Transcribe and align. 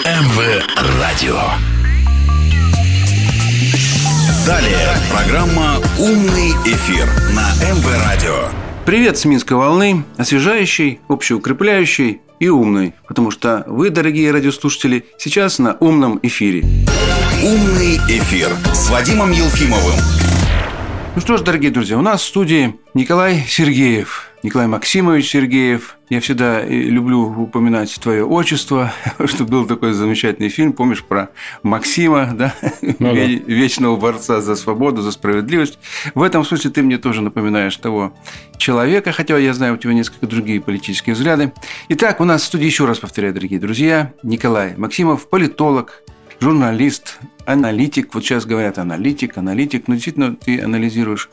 МВ 0.00 0.64
Радио. 0.98 1.38
Далее 4.46 4.88
программа 5.12 5.76
«Умный 5.98 6.52
эфир» 6.64 7.06
на 7.34 7.52
МВ 7.62 8.02
Радио. 8.02 8.48
Привет 8.86 9.18
с 9.18 9.26
Минской 9.26 9.58
волны, 9.58 10.02
освежающий, 10.16 11.00
общеукрепляющий 11.08 12.22
и 12.40 12.48
умный, 12.48 12.94
потому 13.06 13.30
что 13.30 13.64
вы, 13.68 13.90
дорогие 13.90 14.32
радиослушатели, 14.32 15.04
сейчас 15.18 15.58
на 15.58 15.74
умном 15.74 16.18
эфире. 16.22 16.64
«Умный 17.44 17.98
эфир» 18.08 18.50
с 18.72 18.88
Вадимом 18.88 19.30
Елфимовым. 19.30 20.00
Ну 21.14 21.20
что 21.20 21.36
ж, 21.36 21.42
дорогие 21.42 21.70
друзья, 21.70 21.98
у 21.98 22.02
нас 22.02 22.22
в 22.22 22.26
студии 22.26 22.74
Николай 22.94 23.44
Сергеев, 23.46 24.31
Николай 24.42 24.66
Максимович 24.66 25.30
Сергеев. 25.30 25.98
Я 26.08 26.20
всегда 26.20 26.64
люблю 26.64 27.20
упоминать 27.20 27.94
твое 28.00 28.26
отчество, 28.26 28.92
что 29.24 29.44
был 29.44 29.66
такой 29.66 29.92
замечательный 29.92 30.48
фильм, 30.48 30.72
помнишь, 30.72 31.04
про 31.04 31.30
Максима, 31.62 32.30
да? 32.34 32.52
Ну, 32.82 33.14
да. 33.14 33.24
вечного 33.24 33.96
борца 33.96 34.40
за 34.40 34.56
свободу, 34.56 35.00
за 35.00 35.12
справедливость. 35.12 35.78
В 36.16 36.22
этом 36.22 36.44
смысле 36.44 36.70
ты 36.72 36.82
мне 36.82 36.98
тоже 36.98 37.22
напоминаешь 37.22 37.76
того 37.76 38.14
человека, 38.56 39.12
хотя 39.12 39.38
я 39.38 39.54
знаю, 39.54 39.74
у 39.74 39.76
тебя 39.76 39.94
несколько 39.94 40.26
другие 40.26 40.60
политические 40.60 41.14
взгляды. 41.14 41.52
Итак, 41.90 42.20
у 42.20 42.24
нас 42.24 42.42
в 42.42 42.46
студии, 42.46 42.66
еще 42.66 42.84
раз 42.84 42.98
повторяю, 42.98 43.34
дорогие 43.34 43.60
друзья, 43.60 44.12
Николай 44.24 44.74
Максимов, 44.76 45.28
политолог, 45.28 46.02
журналист, 46.40 47.20
аналитик. 47.46 48.12
Вот 48.12 48.24
сейчас 48.24 48.44
говорят 48.44 48.78
аналитик, 48.78 49.38
аналитик, 49.38 49.86
но 49.86 49.94
действительно 49.94 50.34
ты 50.34 50.60
анализируешь 50.60 51.30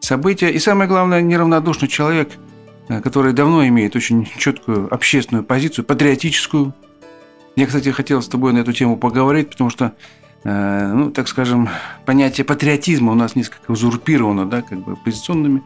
события. 0.00 0.50
И 0.50 0.58
самое 0.58 0.88
главное, 0.88 1.20
неравнодушный 1.20 1.86
человек– 1.86 2.30
Э, 2.88 3.00
который 3.00 3.32
давно 3.32 3.66
имеет 3.66 3.96
очень 3.96 4.28
четкую 4.38 4.92
общественную 4.92 5.44
позицию, 5.44 5.84
патриотическую. 5.84 6.74
Я, 7.56 7.66
кстати, 7.66 7.90
хотел 7.90 8.22
с 8.22 8.28
тобой 8.28 8.52
на 8.52 8.58
эту 8.58 8.72
тему 8.72 8.96
поговорить, 8.96 9.50
потому 9.50 9.70
что, 9.70 9.92
э, 10.44 10.92
ну, 10.94 11.10
так 11.10 11.28
скажем, 11.28 11.68
понятие 12.06 12.44
патриотизма 12.44 13.12
у 13.12 13.14
нас 13.14 13.36
несколько 13.36 13.70
узурпировано, 13.70 14.46
да, 14.46 14.62
как 14.62 14.78
бы 14.80 14.92
оппозиционными 14.92 15.62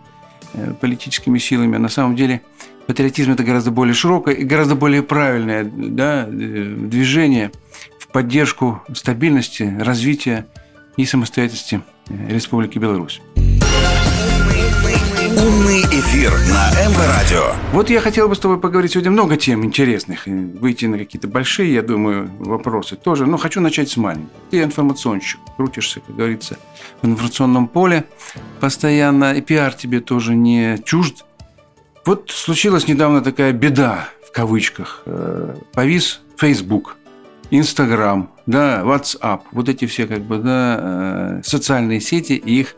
э, 0.55 0.73
политическими 0.81 1.39
силами. 1.39 1.77
На 1.77 1.89
самом 1.89 2.17
деле 2.17 2.43
патриотизм– 2.87 3.31
это 3.33 3.45
гораздо 3.45 3.71
более 3.71 3.95
широкое 3.95 4.35
и 4.35 4.45
гораздо 4.45 4.75
более 4.75 5.03
правильное 5.03 5.65
да, 5.65 6.27
движение 6.27 7.53
в 8.01 8.09
поддержку 8.09 8.83
стабильности, 8.95 9.77
развития 9.81 10.47
и 10.97 11.05
самостоятельности 11.05 11.83
Республики 12.29 12.79
Беларусь. 12.79 13.23
Умный 15.39 15.81
эфир 15.81 16.31
на 16.31 16.71
МВ 16.89 16.99
Радио. 17.09 17.55
Вот 17.73 17.89
я 17.89 18.01
хотел 18.01 18.29
бы 18.29 18.35
с 18.35 18.39
тобой 18.39 18.61
поговорить 18.61 18.93
сегодня 18.93 19.11
много 19.11 19.39
тем 19.39 19.65
интересных, 19.65 20.27
выйти 20.27 20.85
на 20.85 20.99
какие-то 20.99 21.27
большие, 21.27 21.73
я 21.73 21.83
думаю, 21.83 22.31
вопросы 22.39 22.97
тоже. 22.97 23.25
Но 23.25 23.39
хочу 23.39 23.63
начать 23.63 23.89
с 23.89 23.97
маленького. 23.97 24.31
Ты 24.51 24.63
информационщик, 24.63 25.41
крутишься, 25.57 26.01
как 26.01 26.17
говорится, 26.17 26.59
в 27.01 27.07
информационном 27.07 27.67
поле 27.67 28.05
постоянно, 28.61 29.33
и 29.33 29.41
пиар 29.41 29.73
тебе 29.73 30.01
тоже 30.01 30.35
не 30.35 30.79
чужд. 30.85 31.25
Вот 32.05 32.31
случилась 32.31 32.87
недавно 32.87 33.23
такая 33.23 33.53
беда, 33.53 34.11
в 34.29 34.33
кавычках. 34.33 35.03
Э, 35.07 35.57
повис 35.73 36.21
Facebook, 36.37 36.97
Instagram, 37.51 38.29
да, 38.45 38.83
WhatsApp, 38.83 39.41
вот 39.53 39.69
эти 39.71 39.87
все 39.87 40.07
как 40.07 40.21
бы, 40.21 40.39
да, 40.39 40.77
э, 40.79 41.41
социальные 41.43 42.01
сети 42.01 42.35
и 42.35 42.61
их 42.61 42.77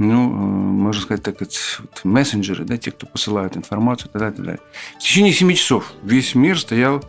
ну, 0.00 0.30
э, 0.30 0.34
можно 0.34 1.02
сказать 1.02 1.22
так, 1.22 1.40
вот, 1.40 1.82
мессенджеры, 2.04 2.64
да, 2.64 2.78
те, 2.78 2.90
кто 2.90 3.06
посылают 3.06 3.56
информацию 3.56 4.08
и 4.08 4.12
так 4.12 4.20
далее, 4.20 4.32
и 4.32 4.36
так 4.36 4.46
далее. 4.46 4.60
В 4.96 5.00
течение 5.00 5.32
7 5.32 5.52
часов 5.52 5.92
весь 6.02 6.34
мир 6.34 6.58
стоял 6.58 7.04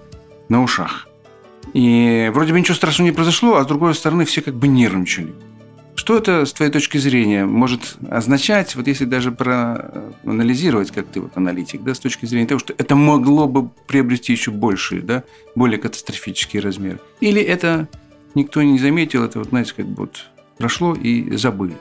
на 0.50 0.62
ушах. 0.62 1.08
И 1.74 2.30
вроде 2.34 2.52
бы 2.52 2.60
ничего 2.60 2.76
страшного 2.76 3.08
не 3.08 3.16
произошло, 3.16 3.56
а 3.56 3.64
с 3.64 3.68
другой 3.68 3.96
стороны 3.96 4.26
все 4.26 4.42
как 4.42 4.56
бы 4.56 4.68
нервничали. 4.68 5.34
Что 5.96 6.18
это, 6.18 6.46
с 6.46 6.52
твоей 6.52 6.70
точки 6.72 6.98
зрения, 6.98 7.46
может 7.46 7.96
означать, 8.10 8.76
вот 8.76 8.88
если 8.88 9.06
даже 9.06 9.32
проанализировать, 9.32 10.92
как 10.92 11.08
ты 11.08 11.22
вот 11.22 11.38
аналитик, 11.38 11.84
да, 11.84 11.94
с 11.94 12.00
точки 12.00 12.26
зрения 12.26 12.48
того, 12.48 12.60
что 12.60 12.74
это 12.78 12.96
могло 12.98 13.48
бы 13.48 13.70
приобрести 13.88 14.34
еще 14.34 14.52
большие, 14.52 15.02
да, 15.02 15.24
более 15.56 15.80
катастрофические 15.80 16.62
размеры? 16.62 17.00
Или 17.22 17.42
это 17.42 17.88
никто 18.36 18.62
не 18.62 18.80
заметил, 18.80 19.24
это 19.24 19.40
вот, 19.40 19.50
знаете, 19.50 19.74
как 19.78 19.86
бы 19.86 19.96
вот 20.02 20.26
прошло 20.58 20.94
и 20.94 21.38
забыли? 21.38 21.76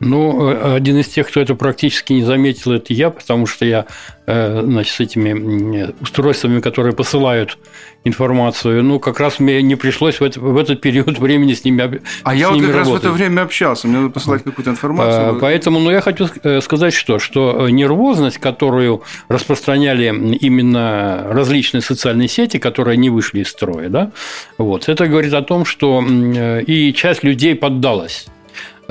Ну, 0.00 0.48
э, 0.48 0.76
один 0.76 0.98
из 0.98 1.08
тех, 1.08 1.28
кто 1.28 1.40
это 1.40 1.54
практически 1.54 2.14
не 2.14 2.22
заметил, 2.22 2.72
это 2.72 2.94
я, 2.94 3.10
потому 3.10 3.46
что 3.46 3.66
я 3.66 3.84
э, 4.26 4.62
значит, 4.64 4.94
с 4.94 5.00
этими 5.00 5.92
устройствами, 6.00 6.60
которые 6.60 6.94
посылают 6.94 7.58
информацию, 8.04 8.82
ну, 8.82 8.98
как 8.98 9.20
раз 9.20 9.40
мне 9.40 9.60
не 9.60 9.76
пришлось 9.76 10.20
в, 10.20 10.24
это, 10.24 10.40
в 10.40 10.56
этот 10.56 10.80
период 10.80 11.18
времени 11.18 11.52
с 11.52 11.64
ними 11.64 12.00
А 12.22 12.34
с 12.34 12.38
я 12.38 12.48
ними 12.48 12.60
вот 12.60 12.66
как 12.66 12.76
работать. 12.76 12.78
раз 12.78 12.88
в 12.88 12.94
это 12.96 13.12
время 13.12 13.42
общался, 13.42 13.88
мне 13.88 13.98
надо 13.98 14.10
посылать 14.10 14.42
какую-то 14.42 14.70
информацию. 14.70 15.36
А, 15.36 15.38
поэтому, 15.38 15.80
ну, 15.80 15.90
я 15.90 16.00
хочу 16.00 16.28
сказать 16.62 16.94
что, 16.94 17.18
что 17.18 17.68
нервозность, 17.68 18.38
которую 18.38 19.02
распространяли 19.28 20.06
именно 20.40 21.26
различные 21.28 21.82
социальные 21.82 22.28
сети, 22.28 22.56
которые 22.58 22.96
не 22.96 23.10
вышли 23.10 23.40
из 23.40 23.48
строя, 23.48 23.90
да, 23.90 24.12
вот, 24.56 24.88
это 24.88 25.06
говорит 25.06 25.34
о 25.34 25.42
том, 25.42 25.66
что 25.66 26.02
и 26.02 26.94
часть 26.94 27.22
людей 27.22 27.54
поддалась 27.54 28.26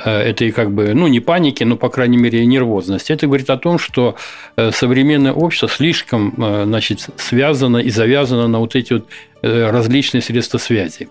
Э, 0.06 0.22
этой 0.22 0.52
как 0.52 0.72
бы, 0.72 0.94
ну, 0.94 1.08
не 1.08 1.20
паники, 1.20 1.64
но, 1.64 1.76
по 1.76 1.90
крайней 1.90 2.18
мере, 2.18 2.46
нервозности. 2.46 3.12
Это 3.12 3.26
говорит 3.28 3.50
о 3.50 3.58
том, 3.58 3.80
что 3.80 4.16
э, 4.56 4.72
современное 4.72 5.34
общество 5.34 5.68
слишком, 5.68 6.34
э, 6.38 6.64
значит, 6.66 7.08
связано 7.18 7.78
и 7.78 7.90
завязано 7.90 8.48
на 8.48 8.60
вот 8.60 8.76
эти 8.76 8.94
вот 8.94 9.06
различные 9.42 10.22
средства 10.22 10.58
связи. 10.58 11.08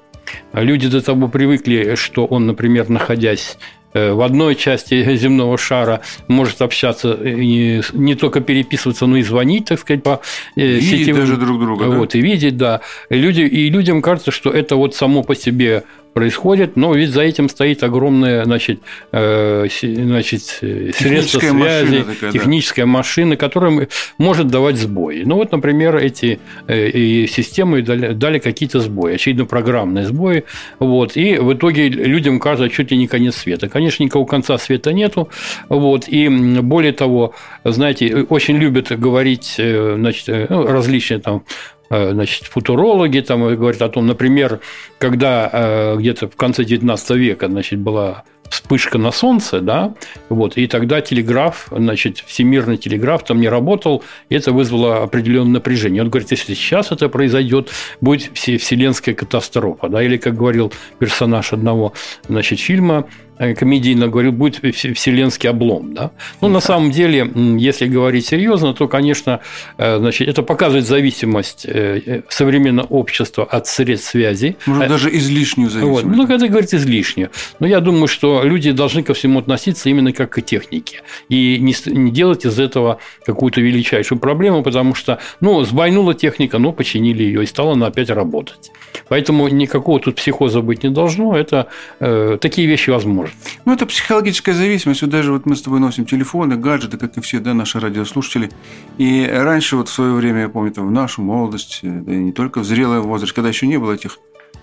Люди 0.53 0.87
до 0.89 1.01
того 1.01 1.29
привыкли, 1.29 1.95
что 1.95 2.27
он, 2.27 2.47
например, 2.47 2.91
находясь 2.91 3.57
в 3.95 4.23
одной 4.23 4.55
части 4.55 5.17
земного 5.17 5.57
шара 5.57 6.03
может 6.29 6.61
общаться 6.61 7.17
не, 7.17 7.81
не 7.95 8.15
только 8.15 8.41
переписываться, 8.41 9.07
но 9.07 9.17
и 9.17 9.23
звонить, 9.23 9.65
так 9.65 9.81
сказать, 9.81 10.03
по 10.03 10.21
видеть 10.57 10.91
сетевым. 10.91 11.23
даже 11.23 11.39
друг 11.39 11.59
друга. 11.59 11.85
Вот, 11.85 12.11
да? 12.13 12.19
и 12.19 12.23
видеть, 12.23 12.59
да. 12.59 12.83
Люди, 13.09 13.41
и 13.41 13.71
людям 13.71 14.03
кажется, 14.03 14.31
что 14.31 14.51
это 14.51 14.77
вот 14.77 14.95
само 14.95 15.23
по 15.23 15.35
себе 15.35 15.85
происходит, 16.19 16.75
но 16.75 16.95
ведь 16.95 17.11
за 17.11 17.23
этим 17.23 17.49
стоит 17.49 17.85
огромное, 17.85 18.45
значит, 18.45 18.81
э, 19.13 19.69
значит 19.81 20.43
средство 20.43 21.39
связи, 21.39 21.53
машина 21.53 22.05
такая, 22.05 22.33
техническая 22.33 22.87
да. 22.87 22.91
машина, 22.91 23.37
которая 23.37 23.89
может 24.19 24.49
давать 24.49 24.79
сбои. 24.79 25.23
Ну 25.25 25.37
вот, 25.37 25.53
например, 25.53 25.97
эти 25.97 26.41
э, 26.67 27.27
системы 27.29 27.83
дали, 27.83 28.15
дали 28.15 28.41
какие-то 28.41 28.81
сбои, 28.81 29.15
очевидно, 29.15 29.45
программные 29.45 30.07
сбои, 30.07 30.43
вот, 30.81 31.17
и 31.17 31.39
в 31.39 31.53
итоге 31.53 31.89
людям 31.89 32.41
кажется 32.41 32.69
чуть 32.69 32.91
ли 32.91 32.97
не 32.97 33.07
конец 33.07 33.37
света. 33.37 33.69
Конечно, 33.69 34.03
никакого 34.03 34.27
конца 34.27 34.59
света 34.59 34.93
нету, 34.93 35.29
вот, 35.69 36.09
и 36.09 36.29
более 36.29 36.93
того, 36.93 37.33
знаете, 37.63 38.27
очень 38.29 38.57
любят 38.57 38.91
говорить, 38.91 39.55
э, 39.59 39.95
значит, 39.97 40.51
ну, 40.51 40.67
различные 40.67 41.21
там 41.21 41.45
Э, 41.78 41.78
значит, 41.91 42.45
футурологи 42.45 43.21
там 43.21 43.55
говорят 43.57 43.83
о 43.83 43.89
том, 43.89 44.07
например, 44.07 44.61
когда 44.99 45.49
э, 45.53 45.97
где-то 45.99 46.29
в 46.29 46.37
конце 46.37 46.63
XIX 46.63 47.17
века 47.17 47.49
значит, 47.49 47.79
была 47.79 48.25
вспышка 48.51 48.99
на 48.99 49.13
солнце, 49.13 49.61
да, 49.61 49.95
вот, 50.29 50.57
и 50.57 50.67
тогда 50.67 51.01
телеграф, 51.01 51.69
значит, 51.71 52.19
всемирный 52.27 52.77
телеграф 52.77 53.25
там 53.25 53.41
не 53.41 53.49
работал, 53.49 54.03
и 54.29 54.35
это 54.35 54.53
вызвало 54.53 55.03
определенное 55.03 55.55
напряжение. 55.55 56.03
Он 56.03 56.11
говорит, 56.11 56.31
если 56.31 56.55
сейчас 56.55 56.93
это 56.93 57.09
произойдет, 57.09 57.71
будет 58.01 58.31
вселенская 58.35 59.15
катастрофа, 59.15 59.89
да, 59.89 60.03
или, 60.03 60.17
как 60.17 60.37
говорил 60.37 60.73
персонаж 60.99 61.53
одного, 61.53 61.93
значит, 62.29 62.59
фильма, 62.59 63.07
э, 63.07 63.28
комедийно 63.39 64.09
говорил, 64.09 64.33
будет 64.33 64.57
вселенский 64.75 65.49
облом. 65.49 65.95
Да? 65.95 66.11
Ну, 66.41 66.49
на 66.49 66.61
самом 66.61 66.91
деле, 66.91 67.31
если 67.59 67.87
говорить 67.87 68.27
серьезно, 68.27 68.75
то, 68.75 68.89
конечно, 68.89 69.41
э, 69.77 69.99
значит, 69.99 70.29
это 70.29 70.43
показывает 70.43 70.87
зависимость 70.87 71.67
э, 71.67 72.23
современного 72.29 72.87
общества 72.87 73.45
от 73.45 73.67
средств 73.67 74.11
связи. 74.11 74.57
Может, 74.67 74.89
даже 74.89 75.17
излишнюю 75.17 75.71
зависимость. 75.71 76.05
Вот. 76.05 76.17
Ну, 76.17 76.25
это 76.25 76.49
говорит 76.49 76.75
излишнюю. 76.75 77.31
Но 77.61 77.67
я 77.67 77.81
думаю, 77.81 78.09
что 78.09 78.43
люди 78.43 78.73
должны 78.73 79.03
ко 79.03 79.15
всему 79.15 79.39
относиться 79.39 79.89
именно 79.89 80.13
как 80.13 80.31
к 80.31 80.43
технике. 80.43 81.03
И 81.29 81.59
не, 81.61 81.75
не 81.87 82.11
делать 82.11 82.45
из 82.45 82.59
этого 82.59 82.99
какую-то 83.25 83.61
величайшую 83.61 84.19
проблему, 84.19 84.63
потому 84.63 84.95
что, 84.95 85.19
ну, 85.41 85.63
сбойнула 85.65 86.15
техника, 86.15 86.59
но 86.59 86.73
починили 86.73 87.23
ее, 87.23 87.43
и 87.43 87.47
стала 87.47 87.73
она 87.73 87.87
опять 87.87 88.11
работать. 88.11 88.71
Поэтому 89.09 89.49
никакого 89.49 90.01
тут 90.01 90.17
психоза 90.17 90.61
быть 90.61 90.83
не 90.83 90.91
должно, 90.91 91.37
это 91.37 91.69
э, 92.01 92.39
такие 92.41 92.67
вещи 92.67 92.91
возможны. 92.91 93.28
Ну, 93.65 93.73
это 93.73 93.87
психологическая 93.87 94.55
зависимость. 94.55 95.03
Вот 95.03 95.11
даже 95.11 95.33
вот 95.33 95.47
мы 95.47 95.57
с 95.57 95.63
тобой 95.63 95.81
носим 95.81 96.07
телефоны, 96.07 96.57
гаджеты, 96.57 96.97
как 96.99 97.17
и 97.17 97.21
все, 97.21 97.41
да, 97.41 97.55
наши 97.55 97.81
радиослушатели. 97.81 98.51
И 98.99 99.29
раньше 99.31 99.77
вот 99.77 99.89
в 99.89 99.93
свое 99.93 100.13
время, 100.13 100.43
я 100.43 100.49
помню, 100.49 100.73
там, 100.73 100.89
в 100.89 100.91
нашу 100.91 101.23
молодость, 101.23 101.81
да 101.83 102.13
и 102.13 102.17
не 102.17 102.33
только 102.33 102.61
в 102.61 102.65
зрелый 102.65 103.01
возраст, 103.01 103.33
когда 103.33 103.49
еще 103.49 103.67
не 103.67 103.79
было 103.79 103.93
этих 103.93 104.19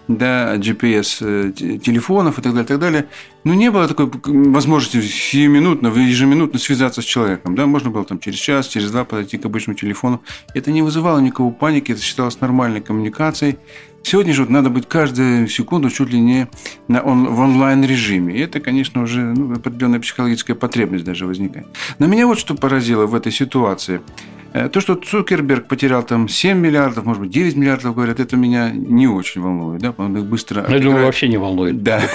да, 0.07 0.55
GPS 0.55 1.17
э, 1.21 1.51
телефонов 1.79 2.37
и 2.37 2.41
так 2.41 2.53
далее, 2.53 2.65
и 2.65 2.67
так 2.67 2.79
далее. 2.79 3.07
Но 3.43 3.53
не 3.53 3.71
было 3.71 3.87
такой 3.87 4.09
возможности 4.23 5.01
сиюминутно, 5.01 5.87
ежеминутно 5.87 6.59
связаться 6.59 7.01
с 7.01 7.05
человеком. 7.05 7.55
Да? 7.55 7.65
Можно 7.65 7.89
было 7.89 8.05
там 8.05 8.19
через 8.19 8.39
час, 8.39 8.67
через 8.67 8.91
два 8.91 9.03
подойти 9.03 9.37
к 9.37 9.45
обычному 9.45 9.77
телефону. 9.77 10.21
Это 10.53 10.71
не 10.71 10.81
вызывало 10.81 11.19
никакого 11.19 11.51
паники, 11.51 11.91
это 11.91 12.01
считалось 12.01 12.39
нормальной 12.39 12.81
коммуникацией. 12.81 13.57
Сегодня 14.05 14.35
же 14.35 14.45
надо 14.45 14.69
быть 14.69 14.87
каждую 14.87 15.47
секунду 15.47 15.89
чуть 15.89 16.11
ли 16.11 16.19
не 16.19 16.47
на 16.87 17.01
он, 17.01 17.25
в 17.25 17.39
онлайн-режиме. 17.39 18.35
И 18.35 18.39
это, 18.39 18.59
конечно, 18.59 19.01
уже 19.01 19.21
ну, 19.21 19.53
определенная 19.53 19.99
психологическая 19.99 20.55
потребность 20.55 21.03
даже 21.03 21.25
возникает. 21.25 21.65
Но 21.97 22.05
меня 22.05 22.27
вот 22.27 22.37
что 22.37 22.53
поразило 22.53 23.07
в 23.07 23.15
этой 23.15 23.31
ситуации– 23.31 24.01
то, 24.71 24.79
что 24.79 24.95
Цукерберг 24.95 25.67
потерял 25.67 26.03
там 26.03 26.27
7 26.29 26.57
миллиардов, 26.57 27.05
может 27.05 27.21
быть, 27.21 27.31
9 27.31 27.55
миллиардов, 27.55 27.95
говорят, 27.95 28.19
это 28.19 28.37
меня 28.37 28.71
не 28.71 29.07
очень 29.07 29.41
волнует. 29.41 29.81
Да? 29.81 29.93
Он 29.97 30.17
их 30.17 30.25
быстро... 30.25 30.65
Я 30.69 30.79
думаю, 30.79 31.05
вообще 31.05 31.27
не 31.27 31.37
волнует. 31.37 31.83
Да. 31.83 32.01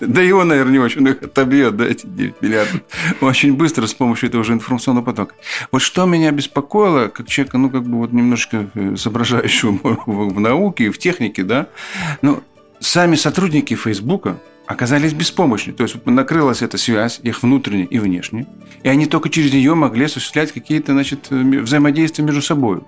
Да 0.00 0.20
его, 0.20 0.44
наверное, 0.44 0.72
не 0.72 0.78
очень 0.78 1.06
их 1.06 1.22
отобьет, 1.22 1.76
да, 1.76 1.86
эти 1.86 2.06
9 2.06 2.42
миллиардов. 2.42 2.80
Очень 3.20 3.54
быстро 3.54 3.86
с 3.86 3.94
помощью 3.94 4.28
этого 4.28 4.44
же 4.44 4.52
информационного 4.52 5.04
потока. 5.04 5.34
Вот 5.72 5.82
что 5.82 6.04
меня 6.06 6.30
беспокоило, 6.30 7.08
как 7.08 7.28
человека, 7.28 7.58
ну, 7.58 7.70
как 7.70 7.84
бы 7.84 7.98
вот 7.98 8.12
немножко 8.12 8.68
э, 8.74 8.96
соображающего 8.96 9.78
в 10.06 10.40
науке 10.40 10.84
и 10.84 10.88
в 10.90 10.98
технике, 10.98 11.42
да, 11.42 11.68
ну, 12.22 12.42
сами 12.80 13.16
сотрудники 13.16 13.74
Фейсбука, 13.74 14.38
оказались 14.66 15.12
беспомощны. 15.12 15.72
То 15.72 15.82
есть 15.82 16.04
накрылась 16.06 16.62
эта 16.62 16.78
связь, 16.78 17.20
их 17.22 17.42
внутренняя 17.42 17.86
и 17.86 17.98
внешняя, 17.98 18.46
и 18.82 18.88
они 18.88 19.06
только 19.06 19.28
через 19.28 19.52
нее 19.52 19.74
могли 19.74 20.06
осуществлять 20.06 20.52
какие-то 20.52 20.92
значит, 20.92 21.30
взаимодействия 21.30 22.24
между 22.24 22.42
собой 22.42 22.82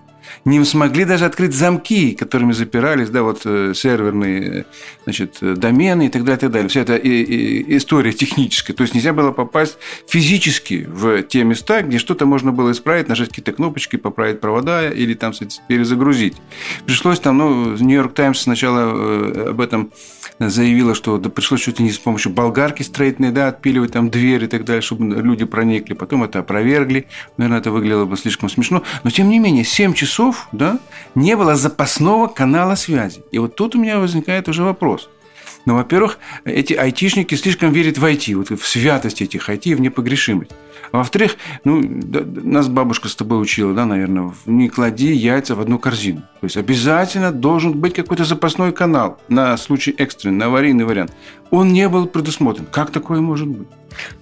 не 0.44 0.64
смогли 0.64 1.04
даже 1.04 1.24
открыть 1.24 1.54
замки, 1.54 2.14
которыми 2.14 2.52
запирались, 2.52 3.10
да, 3.10 3.22
вот 3.22 3.42
э, 3.44 3.72
серверные, 3.74 4.66
значит, 5.04 5.38
домены 5.40 6.06
и 6.06 6.08
так 6.08 6.22
далее, 6.24 6.36
и 6.36 6.40
так 6.40 6.50
далее. 6.50 6.68
Вся 6.68 6.80
эта 6.80 6.96
история 6.96 8.12
техническая. 8.12 8.76
То 8.76 8.82
есть 8.82 8.94
нельзя 8.94 9.12
было 9.12 9.32
попасть 9.32 9.78
физически 10.08 10.86
в 10.88 11.22
те 11.22 11.44
места, 11.44 11.82
где 11.82 11.98
что-то 11.98 12.26
можно 12.26 12.52
было 12.52 12.72
исправить, 12.72 13.08
нажать 13.08 13.28
какие-то 13.28 13.52
кнопочки, 13.52 13.96
поправить 13.96 14.40
провода 14.40 14.88
или 14.88 15.14
там 15.14 15.32
перезагрузить. 15.68 16.36
Пришлось 16.84 17.20
там, 17.20 17.38
ну, 17.38 17.76
Нью-Йорк 17.76 18.14
Таймс 18.14 18.40
сначала 18.40 18.92
э, 18.94 19.50
об 19.50 19.60
этом 19.60 19.92
заявила, 20.38 20.94
что 20.94 21.18
да, 21.18 21.30
пришлось 21.30 21.66
ли 21.66 21.74
не 21.78 21.90
с 21.90 21.98
помощью 21.98 22.32
болгарки 22.32 22.82
строительной, 22.82 23.30
да, 23.30 23.48
отпиливать 23.48 23.92
там 23.92 24.10
дверь 24.10 24.44
и 24.44 24.46
так 24.46 24.64
далее, 24.64 24.82
чтобы 24.82 25.04
люди 25.20 25.44
проникли. 25.44 25.94
Потом 25.94 26.24
это 26.24 26.40
опровергли. 26.40 27.06
Наверное, 27.36 27.60
это 27.60 27.70
выглядело 27.70 28.04
бы 28.04 28.16
слишком 28.16 28.48
смешно. 28.48 28.82
Но, 29.04 29.10
тем 29.10 29.28
не 29.28 29.38
менее, 29.38 29.64
7 29.64 29.94
часов 29.94 30.15
часов 30.16 30.48
да, 30.52 30.78
не 31.14 31.36
было 31.36 31.56
запасного 31.56 32.26
канала 32.26 32.74
связи. 32.74 33.22
И 33.32 33.38
вот 33.38 33.54
тут 33.54 33.74
у 33.74 33.78
меня 33.78 33.98
возникает 33.98 34.48
уже 34.48 34.62
вопрос. 34.62 35.10
Ну, 35.66 35.74
во-первых, 35.74 36.18
эти 36.44 36.72
айтишники 36.72 37.34
слишком 37.34 37.72
верят 37.72 37.98
в 37.98 38.04
IT, 38.04 38.34
вот 38.34 38.50
в 38.58 38.66
святость 38.66 39.20
этих 39.20 39.50
IT, 39.50 39.74
в 39.74 39.80
непогрешимость. 39.80 40.52
А 40.92 40.98
во-вторых, 40.98 41.36
ну, 41.64 41.82
да, 41.84 42.22
нас 42.24 42.68
бабушка 42.68 43.08
с 43.08 43.16
тобой 43.16 43.42
учила, 43.42 43.74
да, 43.74 43.84
наверное, 43.84 44.32
не 44.46 44.68
клади 44.68 45.12
яйца 45.12 45.54
в 45.54 45.60
одну 45.60 45.78
корзину. 45.78 46.20
То 46.40 46.44
есть 46.44 46.56
обязательно 46.56 47.32
должен 47.32 47.72
быть 47.72 47.94
какой-то 47.94 48.24
запасной 48.24 48.72
канал 48.72 49.18
на 49.28 49.56
случай 49.58 49.94
экстренный, 49.98 50.36
на 50.38 50.46
аварийный 50.46 50.84
вариант. 50.84 51.12
Он 51.50 51.72
не 51.72 51.88
был 51.88 52.06
предусмотрен. 52.06 52.66
Как 52.70 52.90
такое 52.90 53.20
может 53.20 53.48
быть? 53.48 53.68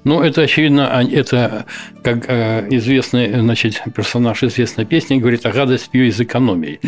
Ну, 0.05 0.23
это 0.23 0.43
очевидно, 0.43 1.05
это 1.11 1.65
как 2.03 2.27
э, 2.29 2.67
известный 2.71 3.41
значит, 3.41 3.83
персонаж 3.95 4.43
известной 4.43 4.85
песни 4.85 5.17
говорит, 5.17 5.47
а 5.47 5.51
гадость 5.51 5.91
пью 5.91 6.05
из 6.05 6.21
экономии. 6.21 6.79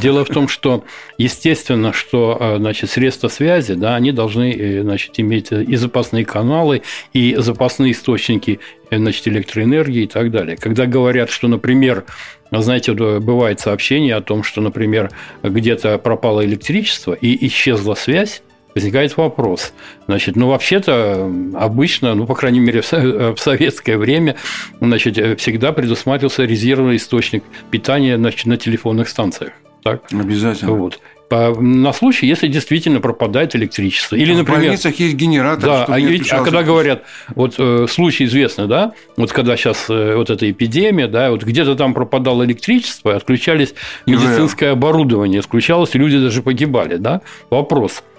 Дело 0.00 0.24
в 0.24 0.28
том, 0.28 0.48
что 0.48 0.84
естественно, 1.18 1.92
что 1.92 2.36
э, 2.38 2.56
значит, 2.58 2.90
средства 2.90 3.28
связи, 3.28 3.74
да, 3.74 3.96
они 3.96 4.12
должны 4.12 4.52
э, 4.52 4.82
значит, 4.82 5.18
иметь 5.18 5.50
и 5.50 5.74
запасные 5.76 6.24
каналы, 6.24 6.82
и 7.12 7.34
запасные 7.36 7.92
источники 7.92 8.60
значит, 8.90 9.26
электроэнергии 9.26 10.04
и 10.04 10.08
так 10.08 10.30
далее. 10.30 10.56
Когда 10.56 10.86
говорят, 10.86 11.30
что, 11.30 11.48
например, 11.48 12.04
знаете, 12.50 12.92
бывает 12.92 13.60
сообщение 13.60 14.14
о 14.14 14.20
том, 14.20 14.44
что, 14.44 14.60
например, 14.60 15.10
где-то 15.42 15.98
пропало 15.98 16.44
электричество 16.44 17.14
и 17.14 17.46
исчезла 17.46 17.94
связь, 17.94 18.42
возникает 18.74 19.16
вопрос. 19.16 19.72
Значит, 20.06 20.36
ну, 20.36 20.48
вообще-то 20.48 21.30
обычно, 21.54 22.14
ну, 22.14 22.26
по 22.26 22.34
крайней 22.34 22.60
мере, 22.60 22.82
в 22.82 23.36
советское 23.38 23.96
время, 23.96 24.36
значит, 24.80 25.40
всегда 25.40 25.72
предусматривался 25.72 26.44
резервный 26.44 26.96
источник 26.96 27.44
питания 27.70 28.16
значит, 28.16 28.46
на 28.46 28.56
телефонных 28.56 29.08
станциях. 29.08 29.52
Так? 29.82 30.02
Обязательно. 30.12 30.72
Вот 30.72 31.00
на 31.32 31.92
случай, 31.92 32.26
если 32.26 32.48
действительно 32.48 33.00
пропадает 33.00 33.56
электричество. 33.56 34.16
Или, 34.16 34.32
а 34.32 34.36
например, 34.36 34.60
в 34.60 34.64
больницах 34.64 34.94
есть 34.96 35.14
генератор. 35.14 35.64
Да, 35.64 35.84
а, 35.86 35.98
ведь, 35.98 36.30
а 36.30 36.42
когда 36.42 36.62
говорят, 36.62 37.04
вот 37.34 37.54
э, 37.58 37.86
случай 37.88 38.24
известный, 38.24 38.66
да, 38.66 38.92
вот 39.16 39.32
когда 39.32 39.56
сейчас 39.56 39.86
э, 39.88 40.14
вот 40.14 40.30
эта 40.30 40.50
эпидемия, 40.50 41.08
да, 41.08 41.30
вот 41.30 41.42
где-то 41.42 41.74
там 41.74 41.94
пропадало 41.94 42.44
электричество, 42.44 43.16
отключались 43.16 43.74
медицинское 44.06 44.70
оборудование, 44.70 45.40
отключалось, 45.40 45.94
люди 45.94 46.18
даже 46.18 46.42
погибали, 46.42 46.96
да. 46.96 47.22
Вопрос– 47.50 48.02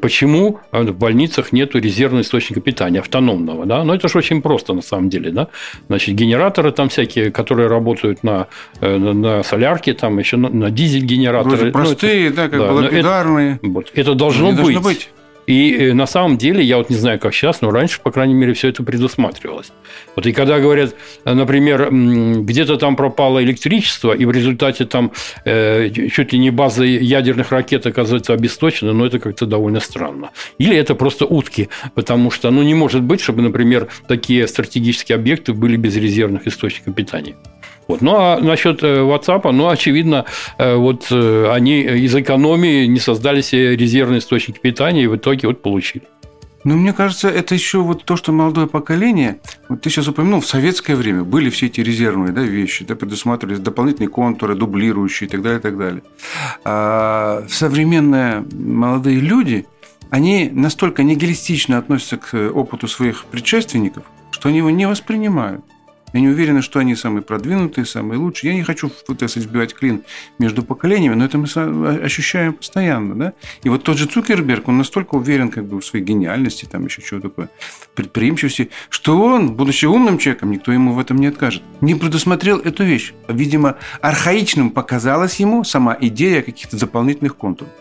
Почему 0.00 0.60
а, 0.70 0.82
в 0.82 0.96
больницах 0.96 1.52
нет 1.52 1.74
резервного 1.74 2.22
источника 2.22 2.60
питания, 2.60 3.00
автономного? 3.00 3.66
Да? 3.66 3.78
Но 3.78 3.84
ну, 3.84 3.94
это 3.94 4.08
же 4.08 4.18
очень 4.18 4.40
просто 4.40 4.72
на 4.72 4.82
самом 4.82 5.10
деле. 5.10 5.30
Да? 5.30 5.48
Значит, 5.88 6.14
генераторы 6.14 6.72
там 6.72 6.88
всякие, 6.88 7.30
которые 7.30 7.68
работают 7.68 8.22
на, 8.22 8.46
э, 8.80 8.96
на, 8.96 9.12
на 9.12 9.42
солярке, 9.42 9.92
там 9.92 10.18
еще 10.18 10.36
на, 10.36 10.48
на 10.48 10.70
дизель-генераторы. 10.70 11.72
Простые, 11.72 12.24
ну, 12.24 12.26
это, 12.28 12.36
да, 12.36 12.48
как 12.48 12.60
да, 12.60 12.72
благодарные. 12.72 13.54
Это, 13.56 13.68
вот, 13.68 13.92
это 13.94 14.14
должно 14.14 14.48
быть. 14.52 14.56
Должно 14.56 14.80
быть. 14.80 15.10
И 15.46 15.72
э, 15.72 15.92
на 15.94 16.06
самом 16.06 16.38
деле, 16.38 16.62
я 16.62 16.76
вот 16.76 16.90
не 16.90 16.96
знаю, 16.96 17.18
как 17.18 17.34
сейчас, 17.34 17.60
но 17.60 17.70
раньше, 17.70 18.00
по 18.00 18.10
крайней 18.10 18.34
мере, 18.34 18.52
все 18.52 18.68
это 18.68 18.82
предусматривалось. 18.82 19.72
Вот 20.14 20.26
и 20.26 20.32
когда 20.32 20.58
говорят, 20.58 20.94
э, 21.24 21.34
например, 21.34 21.88
где-то 21.90 22.76
там 22.76 22.96
пропало 22.96 23.42
электричество, 23.42 24.12
и 24.12 24.24
в 24.24 24.30
результате 24.30 24.84
там 24.84 25.12
э, 25.44 25.90
чуть 25.90 26.32
ли 26.32 26.38
не 26.38 26.50
база 26.50 26.84
ядерных 26.84 27.52
ракет 27.52 27.86
оказывается 27.86 28.32
обесточена, 28.32 28.92
но 28.92 29.06
это 29.06 29.18
как-то 29.18 29.46
довольно 29.46 29.80
странно. 29.80 30.30
Или 30.58 30.76
это 30.76 30.94
просто 30.94 31.26
утки, 31.26 31.68
потому 31.94 32.30
что, 32.30 32.50
ну, 32.50 32.62
не 32.62 32.74
может 32.74 33.02
быть, 33.02 33.20
чтобы, 33.20 33.42
например, 33.42 33.88
такие 34.08 34.46
стратегические 34.48 35.16
объекты 35.16 35.52
были 35.52 35.76
без 35.76 35.96
резервных 35.96 36.46
источников 36.46 36.94
питания. 36.94 37.36
Вот. 37.88 38.00
Ну, 38.00 38.16
а 38.16 38.38
насчет 38.40 38.82
э, 38.82 39.00
WhatsApp, 39.00 39.50
ну, 39.52 39.68
очевидно, 39.68 40.24
э, 40.58 40.74
вот 40.74 41.06
э, 41.10 41.50
они 41.52 41.82
из 41.82 42.14
экономии 42.14 42.86
не 42.86 42.98
создали 42.98 43.40
себе 43.40 43.76
резервный 43.76 44.18
источник 44.18 44.60
питания 44.60 45.04
и 45.04 45.06
в 45.06 45.16
итоге 45.16 45.48
вот 45.48 45.62
получили. 45.62 46.04
Ну, 46.64 46.74
мне 46.74 46.92
кажется, 46.92 47.28
это 47.28 47.54
еще 47.54 47.78
вот 47.78 48.04
то, 48.04 48.16
что 48.16 48.32
молодое 48.32 48.66
поколение, 48.66 49.38
вот 49.68 49.82
ты 49.82 49.88
сейчас 49.88 50.08
упомянул, 50.08 50.40
в 50.40 50.46
советское 50.46 50.96
время 50.96 51.22
были 51.22 51.48
все 51.48 51.66
эти 51.66 51.80
резервные 51.80 52.32
да, 52.32 52.42
вещи, 52.42 52.84
да, 52.84 52.96
предусматривались 52.96 53.60
дополнительные 53.60 54.08
контуры, 54.08 54.56
дублирующие 54.56 55.28
и 55.28 55.30
так 55.30 55.42
далее, 55.42 55.60
и 55.60 55.62
так 55.62 55.78
далее. 55.78 56.02
А 56.64 57.44
современные 57.48 58.44
молодые 58.52 59.20
люди, 59.20 59.64
они 60.10 60.50
настолько 60.52 61.04
нигилистично 61.04 61.78
относятся 61.78 62.16
к 62.16 62.34
опыту 62.34 62.88
своих 62.88 63.26
предшественников, 63.26 64.02
что 64.32 64.48
они 64.48 64.58
его 64.58 64.70
не 64.70 64.88
воспринимают. 64.88 65.64
Я 66.12 66.20
не 66.20 66.28
уверен, 66.28 66.62
что 66.62 66.78
они 66.78 66.94
самые 66.94 67.22
продвинутые, 67.22 67.84
самые 67.84 68.18
лучшие. 68.18 68.52
Я 68.52 68.56
не 68.56 68.62
хочу 68.62 68.90
пытаться 69.06 69.40
избивать 69.40 69.74
клин 69.74 70.02
между 70.38 70.62
поколениями, 70.62 71.14
но 71.14 71.24
это 71.24 71.38
мы 71.38 71.46
ощущаем 72.02 72.54
постоянно. 72.54 73.14
Да? 73.14 73.32
И 73.64 73.68
вот 73.68 73.82
тот 73.82 73.98
же 73.98 74.06
Цукерберг, 74.06 74.68
он 74.68 74.78
настолько 74.78 75.16
уверен 75.16 75.50
как 75.50 75.66
бы, 75.66 75.80
в 75.80 75.84
своей 75.84 76.04
гениальности, 76.04 76.64
там 76.64 76.86
еще 76.86 77.02
чего 77.02 77.20
такое, 77.20 77.50
предприимчивости, 77.94 78.70
что 78.88 79.20
он, 79.20 79.54
будучи 79.54 79.86
умным 79.86 80.18
человеком, 80.18 80.50
никто 80.52 80.72
ему 80.72 80.92
в 80.92 80.98
этом 80.98 81.18
не 81.18 81.26
откажет, 81.26 81.62
не 81.80 81.94
предусмотрел 81.94 82.58
эту 82.58 82.84
вещь. 82.84 83.12
Видимо, 83.28 83.76
архаичным 84.00 84.70
показалась 84.70 85.40
ему 85.40 85.64
сама 85.64 85.96
идея 86.00 86.42
каких-то 86.42 86.78
дополнительных 86.78 87.36
контуров. 87.36 87.72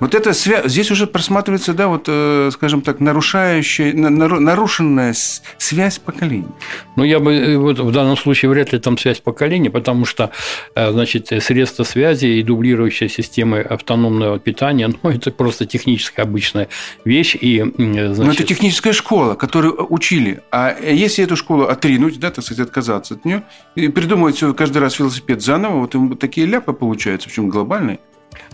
Вот 0.00 0.14
это 0.14 0.32
свя... 0.32 0.66
здесь 0.66 0.90
уже 0.90 1.06
просматривается, 1.06 1.72
да, 1.72 1.88
вот, 1.88 2.04
э, 2.08 2.50
скажем 2.52 2.82
так, 2.82 3.00
нарушающая, 3.00 3.92
нарушенная 3.92 5.14
связь 5.58 5.98
поколений. 5.98 6.48
Ну, 6.96 7.04
я 7.04 7.20
бы 7.20 7.32
э, 7.32 7.56
вот 7.56 7.78
в 7.78 7.92
данном 7.92 8.16
случае 8.16 8.50
вряд 8.50 8.72
ли 8.72 8.80
там 8.80 8.98
связь 8.98 9.20
поколений, 9.20 9.68
потому 9.68 10.04
что, 10.04 10.30
э, 10.74 10.90
значит, 10.90 11.28
средства 11.40 11.84
связи 11.84 12.26
и 12.26 12.42
дублирующие 12.42 13.08
системы 13.08 13.60
автономного 13.60 14.38
питания, 14.38 14.92
ну, 15.02 15.10
это 15.10 15.30
просто 15.30 15.64
техническая 15.64 16.26
обычная 16.26 16.68
вещь. 17.04 17.36
И, 17.40 17.60
значит... 17.60 18.18
Но 18.18 18.32
это 18.32 18.44
техническая 18.44 18.92
школа, 18.92 19.34
которую 19.34 19.86
учили. 19.90 20.42
А 20.50 20.76
если 20.80 21.24
эту 21.24 21.36
школу 21.36 21.64
отринуть, 21.64 22.18
да, 22.18 22.30
так 22.30 22.44
сказать, 22.44 22.66
отказаться 22.66 23.14
от 23.14 23.24
нее, 23.24 23.44
и 23.76 23.88
придумывать 23.88 24.40
каждый 24.56 24.78
раз 24.78 24.98
велосипед 24.98 25.40
заново, 25.40 25.86
вот 25.86 26.18
такие 26.18 26.46
ляпы 26.46 26.72
получаются, 26.72 27.28
причем 27.28 27.48
глобальные. 27.48 28.00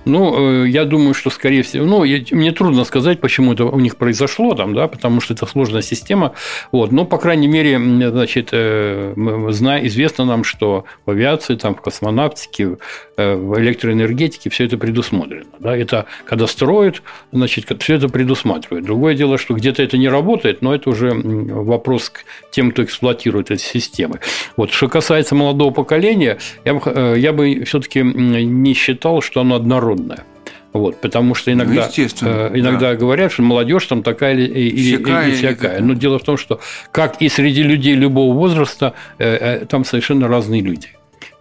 Ну, 0.05 0.65
э, 0.65 0.69
я 0.69 0.85
думаю, 0.85 1.15
что, 1.15 1.31
скорее 1.31 1.63
всего, 1.63 1.85
ну, 1.85 2.05
я, 2.05 2.23
мне 2.31 2.53
трудно 2.53 2.85
сказать, 2.85 3.21
почему 3.21 3.53
это 3.53 3.65
у 3.67 3.79
них 3.79 3.97
произошло 3.97 4.55
там, 4.55 4.75
да, 4.75 4.89
потому 4.89 5.21
что 5.21 5.35
это 5.35 5.47
сложная 5.47 5.83
система. 5.83 6.33
Вот, 6.73 6.91
но, 6.93 7.05
по 7.05 7.19
крайней 7.19 7.49
мере, 7.49 7.79
значит, 7.79 8.49
э, 8.53 9.15
зна, 9.51 9.87
известно 9.87 10.25
нам, 10.25 10.45
что 10.45 10.85
в 11.05 11.11
авиации, 11.11 11.57
там, 11.57 11.75
в 11.75 11.83
космонавтике, 11.83 12.79
э, 13.17 13.35
в 13.35 13.61
электроэнергетике 13.61 14.49
все 14.49 14.65
это 14.65 14.79
предусмотрено. 14.79 15.45
Да? 15.59 15.77
Это 15.77 16.07
когда 16.25 16.47
строят, 16.47 17.03
значит, 17.33 17.67
все 17.83 17.95
это 17.95 18.09
предусматривают. 18.09 18.87
Другое 18.87 19.15
дело, 19.15 19.37
что 19.37 19.55
где-то 19.55 19.83
это 19.83 19.99
не 19.99 20.09
работает, 20.09 20.63
но 20.63 20.75
это 20.75 20.89
уже 20.91 21.11
вопрос 21.13 22.11
к 22.11 22.25
тем, 22.51 22.73
кто 22.73 22.85
эксплуатирует 22.85 23.51
эти 23.51 23.63
системы. 23.63 24.21
Вот, 24.57 24.73
что 24.73 24.89
касается 24.89 25.35
молодого 25.35 25.73
поколения, 25.73 26.39
я 26.65 26.75
бы, 26.75 27.19
я 27.19 27.33
бы 27.33 27.65
все-таки 27.65 28.03
не 28.03 28.75
считал, 28.75 29.21
что 29.21 29.41
оно 29.41 29.57
однородное 29.57 29.90
народная. 29.91 30.25
Вот, 30.73 31.01
потому 31.01 31.35
что 31.35 31.53
иногда, 31.53 31.89
ну, 31.97 32.29
э, 32.29 32.51
иногда 32.55 32.91
да. 32.93 32.95
говорят, 32.95 33.33
что 33.33 33.43
молодежь 33.43 33.87
там 33.87 34.05
такая 34.05 34.35
или, 34.35 34.45
или, 34.45 34.97
всякая, 34.97 35.27
или 35.27 35.35
всякая. 35.35 35.81
Но 35.81 35.95
дело 35.95 36.21
в 36.21 36.23
том, 36.23 36.37
что 36.37 36.61
как 36.93 37.21
и 37.21 37.29
среди 37.29 37.65
людей 37.65 37.97
любого 37.97 38.33
возраста, 38.35 38.95
э, 39.19 39.63
э, 39.63 39.67
там 39.67 39.85
совершенно 39.85 40.29
разные 40.29 40.63
люди. 40.63 40.91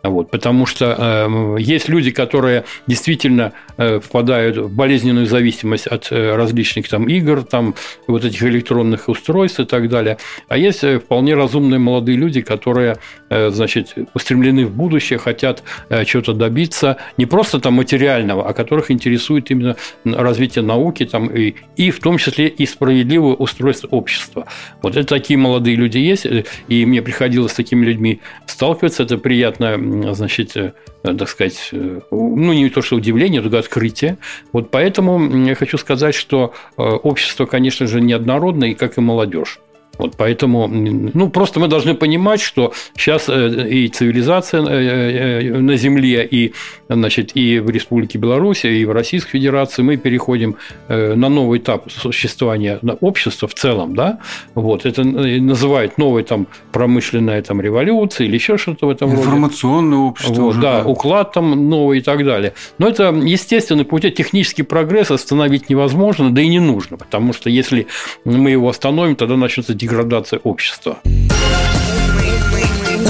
Вот, 0.02 0.32
потому 0.32 0.66
что 0.66 0.96
э, 0.98 1.62
есть 1.62 1.90
люди, 1.90 2.12
которые 2.12 2.64
действительно 2.88 3.52
э, 3.78 4.00
впадают 4.00 4.58
в 4.58 4.74
болезненную 4.74 5.26
зависимость 5.26 5.88
от 5.88 6.08
э, 6.12 6.36
различных 6.36 6.88
там 6.88 7.10
игр, 7.10 7.44
там 7.44 7.76
вот 8.08 8.24
этих 8.24 8.42
электронных 8.44 9.10
устройств 9.10 9.60
и 9.60 9.66
так 9.66 9.90
далее. 9.90 10.18
А 10.48 10.58
есть 10.58 10.84
вполне 10.84 11.36
разумные 11.36 11.80
молодые 11.80 12.18
люди, 12.18 12.42
которые, 12.42 12.98
значит, 13.30 13.96
устремлены 14.14 14.66
в 14.66 14.72
будущее, 14.72 15.20
хотят 15.20 15.64
э, 15.90 16.06
чего-то 16.06 16.34
добиться, 16.34 16.98
не 17.18 17.26
просто 17.26 17.60
там 17.60 17.74
материального, 17.74 18.48
а 18.48 18.54
которых 18.54 18.92
интересует 18.92 19.52
именно 19.52 19.76
развитие 20.04 20.64
науки 20.64 21.06
там 21.06 21.28
и, 21.28 21.56
и 21.76 21.92
в 21.92 22.00
том 22.00 22.18
числе 22.18 22.48
и 22.48 22.66
справедливое 22.66 23.34
устройство 23.34 23.88
общества. 23.88 24.48
Вот 24.82 24.96
это 24.98 25.08
такие 25.08 25.38
молодые 25.38 25.76
люди 25.76 25.98
есть, 25.98 26.26
э, 26.26 26.46
и 26.68 26.86
мне 26.86 27.02
приходилось 27.02 27.52
с 27.52 27.56
такими 27.56 27.86
людьми 27.86 28.22
сталкиваться, 28.46 29.04
это 29.04 29.18
приятно 29.18 30.14
значит, 30.14 30.56
э, 30.58 30.74
так 31.04 31.30
сказать, 31.30 31.70
э, 31.72 32.00
ну, 32.12 32.54
не 32.54 32.70
то 32.70 32.82
что 32.82 32.96
удивление, 32.96 33.42
только 33.42 33.60
открытие. 33.60 34.18
Вот 34.54 34.72
поэтому 34.72 35.46
я 35.46 35.56
хочу 35.56 35.78
сказать, 35.78 36.16
что 36.16 36.54
э, 36.78 36.82
общество, 36.82 37.46
конечно 37.46 37.88
же, 37.88 38.02
неоднородное, 38.02 38.74
как 38.74 38.98
и 38.98 39.02
молодежь. 39.02 39.60
Вот 39.98 40.16
поэтому, 40.16 40.68
ну, 40.68 41.30
просто 41.30 41.60
мы 41.60 41.68
должны 41.68 41.94
понимать, 41.94 42.40
что 42.40 42.74
сейчас 42.96 43.28
э, 43.28 43.68
и 43.70 43.90
цивилизация 43.90 44.62
э, 44.62 45.42
э, 45.42 45.60
на 45.60 45.76
Земле, 45.76 46.26
и, 46.26 46.54
значит, 46.88 47.32
и 47.36 47.60
в 47.60 47.70
Республике 47.70 48.18
Беларусь, 48.18 48.64
и 48.64 48.86
в 48.86 48.92
Российской 48.92 49.32
Федерации 49.32 49.82
мы 49.82 49.98
переходим 49.98 50.56
на 50.88 51.30
новый 51.30 51.60
этап 51.60 51.92
существования 51.92 52.80
общества 53.02 53.48
в 53.50 53.54
целом, 53.54 53.94
да, 53.94 54.20
вот, 54.56 54.86
это 54.86 55.04
называют 55.04 55.98
новой 55.98 56.24
там 56.24 56.48
промышленная 56.72 57.42
там 57.42 57.60
революция 57.60 58.28
или 58.28 58.36
еще 58.36 58.58
что-то 58.58 58.88
в 58.88 58.90
этом 58.92 59.10
роде. 59.10 59.22
Информационное 59.22 59.98
общество. 60.00 60.42
Вот, 60.42 60.60
да, 60.60 60.84
да, 60.84 60.90
уклад 60.90 61.34
там 61.34 61.70
новый 61.70 61.98
и 61.98 62.02
так 62.02 62.24
далее. 62.24 62.54
Но 62.78 62.88
это 62.88 63.10
естественный 63.10 63.84
путь, 63.84 64.14
технический 64.16 64.64
прогресс 64.64 65.12
остановить 65.12 65.70
невозможно, 65.70 66.32
да 66.32 66.42
и 66.42 66.48
не 66.48 66.60
нужно, 66.60 66.96
потому 66.96 67.34
что 67.34 67.50
если 67.50 67.88
мы 68.24 68.52
его 68.52 68.70
остановим, 68.70 69.18
тогда 69.18 69.36
начнется 69.36 69.74
деградация 69.80 70.40
общества. 70.44 71.00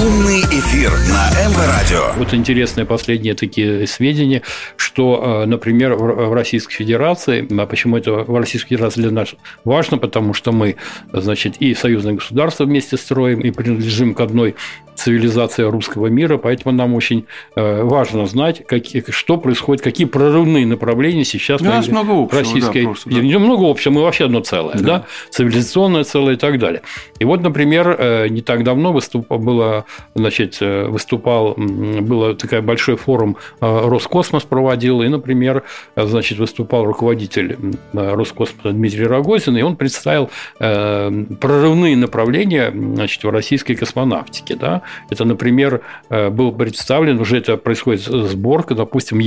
Умный 0.00 0.40
эфир 0.40 0.90
на 0.90 1.28
МВ 1.46 1.58
Радио. 1.58 2.12
Вот 2.16 2.32
интересные 2.32 2.86
последние 2.86 3.34
такие 3.34 3.86
сведения, 3.86 4.40
что, 4.76 5.42
э, 5.42 5.46
например, 5.46 5.94
в 5.94 6.32
Российской 6.32 6.72
Федерации, 6.76 7.46
а 7.60 7.66
почему 7.66 7.98
это 7.98 8.12
в 8.12 8.34
Российской 8.34 8.70
Федерации 8.76 9.02
для 9.02 9.10
нас 9.10 9.34
важно, 9.64 9.98
потому 9.98 10.32
что 10.32 10.52
мы, 10.52 10.76
значит, 11.12 11.56
и 11.58 11.74
союзное 11.74 12.14
государство 12.14 12.64
вместе 12.64 12.96
строим, 12.96 13.40
и 13.40 13.50
принадлежим 13.50 14.14
к 14.14 14.20
одной 14.20 14.54
цивилизация 15.00 15.70
русского 15.70 16.08
мира, 16.08 16.36
поэтому 16.36 16.74
нам 16.74 16.94
очень 16.94 17.26
э, 17.56 17.82
важно 17.82 18.26
знать, 18.26 18.66
какие, 18.66 19.02
что 19.08 19.38
происходит, 19.38 19.82
какие 19.82 20.06
прорывные 20.06 20.66
направления 20.66 21.24
сейчас 21.24 21.62
У 21.62 21.64
нас 21.64 21.86
на, 21.88 22.02
много 22.02 22.24
общего, 22.24 22.38
российской... 22.40 22.82
Да, 22.82 22.88
просто, 22.88 23.10
да. 23.10 23.38
Много 23.38 23.70
общего, 23.70 23.92
мы 23.94 24.02
вообще 24.02 24.26
одно 24.26 24.40
целое, 24.40 24.74
да. 24.74 24.82
да, 24.82 25.06
цивилизационное 25.30 26.04
целое 26.04 26.34
и 26.34 26.36
так 26.36 26.58
далее. 26.58 26.82
И 27.18 27.24
вот, 27.24 27.42
например, 27.42 27.96
э, 27.98 28.28
не 28.28 28.42
так 28.42 28.62
давно 28.62 28.92
выступ... 28.92 29.26
было, 29.28 29.86
значит, 30.14 30.58
э, 30.60 30.86
выступал, 30.86 31.54
был 31.56 32.34
такой 32.34 32.60
большой 32.60 32.96
форум 32.96 33.36
Роскосмос 33.60 34.44
проводил, 34.44 35.02
и, 35.02 35.08
например, 35.08 35.62
значит, 35.96 36.38
выступал 36.38 36.84
руководитель 36.84 37.56
Роскосмоса 37.92 38.72
Дмитрий 38.72 39.06
Рогозин, 39.06 39.56
и 39.56 39.62
он 39.62 39.76
представил 39.76 40.30
прорывные 40.58 41.96
направления 41.96 42.70
значит, 42.70 43.22
в 43.24 43.30
российской 43.30 43.74
космонавтике, 43.74 44.56
да, 44.56 44.82
это, 45.08 45.24
например, 45.24 45.82
э, 46.08 46.30
был 46.30 46.52
представлен, 46.52 47.20
уже 47.20 47.38
это 47.38 47.56
происходит 47.56 48.02
сборка, 48.02 48.74
допустим, 48.74 49.20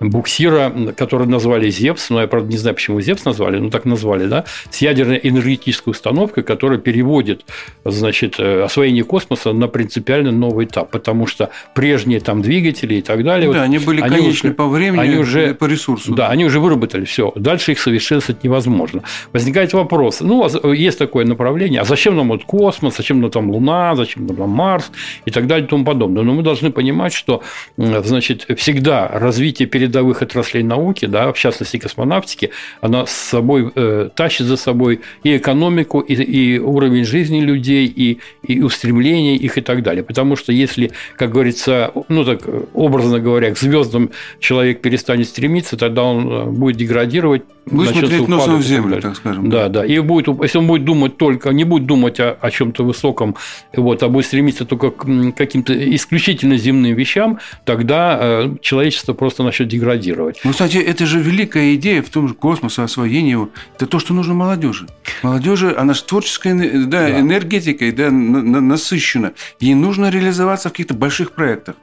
буксира, 0.00 0.72
который 0.96 1.26
назвали 1.26 1.70
«Зевс», 1.70 2.10
но 2.10 2.20
я, 2.20 2.28
правда, 2.28 2.50
не 2.50 2.56
знаю, 2.56 2.74
почему 2.74 3.00
«Зевс» 3.00 3.24
назвали, 3.24 3.58
но 3.58 3.70
так 3.70 3.84
назвали, 3.84 4.26
да, 4.26 4.44
с 4.70 4.78
ядерной 4.78 5.20
энергетической 5.22 5.90
установкой, 5.90 6.44
которая 6.44 6.78
переводит, 6.78 7.44
значит, 7.84 8.36
э, 8.38 8.62
освоение 8.62 9.04
космоса 9.04 9.52
на 9.52 9.68
принципиально 10.10 10.32
новый 10.32 10.66
этап, 10.66 10.90
потому 10.90 11.26
что 11.26 11.50
прежние 11.74 12.20
там 12.20 12.42
двигатели 12.42 12.96
и 12.96 13.02
так 13.02 13.24
далее... 13.24 13.50
Да, 13.50 13.58
вот, 13.58 13.64
они 13.64 13.78
были 13.78 14.00
они 14.00 14.16
конечны 14.16 14.50
уже, 14.50 14.54
по 14.54 14.66
времени 14.68 15.00
они 15.00 15.16
уже, 15.16 15.54
по 15.54 15.66
ресурсу. 15.66 16.14
Да, 16.14 16.28
они 16.28 16.44
уже 16.44 16.60
выработали 16.60 17.04
все. 17.04 17.32
Дальше 17.36 17.72
их 17.72 17.80
совершенствовать 17.80 18.44
невозможно. 18.44 19.02
Возникает 19.32 19.72
вопрос, 19.72 20.20
ну, 20.20 20.44
а 20.44 20.68
есть 20.68 20.98
такое 20.98 21.24
направление, 21.24 21.80
а 21.80 21.84
зачем 21.84 22.16
нам 22.16 22.28
вот 22.28 22.44
космос, 22.44 22.96
зачем 22.96 23.20
нам 23.20 23.30
там 23.30 23.50
Луна, 23.50 23.94
зачем 23.96 24.26
нам 24.26 24.50
Марс? 24.50 24.90
и 25.24 25.30
так 25.30 25.46
далее 25.46 25.66
и 25.66 25.68
тому 25.68 25.84
подобное. 25.84 26.22
Но 26.22 26.32
мы 26.34 26.42
должны 26.42 26.70
понимать, 26.70 27.12
что 27.12 27.42
значит, 27.76 28.46
всегда 28.56 29.08
развитие 29.08 29.68
передовых 29.68 30.22
отраслей 30.22 30.62
науки, 30.62 31.06
да, 31.06 31.32
в 31.32 31.38
частности 31.38 31.78
космонавтики, 31.78 32.50
она 32.80 33.06
с 33.06 33.12
собой 33.12 33.70
э, 33.74 34.08
тащит 34.14 34.46
за 34.46 34.56
собой 34.56 35.00
и 35.22 35.36
экономику, 35.36 36.00
и, 36.00 36.14
и 36.14 36.58
уровень 36.58 37.04
жизни 37.04 37.40
людей, 37.40 37.86
и, 37.86 38.18
и 38.42 38.62
устремления 38.62 39.36
их 39.36 39.58
и 39.58 39.60
так 39.60 39.82
далее. 39.82 39.99
Потому 40.02 40.36
что 40.36 40.52
если, 40.52 40.92
как 41.16 41.30
говорится, 41.32 41.92
ну 42.08 42.24
так 42.24 42.42
образно 42.74 43.20
говоря, 43.20 43.52
к 43.52 43.58
звездам 43.58 44.10
человек 44.38 44.80
перестанет 44.80 45.28
стремиться, 45.28 45.76
тогда 45.76 46.04
он 46.04 46.28
э, 46.28 46.44
будет 46.46 46.76
деградировать, 46.76 47.42
Будет 47.66 47.90
смотреть 47.90 48.28
носом 48.28 48.58
в 48.58 48.62
землю, 48.62 49.00
так 49.00 49.16
скажем. 49.16 49.48
Да, 49.48 49.68
да. 49.68 49.84
И 49.84 49.98
будет, 50.00 50.28
если 50.42 50.58
он 50.58 50.66
будет 50.66 50.84
думать 50.84 51.16
только, 51.16 51.50
не 51.50 51.64
будет 51.64 51.86
думать 51.86 52.18
о, 52.18 52.32
о 52.40 52.50
чем-то 52.50 52.84
высоком, 52.84 53.36
вот, 53.72 54.02
а 54.02 54.08
будет 54.08 54.26
стремиться 54.26 54.64
только 54.64 54.90
к 54.90 55.06
каким-то 55.36 55.72
исключительно 55.94 56.56
земным 56.56 56.94
вещам, 56.94 57.38
тогда 57.64 58.18
э, 58.20 58.56
человечество 58.60 59.12
просто 59.12 59.42
начнет 59.42 59.68
деградировать. 59.68 60.40
Ну, 60.42 60.50
кстати, 60.50 60.78
это 60.78 61.06
же 61.06 61.20
великая 61.20 61.74
идея 61.74 62.02
в 62.02 62.08
том 62.08 62.28
же 62.28 62.34
космосе, 62.34 62.82
освоении 62.82 63.32
его. 63.32 63.50
Это 63.76 63.86
то, 63.86 63.98
что 63.98 64.14
нужно 64.14 64.34
молодежи. 64.34 64.86
Молодежи, 65.22 65.74
она 65.76 65.94
же 65.94 66.02
творческой 66.02 66.86
да, 66.86 67.08
да. 67.08 67.20
энергетикой 67.20 67.92
да, 67.92 68.10
насыщена. 68.10 69.32
Ей 69.60 69.74
нужно 69.80 70.10
реализоваться 70.10 70.68
в 70.68 70.72
каких-то 70.72 70.94
больших 70.94 71.32
проектах. 71.32 71.76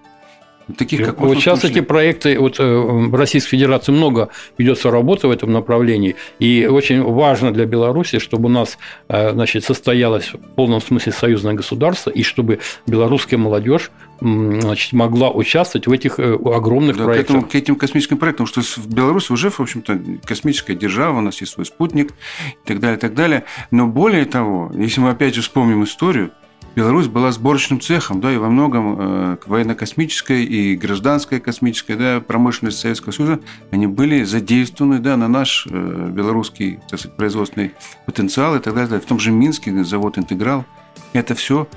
Таких, 0.75 1.05
как 1.05 1.19
вот 1.21 1.37
сейчас 1.37 1.63
эти 1.63 1.79
проекты, 1.79 2.37
вот 2.37 2.59
э, 2.59 2.63
в 2.63 3.15
Российской 3.15 3.51
Федерации 3.51 3.93
много 3.93 4.29
ведется 4.57 4.91
работы 4.91 5.29
в 5.29 5.31
этом 5.31 5.53
направлении, 5.53 6.17
и 6.39 6.67
очень 6.69 7.01
важно 7.03 7.53
для 7.53 7.65
Беларуси, 7.65 8.19
чтобы 8.19 8.47
у 8.47 8.51
нас 8.51 8.77
э, 9.07 9.31
значит, 9.31 9.63
состоялось 9.63 10.33
в 10.33 10.37
полном 10.55 10.81
смысле 10.81 11.13
союзное 11.13 11.53
государство, 11.53 12.09
и 12.09 12.21
чтобы 12.21 12.59
белорусская 12.85 13.37
молодежь 13.37 13.91
значит, 14.19 14.91
могла 14.91 15.31
участвовать 15.31 15.87
в 15.87 15.91
этих 15.93 16.19
э, 16.19 16.33
огромных 16.33 16.97
да, 16.97 17.05
проектах. 17.05 17.27
К, 17.27 17.29
этому, 17.29 17.47
к 17.49 17.55
этим 17.55 17.75
космическим 17.77 18.17
проектам, 18.17 18.45
что 18.45 18.61
в 18.61 18.93
Беларуси 18.93 19.31
уже, 19.31 19.49
в 19.49 19.61
общем-то, 19.61 20.01
космическая 20.25 20.75
держава, 20.75 21.19
у 21.19 21.21
нас 21.21 21.39
есть 21.39 21.53
свой 21.53 21.65
спутник 21.65 22.11
и 22.11 22.67
так 22.67 22.81
далее, 22.81 22.97
и 22.97 22.99
так 22.99 23.13
далее. 23.13 23.45
Но 23.71 23.87
более 23.87 24.25
того, 24.25 24.69
если 24.75 24.99
мы 24.99 25.11
опять 25.11 25.33
же 25.33 25.41
вспомним 25.41 25.85
историю, 25.85 26.31
Беларусь 26.77 27.07
была 27.07 27.31
сборочным 27.31 27.81
цехом, 27.81 28.21
да, 28.21 28.31
и 28.31 28.37
во 28.37 28.49
многом 28.49 28.97
э, 28.99 29.37
военно-космическая 29.47 30.43
и 30.43 30.75
гражданская 30.75 31.39
космическая 31.39 31.95
да, 31.95 32.21
промышленность 32.21 32.77
Советского 32.77 33.11
Союза, 33.11 33.39
они 33.71 33.87
были 33.87 34.23
задействованы 34.23 34.99
да, 34.99 35.17
на 35.17 35.27
наш 35.27 35.65
э, 35.67 36.09
белорусский 36.11 36.77
так 36.87 36.99
сказать, 36.99 37.17
производственный 37.17 37.73
потенциал 38.05 38.55
и 38.55 38.59
так 38.59 38.75
далее. 38.75 38.99
В 38.99 39.05
том 39.05 39.17
же 39.17 39.31
Минске 39.31 39.83
завод 39.83 40.19
«Интеграл». 40.19 40.65
Это 41.13 41.33
все 41.33 41.67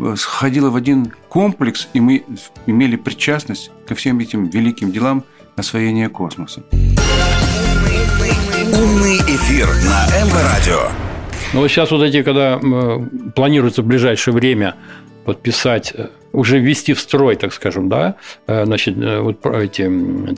э, 0.00 0.16
сходило 0.16 0.70
в 0.70 0.74
один 0.74 1.12
комплекс, 1.28 1.88
и 1.92 2.00
мы 2.00 2.24
имели 2.66 2.96
причастность 2.96 3.70
ко 3.86 3.94
всем 3.94 4.18
этим 4.18 4.46
великим 4.46 4.90
делам 4.90 5.22
освоения 5.54 6.08
космоса. 6.08 6.64
Умный 8.74 9.18
эфир 9.18 9.68
на 9.68 10.06
МВ-радио. 10.24 10.90
Ну, 11.54 11.60
вот 11.60 11.68
сейчас 11.68 11.90
вот 11.90 12.02
эти, 12.02 12.22
когда 12.22 12.60
планируется 13.34 13.82
в 13.82 13.86
ближайшее 13.86 14.34
время 14.34 14.74
подписать 15.24 15.92
э, 15.94 16.08
уже 16.32 16.58
ввести 16.58 16.94
в 16.94 17.00
строй, 17.00 17.36
так 17.36 17.52
скажем, 17.52 17.88
да, 17.88 18.16
э, 18.46 18.64
значит, 18.64 18.96
э, 18.98 19.20
вот 19.20 19.44
эти 19.46 19.90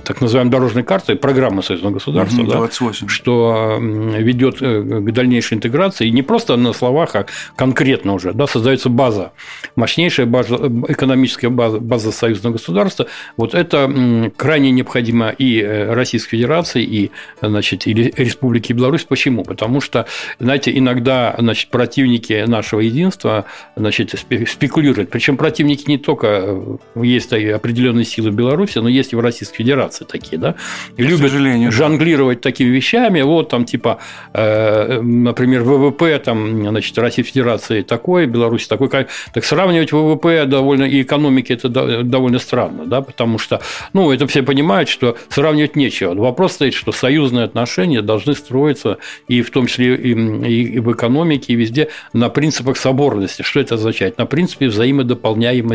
так 0.05 0.21
называемые 0.21 0.53
дорожные 0.53 0.85
карты, 0.85 1.17
программа 1.17 1.63
союзного 1.63 1.95
государства, 1.95 2.45
28. 2.45 3.07
да, 3.07 3.13
что 3.13 3.79
ведет 3.81 4.61
к 4.61 5.13
дальнейшей 5.13 5.57
интеграции, 5.57 6.09
и 6.09 6.11
не 6.11 6.23
просто 6.23 6.57
на 6.57 6.73
словах, 6.73 7.17
а 7.17 7.27
конкретно 7.57 8.15
уже, 8.15 8.33
да, 8.33 8.47
создается 8.47 8.89
база, 8.89 9.33
мощнейшая 9.77 10.27
база, 10.27 10.57
экономическая 10.89 11.49
база, 11.49 11.81
база 11.81 12.13
союзного 12.13 12.55
государства, 12.55 13.07
вот 13.37 13.55
это 13.55 14.31
крайне 14.37 14.71
необходимо 14.71 15.31
и 15.31 15.63
Российской 15.63 16.37
Федерации, 16.37 16.83
и, 16.83 17.11
значит, 17.43 17.87
и 17.87 17.95
Республики 17.95 18.73
Беларусь. 18.73 19.05
Почему? 19.05 19.45
Потому 19.45 19.81
что, 19.81 20.07
знаете, 20.39 20.77
иногда, 20.77 21.35
значит, 21.39 21.71
противники 21.71 22.45
нашего 22.47 22.81
единства, 22.81 23.45
значит, 23.77 24.15
спекулируют, 24.49 25.11
причем 25.11 25.37
противники 25.37 25.80
не 25.89 25.99
только 25.99 26.27
э, 26.27 26.77
есть 26.97 27.33
определенные 27.33 28.05
силы 28.05 28.31
в 28.31 28.35
Беларуси, 28.35 28.79
но 28.79 28.89
есть 28.89 29.13
и 29.13 29.17
в 29.17 29.21
Российской 29.21 29.59
Федерации 29.59 30.05
такие, 30.05 30.39
да, 30.39 30.55
и 30.97 31.03
любят 31.03 31.31
жонглировать 31.73 32.41
такими 32.41 32.69
вещами, 32.69 33.23
вот 33.23 33.49
там 33.49 33.65
типа, 33.65 33.99
э, 34.33 35.01
например, 35.01 35.63
ВВП 35.63 36.19
там, 36.19 36.69
значит, 36.69 36.97
Российской 36.99 37.33
Федерации 37.33 37.83
такой, 37.83 38.27
Беларуси 38.27 38.69
такой, 38.69 38.89
так 38.89 39.45
сравнивать 39.45 39.93
ВВП 39.93 40.45
довольно 40.47 40.85
и 40.85 41.03
экономики 41.03 41.53
это 41.53 41.69
довольно 42.03 42.39
странно, 42.39 42.87
да, 42.87 43.01
потому 43.01 43.39
что, 43.39 43.61
ну, 43.93 44.11
это 44.11 44.27
все 44.27 44.43
понимают, 44.43 44.89
что 44.89 45.17
сравнивать 45.29 45.77
нечего. 45.77 46.15
Вопрос 46.15 46.53
стоит, 46.53 46.75
что 46.75 46.93
союзные 46.93 47.45
отношения 47.45 48.03
должны 48.03 48.35
строиться 48.35 48.99
и 49.29 49.43
в 49.43 49.51
том 49.51 49.67
числе 49.67 49.95
и 49.95 50.79
в 50.79 50.93
экономике, 50.93 51.53
и 51.53 51.57
везде 51.57 51.89
на 52.13 52.29
принципах 52.29 52.77
соборности. 52.77 53.43
Что 53.43 53.61
это 53.61 53.77
означает? 53.77 54.19
На 54.19 54.27
принципе 54.27 54.69
взаимодополняемости. 54.69 55.70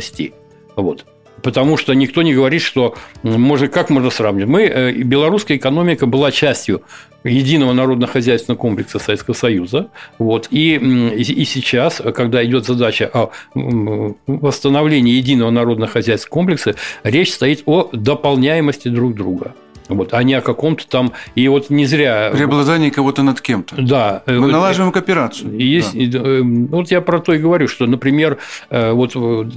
Вот. 0.76 1.06
Потому 1.42 1.78
что 1.78 1.94
никто 1.94 2.22
не 2.24 2.34
говорит, 2.34 2.62
что 2.62 2.96
может, 3.24 3.72
как 3.72 3.90
можно 3.90 4.10
сравнивать. 4.10 4.50
Мы, 4.50 4.64
э, 4.64 4.92
белорусская 4.94 5.58
экономика 5.58 6.06
была 6.06 6.32
частью 6.32 6.82
единого 7.24 7.74
народно-хозяйственного 7.74 8.58
комплекса 8.58 9.00
Советского 9.00 9.34
Союза. 9.34 9.90
Вот. 10.18 10.48
И, 10.52 10.76
и 10.76 11.46
сейчас, 11.46 12.02
когда 12.16 12.44
идет 12.46 12.66
задача 12.66 13.10
о 13.14 13.32
восстановлении 13.54 15.14
единого 15.14 15.50
народно-хозяйственного 15.52 16.34
комплекса, 16.34 16.76
речь 17.04 17.34
стоит 17.34 17.64
о 17.66 17.90
дополняемости 17.92 18.88
друг 18.88 19.16
друга. 19.16 19.54
Вот, 19.88 20.14
а 20.14 20.24
не 20.24 20.34
о 20.34 20.42
каком-то 20.42 20.88
там... 20.88 21.14
И 21.36 21.48
вот 21.48 21.70
не 21.70 21.86
зря... 21.86 22.32
Преобладание 22.34 22.92
кого-то 22.92 23.24
над 23.24 23.42
кем-то. 23.42 23.76
Да. 23.78 24.24
Мы 24.26 24.48
налаживаем 24.52 24.92
кооперацию. 24.92 25.58
Есть, 25.58 25.94
да. 26.12 26.20
Э, 26.24 26.42
вот 26.42 26.92
я 26.92 27.02
про 27.02 27.20
то 27.20 27.34
и 27.34 27.38
говорю, 27.38 27.68
что, 27.68 27.86
например, 27.86 28.38
э, 28.70 28.92
вот 28.92 29.16
в 29.16 29.50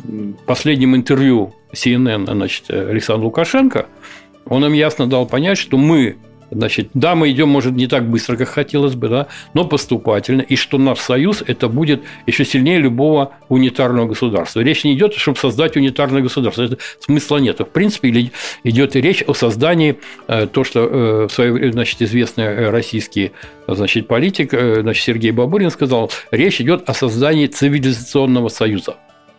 последнем 0.47 0.97
интервью 0.97 1.55
CNN 1.73 2.27
значит, 2.31 2.71
Александр 2.71 3.25
Лукашенко, 3.25 3.87
он 4.47 4.65
им 4.65 4.73
ясно 4.73 5.07
дал 5.07 5.27
понять, 5.27 5.59
что 5.59 5.77
мы 5.77 6.17
Значит, 6.51 6.91
да, 6.95 7.15
мы 7.15 7.31
идем, 7.31 7.49
может, 7.49 7.75
не 7.75 7.87
так 7.87 8.09
быстро, 8.09 8.37
как 8.37 8.49
хотелось 8.49 8.95
бы, 8.95 9.09
да, 9.09 9.27
но 9.53 9.65
поступательно, 9.65 10.41
и 10.41 10.57
что 10.57 10.79
наш 10.79 10.99
союз 10.99 11.43
это 11.47 11.69
будет 11.69 12.03
еще 12.27 12.45
сильнее 12.45 12.79
любого 12.79 13.33
унитарного 13.49 14.09
государства. 14.09 14.61
Речь 14.61 14.85
не 14.85 14.95
идет, 14.95 15.15
чтобы 15.15 15.39
создать 15.39 15.77
унитарное 15.77 16.23
государство, 16.23 16.63
это 16.63 16.79
смысла 17.01 17.39
нет. 17.39 17.61
В 17.61 17.65
принципе, 17.65 18.31
идет 18.65 18.97
речь 18.97 19.23
о 19.27 19.35
создании 19.35 19.99
э, 20.27 20.47
то, 20.47 20.65
что 20.65 21.29
э, 21.39 21.71
значит, 21.73 22.01
известный 22.03 22.45
э, 22.45 22.71
российский 22.71 23.33
значит, 23.67 24.07
политик 24.07 24.53
значит, 24.53 25.05
Сергей 25.05 25.33
Бабурин 25.33 25.71
сказал, 25.71 26.11
речь 26.31 26.61
идет 26.61 26.89
о 26.89 26.95
создании 26.95 27.47
цивилизационного 27.47 28.49
союза. 28.49 28.97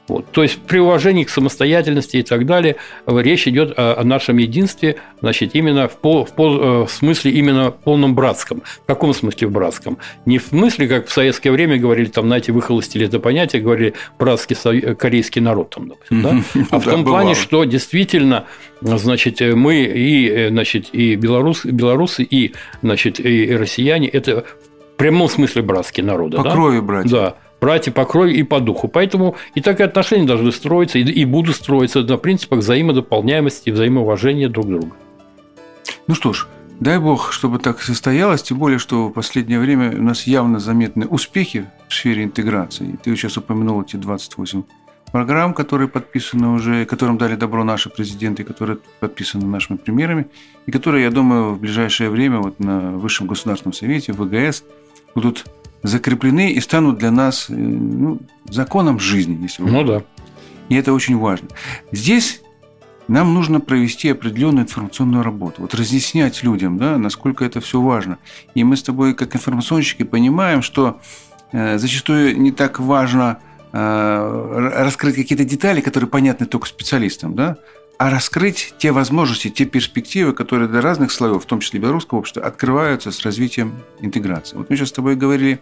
Вот. 0.10 0.26
То 0.32 0.42
есть 0.44 0.58
при 0.58 0.80
уважении 0.80 1.24
к 1.24 1.30
самостоятельности 1.30 2.18
и 2.18 2.24
так 2.24 2.46
далее 2.46 2.78
речь 3.08 3.48
идет 3.48 3.74
о, 3.78 4.04
нашем 4.04 4.38
единстве, 4.38 4.98
значит, 5.22 5.52
именно 5.54 5.88
в, 5.88 5.98
пол, 5.98 6.26
в, 6.26 6.32
пол, 6.32 6.60
э, 6.60 6.86
в 6.86 6.90
смысле 6.90 7.32
именно 7.32 7.72
полном 7.72 8.16
братском. 8.16 8.64
В 8.84 8.86
каком 8.88 9.14
смысле 9.14 9.48
в 9.48 9.52
братском? 9.52 10.00
Не 10.26 10.40
в 10.40 10.44
смысле, 10.44 10.88
как 10.88 11.08
в 11.08 11.12
советское 11.12 11.52
время 11.52 11.78
говорили, 11.78 12.08
там, 12.08 12.26
знаете, 12.26 12.52
выхолостили 12.52 13.06
это 13.06 13.20
понятие, 13.20 13.62
говорили 13.62 13.94
братский 14.18 14.56
корейский 14.96 15.42
народ, 15.42 15.70
там, 15.70 15.90
допустим, 15.90 16.24
да? 16.24 16.44
а 16.72 16.80
в 16.80 16.84
том 16.84 17.06
плане, 17.06 17.36
что 17.36 17.64
действительно, 17.64 18.46
значит, 18.82 19.42
мы 19.42 19.84
и, 19.84 20.28
э, 20.28 20.50
значит, 20.50 20.88
и 20.92 21.16
белорус, 21.16 21.66
белорусы, 21.66 22.24
и, 22.24 22.54
значит, 22.82 23.20
и 23.20 23.56
россияне, 23.56 24.08
это 24.08 24.44
в 24.94 24.98
прямом 24.98 25.30
смысле 25.30 25.62
братские 25.62 26.06
народы. 26.06 26.38
По 26.38 26.44
да? 26.44 26.52
крови 26.52 26.80
братья. 26.80 27.10
Да 27.10 27.36
братья 27.62 27.92
по 27.92 28.06
крови 28.06 28.34
и 28.34 28.44
по 28.44 28.60
духу. 28.60 28.88
Поэтому 28.88 29.36
и 29.56 29.62
такие 29.62 29.86
отношения 29.86 30.26
должны 30.26 30.52
строиться, 30.52 31.00
и, 31.00 31.04
и 31.04 31.26
будут 31.26 31.56
строиться 31.56 32.02
на 32.02 32.18
принципах 32.18 32.60
взаимодополняемости 32.60 33.70
и 33.70 33.72
взаимоуважения 33.72 34.50
друг 34.50 34.68
друга. 34.68 34.92
Ну 36.08 36.16
что 36.16 36.34
ж, 36.34 36.48
дай 36.80 37.00
бог, 37.00 37.32
чтобы 37.32 37.60
так 37.60 37.82
состоялось, 37.82 38.44
тем 38.44 38.58
более, 38.58 38.80
что 38.80 39.08
в 39.08 39.12
последнее 39.12 39.60
время 39.60 39.92
у 39.92 40.02
нас 40.02 40.24
явно 40.28 40.60
заметны 40.60 41.06
успехи 41.06 41.70
в 41.88 41.94
сфере 41.94 42.24
интеграции. 42.24 42.98
Ты 43.04 43.16
сейчас 43.16 43.38
упомянул 43.38 43.82
эти 43.82 43.96
28 43.96 44.64
программ, 45.12 45.54
которые 45.54 45.88
подписаны 45.88 46.50
уже, 46.50 46.86
которым 46.86 47.18
дали 47.18 47.36
добро 47.36 47.64
наши 47.64 47.90
президенты, 47.90 48.44
которые 48.44 48.78
подписаны 49.00 49.46
нашими 49.46 49.78
премьерами, 49.78 50.28
и 50.66 50.72
которые, 50.72 51.04
я 51.04 51.12
думаю, 51.12 51.54
в 51.54 51.60
ближайшее 51.60 52.10
время 52.10 52.40
вот 52.40 52.60
на 52.60 52.92
Высшем 52.92 53.28
государственном 53.28 53.74
совете, 53.74 54.14
ВГС, 54.14 54.64
будут 55.16 55.46
закреплены 55.84 56.52
и 56.52 56.60
станут 56.60 56.98
для 56.98 57.12
нас 57.12 57.48
э, 57.50 57.54
ну, 57.54 58.20
законом 58.50 59.00
жизни, 59.00 59.38
если 59.42 59.64
вы 59.64 59.72
Ну 59.72 59.84
да. 59.84 60.04
И 60.70 60.76
это 60.76 60.94
очень 60.94 61.18
важно. 61.18 61.50
Здесь 61.92 62.42
нам 63.08 63.34
нужно 63.34 63.60
провести 63.60 64.10
определенную 64.10 64.66
информационную 64.66 65.24
работу. 65.24 65.64
Вот 65.64 65.74
разъяснять 65.74 66.44
людям, 66.44 66.78
да, 66.78 66.98
насколько 66.98 67.44
это 67.44 67.60
все 67.60 67.82
важно. 67.82 68.20
И 68.54 68.64
мы 68.64 68.78
с 68.78 68.84
тобой, 68.84 69.16
как 69.16 69.36
информационщики, 69.36 70.04
понимаем, 70.04 70.62
что 70.62 71.02
э, 71.52 71.80
зачастую 71.80 72.40
не 72.40 72.52
так 72.52 72.80
важно 72.80 73.40
э, 73.72 74.72
раскрыть 74.76 75.16
какие-то 75.16 75.44
детали, 75.44 75.82
которые 75.82 76.08
понятны 76.08 76.46
только 76.46 76.68
специалистам, 76.68 77.34
да, 77.34 77.58
а 78.00 78.10
раскрыть 78.10 78.74
те 78.78 78.94
возможности, 78.94 79.50
те 79.50 79.66
перспективы, 79.66 80.32
которые 80.32 80.70
для 80.70 80.80
разных 80.80 81.12
слоев, 81.12 81.44
в 81.44 81.46
том 81.46 81.60
числе 81.60 81.82
белорусского 81.82 82.20
общества, 82.20 82.42
открываются 82.42 83.12
с 83.12 83.22
развитием 83.24 83.84
интеграции. 84.00 84.56
Вот 84.56 84.70
мы 84.70 84.78
сейчас 84.78 84.88
с 84.88 84.94
тобой 84.94 85.18
говорили 85.18 85.60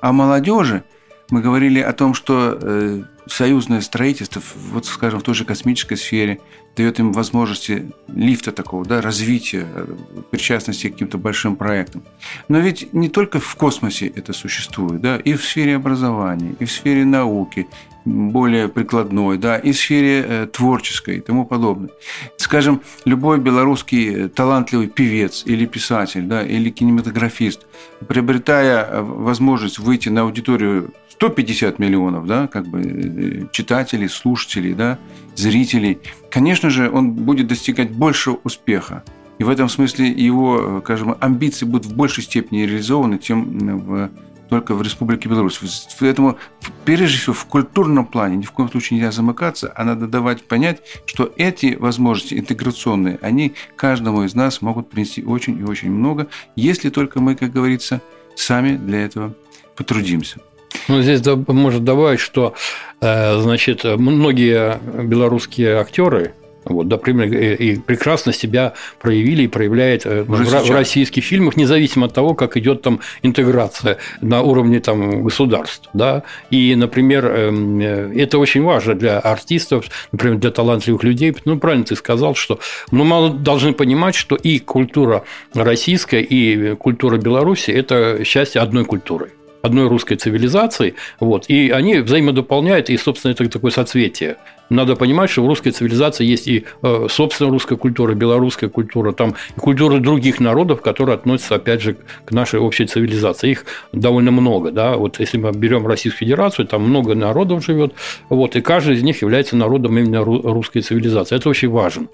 о 0.00 0.12
молодежи, 0.12 0.84
мы 1.30 1.40
говорили 1.40 1.80
о 1.80 1.92
том, 1.92 2.14
что 2.14 2.58
э, 2.60 3.02
союзное 3.26 3.80
строительство, 3.80 4.42
вот, 4.72 4.86
скажем, 4.86 5.20
в 5.20 5.22
той 5.22 5.34
же 5.34 5.44
космической 5.44 5.96
сфере, 5.96 6.40
дает 6.76 6.98
им 6.98 7.12
возможности 7.12 7.90
лифта 8.08 8.52
такого, 8.52 8.84
да, 8.84 9.00
развития, 9.00 9.66
э, 9.74 9.86
причастности 10.30 10.88
к 10.88 10.92
каким-то 10.92 11.18
большим 11.18 11.56
проектам. 11.56 12.02
Но 12.48 12.58
ведь 12.58 12.92
не 12.92 13.08
только 13.08 13.40
в 13.40 13.54
космосе 13.56 14.06
это 14.06 14.32
существует, 14.32 15.00
да, 15.00 15.16
и 15.16 15.34
в 15.34 15.44
сфере 15.44 15.76
образования, 15.76 16.54
и 16.58 16.64
в 16.64 16.72
сфере 16.72 17.04
науки, 17.04 17.66
более 18.04 18.68
прикладной, 18.68 19.38
да, 19.38 19.58
и 19.58 19.72
в 19.72 19.76
сфере 19.76 20.24
э, 20.26 20.46
творческой 20.46 21.18
и 21.18 21.20
тому 21.20 21.44
подобное. 21.44 21.90
Скажем, 22.36 22.82
любой 23.04 23.38
белорусский 23.38 24.24
э, 24.24 24.28
талантливый 24.28 24.88
певец 24.88 25.42
или 25.44 25.66
писатель, 25.66 26.22
да, 26.22 26.42
или 26.42 26.70
кинематографист, 26.70 27.66
приобретая 28.08 28.84
э, 28.84 29.02
возможность 29.02 29.78
выйти 29.78 30.08
на 30.08 30.22
аудиторию 30.22 30.92
150 31.20 31.78
миллионов, 31.78 32.26
да, 32.26 32.46
как 32.46 32.66
бы 32.66 33.46
читателей, 33.52 34.08
слушателей, 34.08 34.72
да, 34.72 34.98
зрителей, 35.36 35.98
конечно 36.30 36.70
же, 36.70 36.90
он 36.90 37.12
будет 37.12 37.46
достигать 37.46 37.90
большего 37.90 38.40
успеха. 38.42 39.04
И 39.38 39.44
в 39.44 39.50
этом 39.50 39.68
смысле 39.68 40.08
его, 40.08 40.80
скажем, 40.82 41.14
амбиции 41.20 41.66
будут 41.66 41.86
в 41.86 41.94
большей 41.94 42.24
степени 42.24 42.62
реализованы, 42.62 43.18
чем 43.18 43.78
в 43.78 44.10
только 44.48 44.74
в 44.74 44.82
Республике 44.82 45.28
Беларусь. 45.28 45.60
Поэтому, 46.00 46.36
прежде 46.84 47.18
всего, 47.18 47.34
в 47.34 47.44
культурном 47.44 48.04
плане 48.06 48.36
ни 48.38 48.42
в 48.42 48.50
коем 48.50 48.68
случае 48.68 48.98
нельзя 48.98 49.12
замыкаться, 49.12 49.72
а 49.76 49.84
надо 49.84 50.08
давать 50.08 50.42
понять, 50.42 50.80
что 51.04 51.32
эти 51.36 51.76
возможности 51.78 52.34
интеграционные, 52.34 53.18
они 53.22 53.52
каждому 53.76 54.24
из 54.24 54.34
нас 54.34 54.60
могут 54.60 54.90
принести 54.90 55.22
очень 55.22 55.60
и 55.60 55.62
очень 55.62 55.92
много, 55.92 56.26
если 56.56 56.88
только 56.88 57.20
мы, 57.20 57.36
как 57.36 57.52
говорится, 57.52 58.00
сами 58.34 58.76
для 58.76 59.04
этого 59.04 59.34
потрудимся. 59.76 60.40
Ну, 60.88 61.02
здесь 61.02 61.22
может 61.48 61.84
добавить, 61.84 62.20
что 62.20 62.54
э, 63.00 63.40
значит, 63.40 63.84
многие 63.84 64.78
белорусские 65.04 65.76
актеры, 65.76 66.34
вот, 66.64 66.86
например, 66.86 67.32
и 67.32 67.76
прекрасно 67.76 68.32
себя 68.32 68.74
проявили 69.00 69.44
и 69.44 69.48
проявляет 69.48 70.04
э, 70.04 70.22
в, 70.22 70.44
в 70.44 70.70
российских 70.70 71.24
фильмах, 71.24 71.56
независимо 71.56 72.06
от 72.06 72.14
того, 72.14 72.34
как 72.34 72.56
идет 72.56 72.82
там 72.82 73.00
интеграция 73.22 73.98
на 74.20 74.42
уровне 74.42 74.80
там, 74.80 75.24
государств. 75.24 75.88
Да? 75.94 76.22
И, 76.50 76.74
например, 76.74 77.26
эм, 77.26 77.80
э, 77.80 78.12
это 78.14 78.38
очень 78.38 78.62
важно 78.62 78.94
для 78.94 79.18
артистов, 79.18 79.86
например, 80.12 80.38
для 80.38 80.50
талантливых 80.50 81.02
людей. 81.02 81.34
Ну, 81.44 81.58
правильно 81.58 81.84
ты 81.84 81.96
сказал, 81.96 82.34
что 82.34 82.60
мы 82.90 83.30
должны 83.30 83.72
понимать, 83.72 84.14
что 84.14 84.36
и 84.36 84.58
культура 84.58 85.24
российская, 85.54 86.20
и 86.20 86.74
культура 86.74 87.16
Беларуси– 87.16 87.70
это 87.72 88.22
счастье 88.24 88.60
одной 88.60 88.84
культуры. 88.84 89.32
Одной 89.62 89.88
русской 89.88 90.16
цивилизации, 90.16 90.94
вот, 91.18 91.46
и 91.48 91.70
они 91.70 91.98
взаимодополняют, 91.98 92.90
и, 92.90 92.96
собственно, 92.96 93.32
это 93.32 93.48
такое 93.48 93.70
соцветие. 93.70 94.36
Надо 94.70 94.94
понимать, 94.94 95.30
что 95.30 95.42
в 95.42 95.48
русской 95.48 95.72
цивилизации 95.72 96.24
есть 96.24 96.46
и 96.46 96.64
э, 96.82 97.06
собственная 97.10 97.50
русская 97.50 97.76
культура, 97.76 98.14
белорусская 98.14 98.68
культура, 98.68 99.12
там 99.12 99.34
и 99.56 99.60
культуры 99.60 99.98
других 99.98 100.38
народов, 100.38 100.80
которые 100.80 101.16
относятся, 101.16 101.56
опять 101.56 101.82
же, 101.82 101.96
к 102.24 102.30
нашей 102.30 102.60
общей 102.60 102.86
цивилизации. 102.86 103.50
Их 103.50 103.64
довольно 103.92 104.30
много, 104.30 104.70
да. 104.70 104.96
Вот 104.96 105.18
если 105.18 105.38
мы 105.38 105.50
берем 105.50 105.88
Российскую 105.88 106.20
Федерацию, 106.20 106.68
там 106.68 106.82
много 106.82 107.16
народов 107.16 107.64
живет, 107.64 107.94
вот, 108.28 108.54
и 108.54 108.60
каждый 108.60 108.94
из 108.94 109.02
них 109.02 109.22
является 109.22 109.56
народом 109.56 109.98
именно 109.98 110.22
русской 110.22 110.82
цивилизации. 110.82 111.34
Это 111.34 111.48
очень 111.48 111.68
важно. 111.68 112.06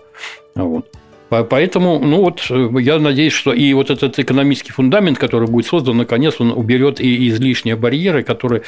Вот. 0.55 0.87
Поэтому, 1.29 1.99
ну 1.99 2.21
вот, 2.21 2.47
э, 2.51 2.71
я 2.81 2.99
надеюсь, 2.99 3.33
что 3.33 3.53
и 3.53 3.73
вот 3.75 3.91
этот 3.91 4.19
экономический 4.19 4.73
фундамент, 4.73 5.19
который 5.19 5.49
будет 5.49 5.67
создан, 5.67 5.97
наконец, 5.97 6.37
он 6.41 6.53
уберет 6.53 7.01
и 7.01 7.29
излишние 7.29 7.75
барьеры, 7.75 8.23
которые 8.23 8.63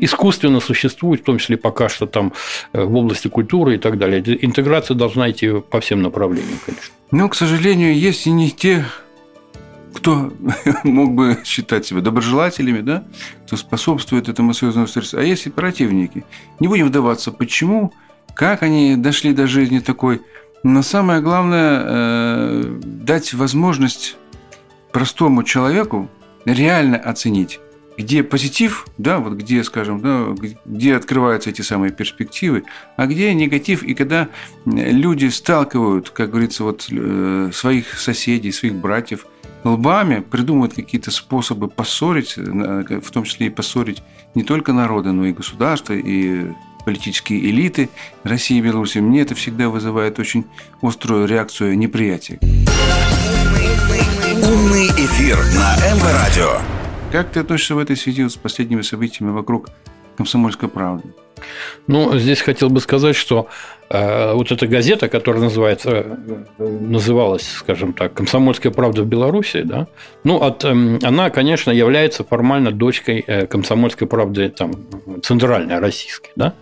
искусственно 0.00 0.60
существуют, 0.60 1.22
в 1.22 1.24
том 1.24 1.38
числе 1.38 1.56
пока 1.56 1.88
что 1.88 2.06
там 2.06 2.32
э, 2.72 2.84
в 2.84 2.94
области 2.94 3.26
культуры 3.26 3.74
и 3.74 3.78
так 3.78 3.98
далее. 3.98 4.22
Интеграция 4.44 4.94
должна 4.94 5.30
идти 5.30 5.50
по 5.60 5.80
всем 5.80 6.02
направлениям, 6.02 6.58
конечно. 6.64 6.94
Но, 7.10 7.28
к 7.28 7.34
сожалению, 7.34 7.98
есть 7.98 8.26
и 8.26 8.30
не 8.30 8.50
те, 8.50 8.84
кто 9.94 10.32
мог 10.84 11.12
бы 11.12 11.38
считать 11.44 11.86
себя 11.86 12.00
доброжелателями, 12.00 12.82
да, 12.82 13.04
кто 13.46 13.56
способствует 13.56 14.28
этому 14.28 14.54
союзному 14.54 14.86
стрессу, 14.86 15.18
а 15.18 15.22
есть 15.22 15.46
и 15.46 15.50
противники. 15.50 16.24
Не 16.60 16.68
будем 16.68 16.86
вдаваться, 16.86 17.32
почему, 17.32 17.92
как 18.34 18.62
они 18.62 18.94
дошли 18.94 19.32
до 19.32 19.48
жизни 19.48 19.80
такой– 19.80 20.22
но 20.64 20.80
самое 20.82 21.20
главное 21.20 21.82
э, 21.84 22.80
дать 22.82 23.34
возможность 23.34 24.16
простому 24.92 25.42
человеку 25.42 26.08
реально 26.46 26.96
оценить, 26.96 27.60
где 27.98 28.22
позитив, 28.22 28.86
да, 28.96 29.18
вот 29.18 29.34
где, 29.34 29.62
скажем, 29.62 30.00
да, 30.00 30.28
где 30.64 30.96
открываются 30.96 31.50
эти 31.50 31.60
самые 31.60 31.92
перспективы, 31.92 32.64
а 32.96 33.06
где 33.06 33.34
негатив, 33.34 33.82
и 33.82 33.92
когда 33.92 34.30
люди 34.64 35.26
сталкивают, 35.26 36.08
как 36.08 36.30
говорится, 36.30 36.64
вот 36.64 36.88
э, 36.90 37.50
своих 37.52 38.00
соседей, 38.00 38.50
своих 38.50 38.74
братьев 38.74 39.26
лбами, 39.64 40.20
придумывают 40.20 40.72
какие-то 40.72 41.10
способы 41.10 41.68
поссорить, 41.68 42.36
в 42.38 43.10
том 43.10 43.24
числе 43.24 43.48
и 43.48 43.50
поссорить 43.50 44.02
не 44.34 44.44
только 44.44 44.72
народы, 44.72 45.12
но 45.12 45.26
и 45.26 45.32
государства, 45.32 45.92
и 45.92 46.52
политические 46.84 47.50
элиты 47.50 47.90
России 48.22 48.58
и 48.58 48.60
Беларуси, 48.60 48.98
мне 48.98 49.22
это 49.22 49.34
всегда 49.34 49.68
вызывает 49.68 50.18
очень 50.18 50.44
острую 50.82 51.26
реакцию 51.26 51.76
неприятия. 51.78 52.38
Умный 54.42 54.88
эфир 54.88 55.36
на 55.56 55.76
МВ-радио. 55.94 56.60
Как 57.10 57.30
ты 57.30 57.40
относишься 57.40 57.74
в 57.74 57.78
этой 57.78 57.96
связи 57.96 58.28
с 58.28 58.36
последними 58.36 58.82
событиями 58.82 59.30
вокруг 59.30 59.68
комсомольской 60.16 60.68
правды? 60.68 61.14
Ну, 61.86 62.16
здесь 62.18 62.40
хотел 62.40 62.70
бы 62.70 62.80
сказать, 62.80 63.16
что 63.16 63.48
э, 63.90 64.32
вот 64.32 64.50
эта 64.52 64.66
газета, 64.66 65.08
которая 65.08 65.42
называется, 65.42 65.90
э, 66.58 66.64
называлась, 66.64 67.46
скажем 67.46 67.92
так, 67.92 68.14
«Комсомольская 68.14 68.72
правда 68.72 69.02
в 69.02 69.06
Беларуси», 69.06 69.62
да, 69.62 69.86
ну, 70.24 70.42
от, 70.42 70.64
э, 70.64 70.98
она, 71.02 71.30
конечно, 71.30 71.70
является 71.70 72.24
формально 72.24 72.72
дочкой 72.72 73.24
э, 73.26 73.46
«Комсомольской 73.46 74.06
правды» 74.06 74.48
там, 74.48 74.72
центральной, 75.22 75.78
российской, 75.78 76.30
да, 76.36 76.54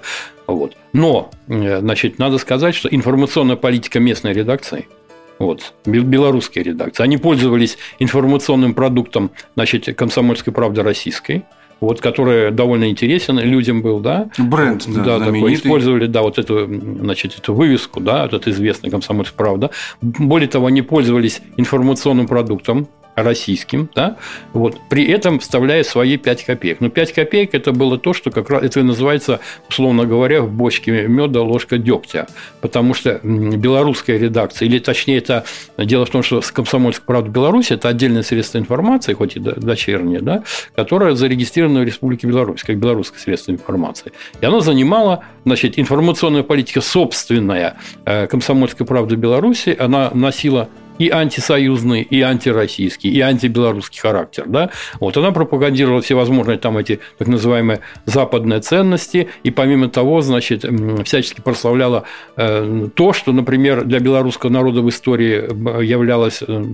вот. 0.47 0.77
Но, 0.93 1.31
э, 1.49 1.79
значит, 1.81 2.19
надо 2.19 2.39
сказать, 2.39 2.75
что 2.75 2.89
информационная 2.89 3.57
политика 3.57 4.01
местной 4.01 4.33
редакции– 4.33 4.89
вот, 5.39 5.75
белорусские 5.85 6.63
редакции. 6.63 7.03
Они 7.03 7.17
пользовались 7.17 7.77
информационным 7.99 8.75
продуктом 8.75 9.31
значит, 9.57 9.87
«Комсомольской 9.97 10.53
правды» 10.53 10.83
российской– 10.83 11.45
вот, 11.83 12.01
который 12.01 12.53
довольно 12.53 12.89
интересен 12.89 13.41
людям 13.41 13.83
был, 13.83 13.99
да. 13.99 14.31
Бренд, 14.39 14.85
да, 14.87 15.19
да 15.19 15.27
такой. 15.27 15.53
Использовали, 15.55 16.07
да, 16.07 16.23
вот 16.23 16.39
эту, 16.39 16.67
значит, 16.67 17.37
эту 17.37 17.55
вывеску, 17.55 17.99
да, 17.99 18.25
этот 18.25 18.47
известный 18.47 18.89
комсомольский 18.89 19.35
правда. 19.37 19.71
Более 20.01 20.49
того, 20.49 20.67
они 20.69 20.83
пользовались 20.83 21.43
информационным 21.57 22.29
продуктом, 22.29 22.87
российским, 23.15 23.89
да, 23.95 24.17
вот, 24.53 24.79
при 24.89 25.07
этом 25.07 25.39
вставляя 25.39 25.83
свои 25.83 26.17
5 26.17 26.45
копеек. 26.45 26.81
Но 26.81 26.89
5 26.89 27.13
копеек 27.13 27.55
это 27.55 27.73
было 27.73 27.99
то, 27.99 28.13
что 28.13 28.31
как 28.31 28.51
раз 28.51 28.63
это 28.63 28.83
называется, 28.83 29.41
условно 29.69 30.07
говоря, 30.07 30.43
в 30.43 30.51
бочке 30.51 31.07
меда 31.09 31.43
ложка 31.43 31.79
дегтя, 31.79 32.27
потому 32.61 32.95
что 32.95 33.21
белорусская 33.23 34.19
редакция, 34.19 34.67
или 34.67 34.79
точнее 34.79 35.19
это 35.19 35.45
дело 35.79 36.07
в 36.07 36.11
том, 36.11 36.23
что 36.23 36.41
Комсомольская 36.53 37.05
правда 37.07 37.31
Беларуси 37.31 37.75
это 37.75 37.89
отдельное 37.89 38.23
средство 38.23 38.59
информации, 38.59 39.13
хоть 39.13 39.37
и 39.37 39.41
дочернее, 39.41 40.21
да, 40.21 40.43
которое 40.75 41.15
зарегистрировано 41.15 41.81
в 41.81 41.85
Республике 41.85 42.27
Беларусь, 42.27 42.63
как 42.63 42.79
белорусское 42.79 43.21
средство 43.21 43.53
информации. 43.53 44.13
И 44.41 44.47
оно 44.47 44.61
занимало, 44.61 45.25
значит, 45.45 45.79
информационная 45.79 46.43
политика 46.43 46.81
собственная 46.81 47.77
э, 48.05 48.27
Комсомольской 48.27 48.87
правды 48.87 49.17
Беларуси, 49.17 49.77
она 49.79 50.11
носила 50.15 50.69
и 51.03 51.11
антисоюзный, 51.11 52.03
и 52.03 52.21
антироссийский, 52.21 53.11
и 53.11 53.21
антибелорусский 53.21 54.01
характер. 54.01 54.45
Да? 54.47 54.71
Вот 55.01 55.17
она 55.17 55.33
пропагандировала 55.33 56.01
всевозможные 56.01 56.59
там 56.59 56.79
эти 56.79 57.01
так 57.19 57.27
называемые 57.27 57.81
западные 58.05 58.61
ценности, 58.61 59.29
и 59.43 59.51
помимо 59.51 59.89
того, 59.89 60.21
значит, 60.21 60.65
всячески 61.05 61.41
прославляла 61.41 62.05
э, 62.37 62.89
то, 62.95 63.13
что, 63.13 63.33
например, 63.33 63.85
для 63.85 63.99
белорусского 63.99 64.51
народа 64.51 64.81
в 64.83 64.89
истории 64.89 65.83
являлось 65.85 66.43
э, 66.47 66.65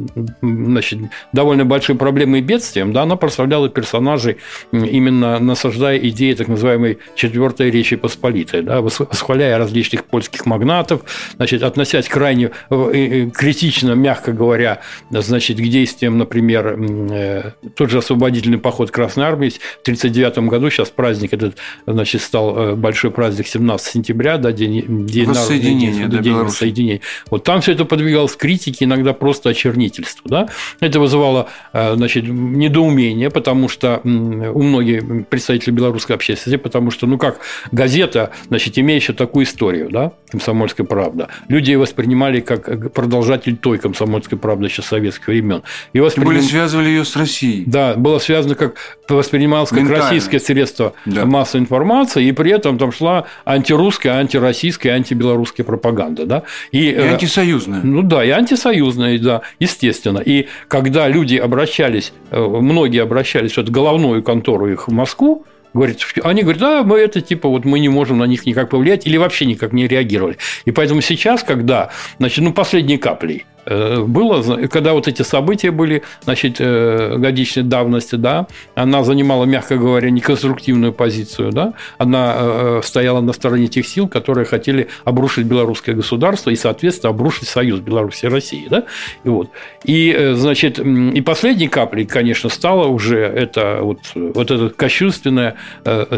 значит, 0.43 0.99
довольно 1.33 1.64
большой 1.64 1.97
проблемой 1.97 2.41
и 2.41 2.43
бедствием, 2.43 2.93
да, 2.93 3.03
она 3.03 3.17
прославляла 3.17 3.71
персонажей, 3.71 4.37
именно 4.73 5.38
насаждая 5.38 5.97
идеи 5.99 6.35
так 6.35 6.49
называемой 6.49 6.99
четвертой 7.14 7.71
Речи 7.71 7.97
Посполитой, 7.97 8.61
да, 8.62 8.83
восхваляя 8.83 9.57
различных 9.57 10.05
польских 10.05 10.45
магнатов, 10.45 11.03
значит, 11.37 11.62
относясь 11.62 12.09
крайне 12.09 12.51
э, 12.69 13.31
критично, 13.35 13.93
мягко 13.93 14.17
мягко 14.18 14.33
говоря, 14.33 14.81
значит, 15.11 15.59
к 15.59 15.62
действиям, 15.62 16.18
например, 16.18 16.76
э, 17.11 17.52
тот 17.76 17.90
же 17.90 17.98
освободительный 17.98 18.59
поход 18.59 18.90
Красной 18.90 19.24
Армии 19.24 19.50
в 19.50 19.83
1939 19.83 20.50
году, 20.50 20.70
сейчас 20.70 20.90
праздник 20.90 21.33
этот, 21.33 21.57
значит, 21.87 22.22
стал 22.22 22.59
э, 22.59 22.74
большой 22.74 23.11
праздник 23.11 23.46
17 23.46 23.92
сентября, 23.92 24.38
да, 24.38 24.52
день, 24.52 25.07
день 25.07 25.26
воссоединения, 25.26 26.09
день, 26.09 26.22
день 26.22 26.35
воссоединения. 26.35 27.00
Вот 27.31 27.44
там 27.44 27.61
все 27.61 27.72
это 27.72 27.85
подвигалось 27.85 28.35
критике, 28.35 28.87
иногда 28.87 29.12
просто 29.12 29.50
очернительству, 29.50 30.28
да. 30.28 30.48
Это 30.81 30.98
вызывало, 30.98 31.48
э, 31.72 31.94
значит, 31.94 32.24
недоумение, 32.26 33.31
потому 33.31 33.68
что 33.68 34.00
у 34.02 34.62
многих 34.62 35.28
представителей 35.28 35.74
белорусской 35.76 36.16
общественности, 36.16 36.61
потому 36.61 36.90
что, 36.90 37.07
ну 37.07 37.18
как, 37.18 37.38
газета, 37.70 38.31
значит, 38.48 38.78
имеющая 38.78 39.12
такую 39.12 39.44
историю, 39.44 39.88
да, 39.90 40.12
«Комсомольская 40.31 40.87
правда», 40.87 41.28
люди 41.48 41.70
ее 41.70 41.78
воспринимали 41.78 42.40
как 42.40 42.92
продолжатель 42.92 43.57
той 43.57 43.78
комсомольской 43.78 43.97
комсомольской 43.98 44.38
правды 44.38 44.66
еще 44.66 44.82
советских 44.82 45.26
времен. 45.26 45.62
И 45.92 46.00
восприним... 46.00 46.28
Были 46.28 46.40
связывали 46.40 46.88
ее 46.88 47.04
с 47.04 47.16
Россией. 47.16 47.64
Да, 47.66 47.94
было 47.94 48.18
связано 48.18 48.54
как 48.54 48.76
воспринималось 49.08 49.70
как 49.70 49.80
Ментально. 49.80 50.04
российское 50.04 50.38
средство 50.38 50.92
да. 51.06 51.24
массовой 51.24 51.62
информации, 51.62 52.26
и 52.26 52.32
при 52.32 52.52
этом 52.52 52.78
там 52.78 52.92
шла 52.92 53.24
антирусская, 53.44 54.14
антироссийская, 54.18 54.94
антибелорусская 54.94 55.64
пропаганда, 55.64 56.26
да. 56.26 56.42
И, 56.72 56.90
и 56.90 56.92
э, 56.92 57.12
антисоюзная. 57.12 57.80
Ну 57.82 58.02
да, 58.02 58.24
и 58.24 58.30
антисоюзная, 58.30 59.18
да, 59.18 59.42
естественно. 59.58 60.18
И 60.18 60.46
когда 60.68 61.08
люди 61.08 61.37
обращались, 61.37 62.12
э, 62.30 62.40
многие 62.40 63.02
обращались 63.02 63.52
в 63.52 63.58
эту 63.58 63.72
головную 63.72 64.22
контору 64.22 64.68
их 64.68 64.88
в 64.88 64.92
Москву, 64.92 65.44
Говорит, 65.74 66.02
они 66.24 66.42
говорят, 66.42 66.61
да, 66.61 66.82
мы 66.82 66.98
это 66.98 67.20
типа 67.20 67.48
вот 67.48 67.64
мы 67.64 67.78
не 67.78 67.88
можем 67.88 68.18
на 68.18 68.24
них 68.24 68.46
никак 68.46 68.70
повлиять 68.70 69.06
или 69.06 69.16
вообще 69.16 69.44
никак 69.44 69.72
не 69.72 69.87
реагировали. 69.87 70.38
И 70.64 70.70
поэтому 70.70 71.02
сейчас, 71.02 71.42
когда, 71.42 71.90
значит, 72.18 72.42
ну, 72.42 72.52
последней 72.52 72.96
каплей 72.96 73.44
было, 73.68 74.66
когда 74.68 74.92
вот 74.92 75.09
эти 75.09 75.22
события 75.22 75.70
были, 75.70 76.02
значит, 76.24 76.57
э, 76.59 77.16
годичной 77.18 77.64
давности, 77.64 78.16
да, 78.16 78.46
она 78.74 79.04
занимала, 79.04 79.44
мягко 79.44 79.76
говоря, 79.76 80.11
неконструктивную 80.11 80.92
позицию, 80.92 81.52
да, 81.52 81.74
она 81.98 82.35
э, 82.37 82.81
стояла 82.85 83.20
на 83.20 83.33
стороне 83.33 83.68
тех 83.68 83.87
сил, 83.87 84.09
которые 84.09 84.44
хотели 84.44 84.88
обрушить 85.04 85.46
белорусское 85.46 85.94
государство 85.94 86.50
и, 86.50 86.57
соответственно, 86.57 87.11
обрушить 87.11 87.48
союз 87.48 87.81
Беларуси 87.81 88.26
и 88.26 88.28
России, 88.28 88.66
да, 88.70 88.85
и 89.24 89.28
вот. 89.28 89.50
И, 89.85 90.33
значит, 90.35 90.78
и 90.78 91.20
последней 91.20 91.68
каплей, 91.68 92.07
конечно, 92.07 92.48
стало 92.48 92.88
уже 92.88 93.18
это 93.18 93.81
вот, 93.83 93.98
вот 94.14 94.50
это 94.50 94.70
кощунственное, 94.70 95.57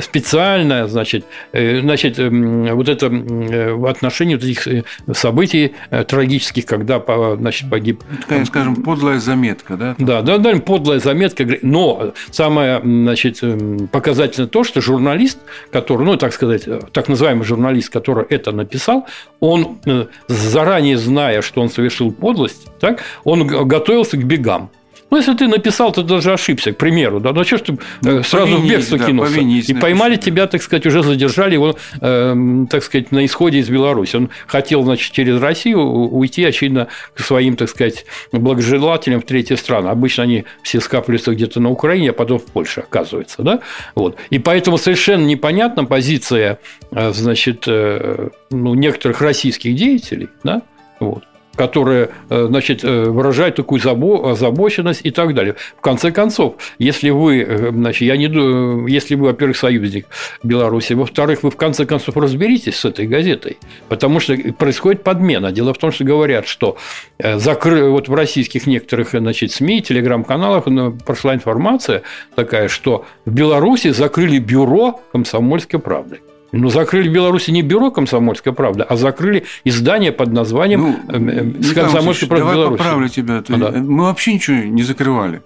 специальное, 0.00 0.86
значит, 0.86 1.24
значит, 1.52 2.18
вот 2.18 2.88
это 2.88 3.08
в 3.08 3.86
отношении 3.86 4.34
вот 4.34 4.44
этих 4.44 4.84
событий 5.12 5.72
трагических, 6.06 6.66
когда 6.66 7.00
значит, 7.40 7.70
погиб. 7.70 8.02
Такая, 8.22 8.44
скажем, 8.44 8.76
подлая 8.76 9.18
заметка, 9.18 9.76
да? 9.76 9.94
Да, 9.98 10.22
да, 10.22 10.38
да, 10.38 10.56
подлая 10.58 11.00
заметка. 11.00 11.46
Но 11.62 12.12
самое, 12.30 12.80
значит, 12.82 13.38
эм, 13.42 13.88
показательное 13.88 14.48
то, 14.48 14.64
что 14.64 14.80
журналист, 14.80 15.38
который, 15.70 16.04
ну, 16.04 16.16
так 16.16 16.32
сказать, 16.32 16.62
э, 16.66 16.80
так 16.92 17.08
называемый 17.08 17.44
журналист, 17.44 17.90
который 17.90 18.24
это 18.28 18.52
написал, 18.52 19.06
он, 19.40 19.78
э, 19.86 20.06
заранее 20.28 20.98
зная, 20.98 21.42
что 21.42 21.60
он 21.60 21.70
совершил 21.70 22.12
подлость, 22.12 22.68
так, 22.80 23.02
он 23.24 23.46
готовился 23.46 24.16
к 24.16 24.24
бегам. 24.24 24.70
Ну, 25.10 25.16
если 25.16 25.34
ты 25.34 25.48
написал, 25.48 25.92
то 25.92 26.02
даже 26.02 26.32
ошибся, 26.32 26.72
к 26.72 26.76
примеру, 26.76 27.20
да, 27.20 27.32
ну, 27.32 27.44
что 27.44 27.56
ж 27.56 27.60
ты 27.62 27.78
ну, 28.02 28.22
сразу 28.22 28.56
в 28.56 28.68
бегство 28.68 28.96
да, 28.98 29.06
кинулся? 29.06 29.34
Повинись, 29.34 29.68
и 29.68 29.74
поймали 29.74 30.12
напиши. 30.12 30.30
тебя, 30.30 30.46
так 30.46 30.62
сказать, 30.62 30.86
уже 30.86 31.02
задержали 31.02 31.54
его, 31.54 31.76
э, 32.00 32.64
так 32.70 32.84
сказать, 32.84 33.10
на 33.10 33.24
исходе 33.24 33.58
из 33.58 33.68
Беларуси. 33.68 34.16
Он 34.16 34.30
хотел, 34.46 34.84
значит, 34.84 35.12
через 35.12 35.40
Россию 35.40 35.80
уйти, 35.80 36.44
очевидно, 36.44 36.88
к 37.14 37.20
своим, 37.20 37.56
так 37.56 37.68
сказать, 37.68 38.06
благожелателям 38.30 39.20
в 39.20 39.24
третьи 39.24 39.56
страны. 39.56 39.88
Обычно 39.88 40.22
они 40.22 40.44
все 40.62 40.80
скапливаются 40.80 41.32
где-то 41.32 41.60
на 41.60 41.70
Украине, 41.70 42.10
а 42.10 42.12
потом 42.12 42.38
в 42.38 42.44
Польше, 42.44 42.80
оказывается, 42.80 43.42
да? 43.42 43.60
Вот. 43.94 44.16
И 44.30 44.38
поэтому 44.38 44.78
совершенно 44.78 45.24
непонятна 45.24 45.84
позиция, 45.84 46.60
э, 46.92 47.12
значит, 47.12 47.64
э, 47.66 48.28
ну, 48.50 48.74
некоторых 48.74 49.20
российских 49.20 49.74
деятелей, 49.74 50.28
да, 50.44 50.62
вот, 51.00 51.24
которая 51.56 52.10
э, 52.28 52.46
значит, 52.48 52.84
э, 52.84 53.04
выражает 53.04 53.56
такую 53.56 53.80
озабоченность 54.30 55.00
и 55.04 55.10
так 55.10 55.34
далее. 55.34 55.56
В 55.76 55.80
конце 55.80 56.10
концов, 56.10 56.54
если 56.78 57.10
вы, 57.10 57.42
э, 57.42 57.70
значит, 57.70 58.02
я 58.02 58.16
не, 58.16 58.90
если 58.90 59.14
вы, 59.14 59.26
во-первых, 59.26 59.56
союзник 59.56 60.06
Беларуси, 60.42 60.94
во-вторых, 60.94 61.42
вы 61.42 61.50
в 61.50 61.56
конце 61.56 61.86
концов 61.86 62.16
разберитесь 62.16 62.76
с 62.76 62.84
этой 62.84 63.06
газетой, 63.06 63.58
потому 63.88 64.20
что 64.20 64.36
происходит 64.58 65.02
подмена. 65.02 65.52
Дело 65.52 65.74
в 65.74 65.78
том, 65.78 65.92
что 65.92 66.04
говорят, 66.04 66.46
что 66.46 66.76
закры... 67.18 67.90
вот 67.90 68.08
в 68.08 68.14
российских 68.14 68.66
некоторых 68.66 69.10
значит, 69.10 69.52
СМИ, 69.52 69.82
телеграм-каналах 69.82 70.64
прошла 71.04 71.34
информация 71.34 72.02
такая, 72.34 72.68
что 72.68 73.04
в 73.24 73.32
Беларуси 73.32 73.90
закрыли 73.90 74.38
бюро 74.38 75.00
комсомольской 75.12 75.80
правды. 75.80 76.20
Ну, 76.52 76.68
закрыли 76.68 77.08
в 77.08 77.12
Беларуси 77.12 77.50
не 77.50 77.62
бюро 77.62 77.90
«Комсомольская 77.90 78.52
правда», 78.52 78.84
а 78.84 78.96
закрыли 78.96 79.44
издание 79.64 80.12
под 80.12 80.32
названием 80.32 80.80
ну, 80.80 80.96
э, 81.08 81.74
«Комсомольская 81.74 82.28
правда 82.28 82.44
давай 82.44 82.56
Беларуси». 82.56 82.78
поправлю 82.78 83.08
тебя. 83.08 83.42
А, 83.48 83.56
да. 83.56 83.70
Мы 83.78 84.04
вообще 84.04 84.34
ничего 84.34 84.56
не 84.56 84.82
закрывали. 84.82 85.42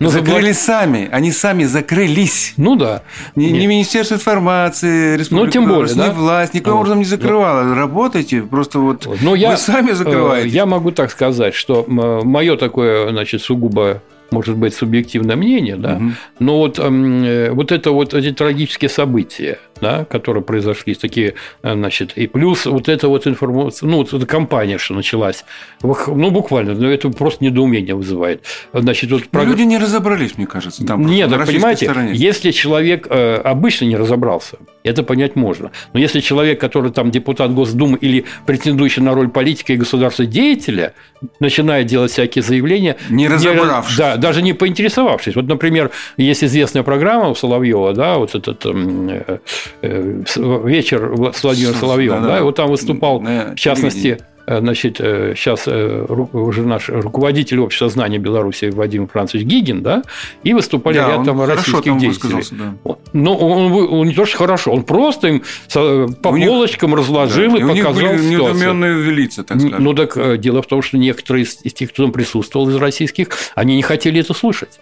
Ну, 0.00 0.08
закрыли 0.08 0.52
забла... 0.52 0.54
сами, 0.54 1.08
они 1.12 1.30
сами 1.30 1.64
закрылись. 1.64 2.54
Ну 2.56 2.74
да. 2.74 3.02
Не, 3.36 3.52
не 3.52 3.66
Министерство 3.68 4.16
информации, 4.16 5.16
Республика 5.16 5.46
ну, 5.46 5.52
тем 5.52 5.68
более, 5.68 5.94
да? 5.94 6.08
не 6.08 6.14
власть, 6.14 6.54
никаким 6.54 6.72
вот. 6.72 6.80
образом 6.80 6.98
не 6.98 7.04
закрывала. 7.04 7.64
Да. 7.64 7.74
Работайте, 7.76 8.42
просто 8.42 8.80
вот 8.80 9.06
Но 9.20 9.32
вы 9.32 9.38
я, 9.38 9.56
сами 9.56 9.90
э, 9.90 9.94
закрываете. 9.94 10.48
Я 10.48 10.66
могу 10.66 10.90
так 10.90 11.12
сказать, 11.12 11.54
что 11.54 11.84
мое 11.86 12.56
такое, 12.56 13.10
значит, 13.10 13.42
сугубо 13.42 14.02
может 14.30 14.56
быть, 14.56 14.74
субъективное 14.74 15.36
мнение, 15.36 15.76
да, 15.76 15.96
угу. 15.96 16.10
но 16.40 16.58
вот, 16.58 16.80
э, 16.80 17.50
вот 17.52 17.70
это 17.70 17.92
вот 17.92 18.14
эти 18.14 18.32
трагические 18.32 18.88
события, 18.88 19.58
да, 19.80 20.04
которые 20.04 20.42
произошли, 20.42 20.94
такие, 20.94 21.34
э, 21.62 21.72
значит, 21.74 22.12
и 22.16 22.26
плюс 22.26 22.66
вот 22.66 22.88
эта 22.88 23.08
вот 23.08 23.26
информация, 23.26 23.88
ну, 23.88 23.98
вот 23.98 24.12
эта 24.12 24.26
кампания, 24.26 24.78
что 24.78 24.94
началась, 24.94 25.44
ну, 25.82 26.30
буквально, 26.30 26.74
ну, 26.74 26.88
это 26.88 27.10
просто 27.10 27.44
недоумение 27.44 27.94
вызывает. 27.94 28.44
Значит, 28.72 29.10
вот 29.10 29.28
прог... 29.28 29.46
Люди 29.46 29.62
не 29.62 29.78
разобрались, 29.78 30.36
мне 30.36 30.46
кажется, 30.46 30.84
там. 30.84 31.04
Нет, 31.06 31.30
так 31.30 31.46
понимаете, 31.46 31.86
стороне. 31.86 32.12
если 32.14 32.50
человек 32.50 33.06
э, 33.10 33.36
обычно 33.36 33.84
не 33.86 33.96
разобрался, 33.96 34.58
это 34.82 35.02
понять 35.02 35.36
можно. 35.36 35.70
Но 35.92 36.00
если 36.00 36.20
человек, 36.20 36.60
который 36.60 36.92
там 36.92 37.10
депутат 37.10 37.52
Госдумы 37.52 37.98
или 37.98 38.24
претендующий 38.46 39.02
на 39.02 39.14
роль 39.14 39.28
политика 39.28 39.72
и 39.72 39.76
государственного 39.76 40.32
деятеля, 40.32 40.94
начинает 41.40 41.86
делать 41.86 42.12
всякие 42.12 42.42
заявления... 42.42 42.96
Не 43.10 43.28
разобравшись. 43.28 43.98
Не, 43.98 44.04
да, 44.04 44.16
даже 44.16 44.42
не 44.42 44.52
поинтересовавшись. 44.52 45.36
Вот, 45.36 45.46
например, 45.46 45.90
есть 46.16 46.44
известная 46.44 46.82
программа 46.82 47.30
у 47.30 47.34
Соловьева, 47.34 47.92
да, 47.92 48.18
вот 48.18 48.34
этот 48.34 48.64
э, 48.66 48.70
э, 49.26 49.38
вечер 49.82 51.32
с 51.34 51.42
Владимиром 51.42 51.74
Соловьевым, 51.74 52.22
да, 52.22 52.28
да, 52.28 52.38
да, 52.38 52.42
вот 52.44 52.56
там 52.56 52.70
выступал, 52.70 53.20
в 53.20 53.54
частности, 53.56 54.18
Э, 54.46 54.60
значит, 54.60 54.98
сейчас 54.98 55.66
э, 55.66 56.06
э, 56.08 56.12
уже 56.12 56.62
наш 56.62 56.88
руководитель 56.88 57.60
общества 57.60 57.88
знания 57.88 58.18
Беларуси 58.18 58.66
Вадим 58.66 59.08
Францович 59.08 59.44
Гигин, 59.44 59.82
да, 59.82 60.02
и 60.42 60.52
выступали 60.52 60.96
да, 60.96 61.08
ряд 61.08 61.24
там 61.24 61.42
российских 61.42 61.84
там 61.84 61.98
деятелей. 61.98 62.44
Да. 62.52 62.96
Но 63.12 63.36
он, 63.36 63.72
он 63.72 64.06
не 64.06 64.14
то, 64.14 64.26
что 64.26 64.38
хорошо, 64.38 64.72
он 64.72 64.82
просто 64.82 65.28
им 65.28 65.42
по 66.22 66.28
у 66.28 66.38
полочкам 66.38 66.90
них, 66.90 66.98
разложил 66.98 67.52
да, 67.52 67.58
и, 67.58 67.60
и 67.60 67.64
показал 67.64 67.92
у 67.92 68.14
них 68.14 68.20
были 68.20 68.34
недоуменные 68.34 69.10
лица, 69.10 69.44
так 69.44 69.60
сказать. 69.60 69.80
Ну, 69.80 69.94
так 69.94 70.40
дело 70.40 70.62
в 70.62 70.66
том, 70.66 70.82
что 70.82 70.98
некоторые 70.98 71.44
из, 71.44 71.60
из 71.62 71.72
тех, 71.72 71.90
кто 71.90 72.04
там 72.04 72.12
присутствовал 72.12 72.68
из 72.68 72.76
российских, 72.76 73.30
они 73.54 73.76
не 73.76 73.82
хотели 73.82 74.20
это 74.20 74.34
слушать. 74.34 74.80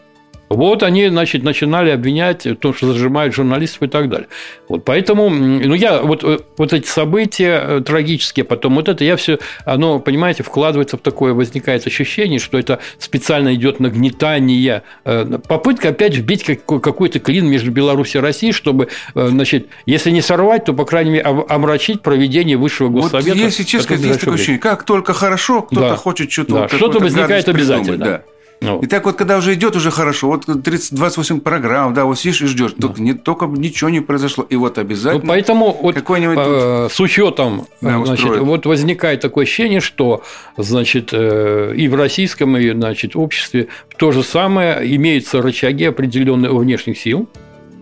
Вот 0.53 0.83
они, 0.83 1.09
значит, 1.09 1.43
начинали 1.43 1.91
обвинять 1.91 2.47
в 2.47 2.57
том, 2.57 2.75
что 2.75 2.93
зажимают 2.93 3.35
журналистов 3.35 3.83
и 3.83 3.87
так 3.89 4.09
далее. 4.09 4.29
Вот 4.69 4.85
поэтому, 4.85 5.29
ну, 5.31 5.75
я 5.75 6.03
вот, 6.03 6.25
э, 6.25 6.39
вот 6.57 6.73
эти 6.73 6.87
события 6.87 7.61
э, 7.63 7.81
трагические, 7.81 8.45
потом 8.45 8.77
вот 8.77 8.89
это, 8.89 9.05
я 9.05 9.17
все, 9.17 9.39
оно, 9.65 9.99
понимаете, 9.99 10.43
вкладывается 10.43 10.97
в 10.97 11.01
такое, 11.01 11.35
возникает 11.35 11.87
ощущение, 11.87 12.39
что 12.39 12.59
это 12.59 12.79
специально 12.99 13.55
идет 13.55 13.81
нагнетание, 13.81 14.83
э, 15.05 15.39
попытка 15.49 15.89
опять 15.89 16.15
вбить 16.17 16.45
какой-то 16.45 17.19
клин 17.19 17.47
между 17.47 17.71
Беларусью 17.71 18.21
и 18.21 18.25
Россией, 18.25 18.53
чтобы, 18.53 18.89
значит, 19.15 19.69
если 19.87 20.11
не 20.11 20.21
сорвать, 20.21 20.65
то, 20.65 20.73
по 20.73 20.85
крайней 20.85 21.11
мере, 21.11 21.25
омрачить 21.25 22.03
проведение 22.03 22.57
высшего 22.57 22.89
госсовета. 22.89 23.31
Вот 23.31 23.39
если 23.39 23.63
честно, 23.63 23.95
есть 23.95 24.21
такое 24.21 24.35
ощущение, 24.35 24.61
как 24.61 24.85
только 24.85 25.13
хорошо, 25.13 25.63
кто-то 25.63 25.91
да. 25.91 25.97
хочет 25.97 26.31
что-то... 26.31 26.53
Да, 26.53 26.69
что-то 26.69 26.99
возникает 26.99 27.49
обязательно. 27.49 28.05
Да. 28.05 28.23
Ну. 28.63 28.81
И 28.81 28.87
так 28.87 29.05
вот, 29.05 29.17
когда 29.17 29.39
уже 29.39 29.55
идет 29.55 29.77
уже 29.77 29.91
хорошо, 29.91 30.29
вот 30.29 30.47
30, 30.63 30.95
28 30.95 31.41
программ, 31.41 31.95
да, 31.95 32.05
вот 32.05 32.19
сидишь 32.19 32.43
и 32.43 32.47
ждешь, 32.47 32.73
только, 32.81 33.03
не, 33.03 33.15
только 33.15 33.47
ничего 33.47 33.91
не 33.91 34.01
произошло, 34.01 34.47
и 34.49 34.57
вот 34.57 34.79
обязательно. 34.79 35.23
Ну, 35.23 35.29
поэтому 35.29 35.73
вот 35.73 35.97
э, 35.97 36.89
с 36.91 37.01
учетом, 37.01 37.67
да, 37.81 38.05
значит, 38.05 38.39
вот 38.39 38.67
возникает 38.67 39.21
такое 39.21 39.45
ощущение, 39.45 39.81
что, 39.81 40.23
значит, 40.57 41.11
э, 41.13 41.75
и 41.77 41.89
в 41.89 41.95
российском, 41.95 42.57
и, 42.57 42.71
значит, 42.71 43.17
обществе 43.17 43.69
то 43.97 44.13
же 44.13 44.23
самое 44.23 44.97
имеются 44.97 45.43
рычаги 45.43 45.85
определенные 45.85 46.53
у 46.53 46.59
внешних 46.59 46.99
сил, 46.99 47.29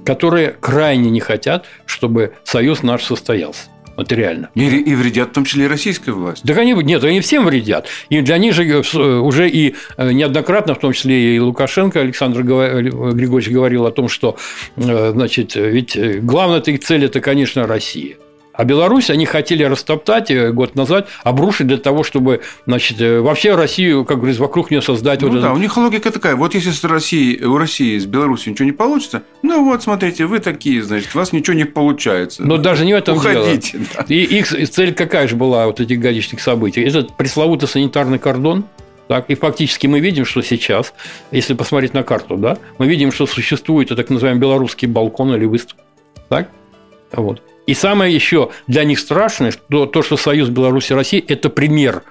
которые 0.04 0.56
крайне 0.60 1.10
не 1.10 1.20
хотят, 1.20 1.66
чтобы 1.84 2.32
союз 2.44 2.82
наш 2.82 3.04
состоялся. 3.04 3.68
Вот 4.00 4.10
реально. 4.12 4.48
И, 4.54 4.64
и 4.64 4.94
вредят 4.94 5.28
в 5.28 5.32
том 5.32 5.44
числе 5.44 5.66
и 5.66 5.68
российской 5.68 6.08
власти. 6.08 6.46
Да 6.46 6.54
они, 6.54 6.72
нет, 6.72 7.04
они 7.04 7.20
всем 7.20 7.44
вредят. 7.44 7.86
И 8.08 8.22
для 8.22 8.38
них 8.38 8.54
же 8.54 8.64
э, 8.64 8.82
э, 8.94 8.98
уже 9.18 9.46
и 9.46 9.74
э, 9.98 10.12
неоднократно, 10.12 10.74
в 10.74 10.78
том 10.78 10.94
числе 10.94 11.36
и 11.36 11.38
Лукашенко, 11.38 12.00
Александр 12.00 12.42
Григорьевич 12.42 13.50
говорил 13.50 13.84
о 13.84 13.90
том, 13.90 14.08
что 14.08 14.38
значит, 14.76 15.54
ведь 15.54 15.98
главная 16.22 16.60
их 16.60 16.80
цель– 16.80 17.04
это, 17.06 17.20
конечно, 17.20 17.66
Россия. 17.66 18.16
А 18.60 18.64
Беларусь 18.64 19.08
они 19.08 19.24
хотели 19.24 19.62
растоптать 19.62 20.30
э, 20.30 20.52
год 20.52 20.74
назад, 20.74 21.08
обрушить 21.24 21.66
для 21.66 21.78
того, 21.78 22.04
чтобы 22.04 22.42
значит, 22.66 23.00
э, 23.00 23.20
вообще 23.20 23.54
Россию, 23.54 24.04
как 24.04 24.18
говорится, 24.18 24.42
вокруг 24.42 24.70
нее 24.70 24.82
создать. 24.82 25.22
Ну 25.22 25.28
вот 25.28 25.40
да, 25.40 25.46
это... 25.46 25.54
у 25.54 25.56
них 25.56 25.74
логика 25.78 26.10
такая. 26.10 26.36
Вот 26.36 26.54
если 26.54 26.70
с 26.70 26.84
Россией, 26.84 27.42
у 27.42 27.56
России 27.56 27.96
с 27.96 28.04
Беларусью 28.04 28.52
ничего 28.52 28.66
не 28.66 28.72
получится, 28.72 29.22
ну 29.42 29.64
вот, 29.64 29.82
смотрите, 29.82 30.26
вы 30.26 30.40
такие, 30.40 30.82
значит, 30.82 31.08
у 31.14 31.18
вас 31.18 31.32
ничего 31.32 31.56
не 31.56 31.64
получается. 31.64 32.42
Но 32.42 32.58
да. 32.58 32.64
даже 32.64 32.84
не 32.84 32.92
в 32.92 32.96
этом 32.98 33.16
Уходите, 33.16 33.78
дело. 33.78 33.86
Да. 33.96 34.04
И 34.14 34.24
их 34.24 34.46
цель 34.46 34.92
какая 34.92 35.26
же 35.26 35.36
была 35.36 35.64
вот 35.64 35.80
этих 35.80 35.98
годичных 35.98 36.42
событий? 36.42 36.82
Этот 36.82 37.16
пресловутый 37.16 37.66
санитарный 37.66 38.18
кордон, 38.18 38.66
так, 39.08 39.30
и 39.30 39.36
фактически 39.36 39.86
мы 39.86 40.00
видим, 40.00 40.26
что 40.26 40.42
сейчас, 40.42 40.92
если 41.30 41.54
посмотреть 41.54 41.94
на 41.94 42.02
карту, 42.02 42.36
да, 42.36 42.58
мы 42.76 42.88
видим, 42.88 43.10
что 43.10 43.26
существует 43.26 43.88
так 43.88 44.10
называемый 44.10 44.42
белорусский 44.42 44.86
балкон 44.86 45.34
или 45.34 45.46
выступ. 45.46 45.78
Так? 46.28 46.50
Вот. 47.12 47.42
И 47.66 47.74
самое 47.74 48.14
еще 48.14 48.50
для 48.66 48.84
них 48.84 48.98
страшное, 48.98 49.50
что 49.50 49.86
то, 49.86 50.02
что 50.02 50.16
Союз 50.16 50.48
Беларуси 50.48 50.92
России– 50.92 51.24
это 51.28 51.50
пример 51.50 52.02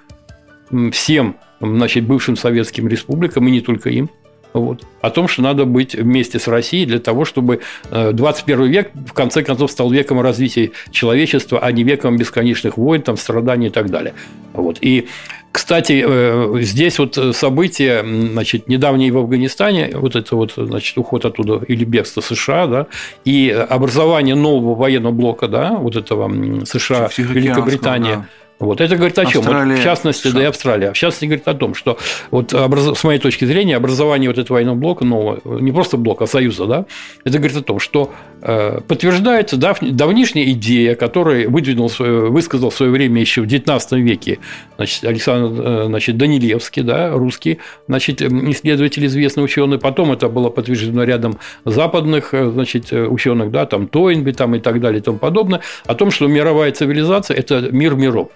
всем 0.92 1.38
значит, 1.60 2.06
бывшим 2.06 2.38
советским 2.38 2.88
республикам, 2.88 3.48
и 3.48 3.52
не 3.52 3.62
только 3.62 3.90
им, 3.90 4.10
вот, 4.54 4.86
о 5.02 5.10
том, 5.10 5.28
что 5.28 5.42
надо 5.42 5.66
быть 5.66 5.96
вместе 5.96 6.40
с 6.40 6.48
Россией 6.48 6.86
для 6.86 7.00
того, 7.00 7.26
чтобы 7.26 7.62
21 7.92 8.62
э, 8.62 8.68
век, 8.68 8.92
в 8.94 9.14
конце 9.14 9.44
концов, 9.44 9.72
стал 9.72 9.92
веком 9.92 10.22
развития 10.22 10.72
человечества, 10.92 11.60
а 11.60 11.72
не 11.72 11.84
веком 11.84 12.18
бесконечных 12.18 12.78
войн, 12.78 13.02
там, 13.02 13.18
страданий 13.18 13.68
и 13.68 13.70
так 13.70 13.90
далее. 13.90 14.14
Вот. 14.54 14.78
И 14.82 15.08
кстати, 15.52 16.04
э, 16.08 16.62
здесь 16.62 17.00
вот 17.00 17.18
события, 17.36 18.04
значит, 18.04 18.68
недавние 18.68 19.12
в 19.12 19.18
Афганистане, 19.18 19.92
вот 19.94 20.16
это 20.16 20.36
вот, 20.36 20.54
значит, 20.56 20.98
уход 20.98 21.26
оттуда 21.26 21.62
или 21.68 21.84
бегство 21.86 22.22
США, 22.22 22.68
да, 22.68 22.88
и 23.26 23.50
образование 23.50 24.36
нового 24.36 24.76
военного 24.76 25.14
блока, 25.14 25.48
да, 25.48 25.72
вот 25.72 25.96
этого 25.96 26.32
США, 26.66 27.10
Великобритания, 27.18 28.16
да 28.18 28.26
вот. 28.60 28.82
Это 28.82 28.98
говорит 28.98 29.17
о 29.17 29.26
чем? 29.26 29.41
Вот, 29.41 29.56
в 29.56 29.84
частности, 29.84 30.28
США. 30.28 30.34
да 30.34 30.43
и 30.43 30.45
Австралия. 30.45 30.91
В 30.91 30.98
частности, 30.98 31.26
говорит 31.26 31.48
о 31.48 31.54
том, 31.54 31.74
что 31.74 31.98
вот, 32.30 32.52
с 32.52 33.04
моей 33.06 33.19
точки 33.19 33.45
зрения 33.45 33.78
образование 33.78 34.30
вот 34.30 34.38
этого 34.38 34.58
военного 34.58 34.76
блока, 34.76 35.06
нового, 35.06 35.60
не 35.60 35.72
просто 35.72 35.95
блока, 35.95 36.26
а 36.26 36.28
союза, 36.28 36.65
да, 36.65 36.86
это 37.24 37.38
говорит 37.38 37.56
о 37.56 37.62
том, 37.62 37.80
что 37.80 38.12
э, 38.41 38.82
подтверждается 38.86 39.56
дав, 39.56 39.80
давнишняя 39.80 40.50
идея, 40.52 40.95
которую 40.95 41.50
выдвинул, 41.50 41.89
высказал 41.98 42.69
в 42.69 42.76
свое 42.76 42.91
время 42.91 43.22
еще 43.22 43.41
в 43.41 43.45
XIX 43.45 43.80
веке 44.02 44.39
значит, 44.76 45.06
Александр 45.06 45.62
э, 45.62 45.84
значит, 45.86 46.17
Данилевский, 46.17 46.84
да, 46.84 47.12
русский 47.12 47.60
значит, 47.88 48.22
исследователь, 48.22 49.06
известный 49.06 49.43
ученый. 49.43 49.80
Потом 49.80 50.12
это 50.12 50.28
было 50.28 50.50
подтверждено 50.50 51.04
рядом 51.04 51.39
западных 51.63 52.34
э, 52.34 52.50
значит, 52.50 52.91
ученых, 52.91 53.52
да, 53.52 53.65
там 53.65 53.88
Тойнби 53.88 54.32
там, 54.32 54.56
и 54.56 54.60
так 54.60 54.82
далее 54.82 55.00
и 55.00 55.04
тому 55.04 55.17
подобное, 55.17 55.62
о 55.86 55.95
том, 55.95 56.12
что 56.12 56.28
мировая 56.28 56.74
цивилизация– 56.74 57.38
это 57.38 57.69
мир 57.72 57.95
миров. 57.95 58.30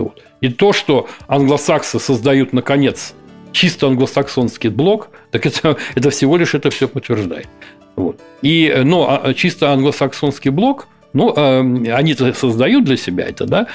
Вот. 0.00 0.22
И 0.40 0.48
то, 0.48 0.72
что 0.72 1.08
англосаксы 1.28 1.98
создают, 1.98 2.52
наконец, 2.52 3.14
чисто 3.52 3.86
англосаксонский 3.86 4.70
блок, 4.70 5.10
так 5.30 5.46
это, 5.46 5.76
это 5.94 6.10
всего 6.10 6.36
лишь 6.36 6.54
это 6.54 6.70
все 6.70 6.88
подтверждает. 6.88 7.48
Вот. 7.96 8.20
И, 8.42 8.74
но 8.84 9.20
а, 9.22 9.34
чисто 9.34 9.72
англосаксонский 9.72 10.50
блок– 10.50 10.88
ну, 11.12 11.32
э, 11.36 11.92
они 11.92 12.14
создают 12.14 12.84
для 12.84 12.96
себя 12.96 13.26
это, 13.28 13.46
да, 13.46 13.66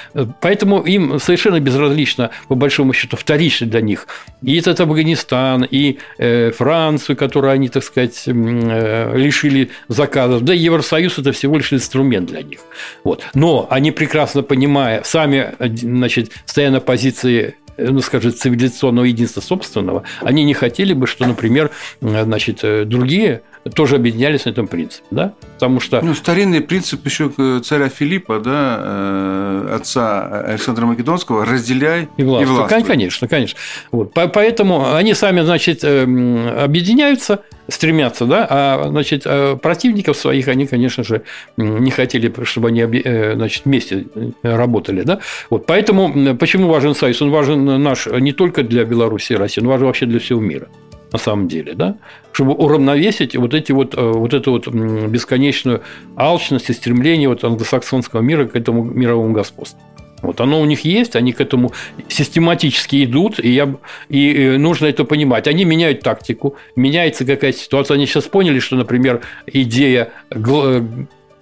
поэтому 0.41 0.81
им 0.81 1.19
совершенно 1.19 1.59
безразлично, 1.59 2.31
по 2.47 2.55
большому 2.55 2.93
счету, 2.93 3.17
вторично 3.17 3.67
для 3.67 3.81
них. 3.81 4.07
И 4.41 4.57
этот 4.57 4.79
Афганистан, 4.79 5.67
и 5.69 5.97
э, 6.17 6.51
Францию, 6.51 7.15
которую 7.15 7.51
они, 7.51 7.69
так 7.69 7.83
сказать, 7.83 8.23
э, 8.25 9.17
лишили 9.17 9.71
заказов, 9.87 10.43
да 10.43 10.53
Евросоюз– 10.53 11.17
это 11.19 11.31
всего 11.31 11.57
лишь 11.57 11.73
инструмент 11.73 12.29
для 12.29 12.41
них. 12.41 12.59
Вот. 13.03 13.23
Но 13.33 13.67
они 13.69 13.91
прекрасно 13.91 14.43
понимая, 14.43 15.01
сами, 15.03 15.53
значит, 15.59 16.31
стоя 16.45 16.71
на 16.71 16.79
позиции 16.79 17.55
ну, 17.77 17.99
скажем, 18.01 18.33
цивилизационного 18.33 19.05
единства 19.05 19.41
собственного, 19.41 20.03
они 20.21 20.43
не 20.43 20.53
хотели 20.53 20.93
бы, 20.93 21.07
что, 21.07 21.25
например, 21.25 21.71
значит, 22.01 22.59
другие 22.87 23.41
тоже 23.73 23.95
объединялись 23.95 24.45
на 24.45 24.51
этом 24.51 24.67
принципе, 24.67 25.05
да? 25.09 25.33
Потому 25.55 25.79
что... 25.79 26.01
Ну, 26.01 26.13
старинный 26.13 26.61
принцип 26.61 27.03
еще 27.05 27.31
царя 27.63 27.89
Филиппа, 27.89 28.39
да, 28.39 28.77
э, 28.79 29.75
отца 29.75 30.43
Александра 30.45 30.85
Македонского, 30.85 31.45
разделяй 31.45 32.07
и 32.17 32.23
властвуй. 32.23 32.55
И 32.55 32.57
властвуй. 32.57 32.83
Конечно, 32.83 33.27
конечно. 33.27 33.57
Вот. 33.91 34.13
Поэтому 34.13 34.93
они 34.93 35.15
сами, 35.15 35.41
значит, 35.41 35.83
эм, 35.83 36.47
объединяются, 36.47 37.41
стремятся, 37.67 38.25
да, 38.25 38.47
а, 38.49 38.87
значит, 38.89 39.23
э, 39.25 39.57
противников 39.61 40.17
своих 40.17 40.47
они, 40.47 40.67
конечно 40.67 41.03
же, 41.03 41.23
не 41.57 41.91
хотели, 41.91 42.33
чтобы 42.43 42.69
они, 42.69 42.81
э, 42.81 43.35
значит, 43.35 43.65
вместе 43.65 44.05
работали, 44.43 45.01
да. 45.01 45.19
Вот. 45.49 45.65
Поэтому 45.65 46.35
почему 46.35 46.67
важен 46.67 46.95
Союз? 46.95 47.21
Он 47.21 47.31
важен 47.31 47.81
наш 47.81 48.07
не 48.07 48.33
только 48.33 48.63
для 48.63 48.85
Беларуси 48.85 49.33
и 49.33 49.35
России, 49.35 49.61
он 49.61 49.67
важен 49.67 49.85
вообще 49.87 50.05
для 50.05 50.19
всего 50.19 50.39
мира 50.39 50.67
на 51.11 51.19
самом 51.19 51.47
деле, 51.47 51.73
да, 51.75 51.95
чтобы 52.33 52.53
уравновесить 52.53 53.35
вот 53.37 53.53
эти 53.53 53.71
вот, 53.71 53.95
э, 53.95 54.01
вот 54.01 54.33
эту 54.33 54.51
вот 54.51 54.67
бесконечную 54.67 55.81
алчность 56.17 56.69
и 56.69 56.73
стремление 56.73 57.29
вот 57.29 57.43
англосаксонского 57.43 58.21
мира 58.21 58.45
к 58.45 58.55
этому 58.55 58.83
мировому 58.83 59.33
господству. 59.33 59.79
Вот 60.25 60.41
оно 60.41 60.61
у 60.61 60.65
них 60.65 60.85
есть, 60.85 61.15
они 61.15 61.33
к 61.33 61.41
этому 61.41 61.71
систематически 62.07 63.03
идут, 63.05 63.39
и, 63.39 63.49
я, 63.49 63.75
и 64.09 64.33
э, 64.33 64.57
нужно 64.57 64.87
это 64.87 65.03
понимать. 65.03 65.47
Они 65.47 65.65
меняют 65.65 66.01
тактику, 66.01 66.55
меняется 66.75 67.25
какая-то 67.25 67.57
ситуация. 67.57 67.95
Они 67.95 68.05
сейчас 68.05 68.25
поняли, 68.25 68.59
что, 68.59 68.75
например, 68.75 69.21
идея 69.47 70.11
э, 70.31 70.81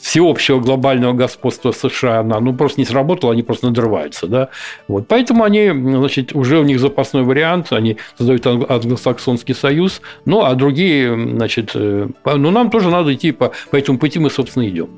всеобщего 0.03 0.59
глобального 0.59 1.13
господства 1.13 1.71
США, 1.71 2.19
она 2.19 2.41
ну, 2.41 2.53
просто 2.53 2.81
не 2.81 2.85
сработала, 2.85 3.31
они 3.31 3.41
просто 3.41 3.67
надрываются. 3.67 4.27
Да? 4.27 4.49
Вот. 4.89 5.07
Поэтому 5.07 5.45
они, 5.45 5.69
значит, 5.69 6.35
уже 6.35 6.59
у 6.59 6.63
них 6.63 6.79
запасной 6.79 7.23
вариант, 7.23 7.71
они 7.71 7.95
создают 8.17 8.45
англосаксонский 8.45 9.55
союз, 9.55 10.01
ну, 10.25 10.43
а 10.43 10.53
другие, 10.55 11.15
значит, 11.15 11.71
э, 11.73 12.09
ну, 12.25 12.51
нам 12.51 12.69
тоже 12.69 12.89
надо 12.89 13.13
идти 13.13 13.31
по, 13.31 13.53
по 13.71 13.77
этому 13.77 13.97
пути, 13.97 14.19
мы, 14.19 14.29
собственно, 14.29 14.67
идем. 14.67 14.89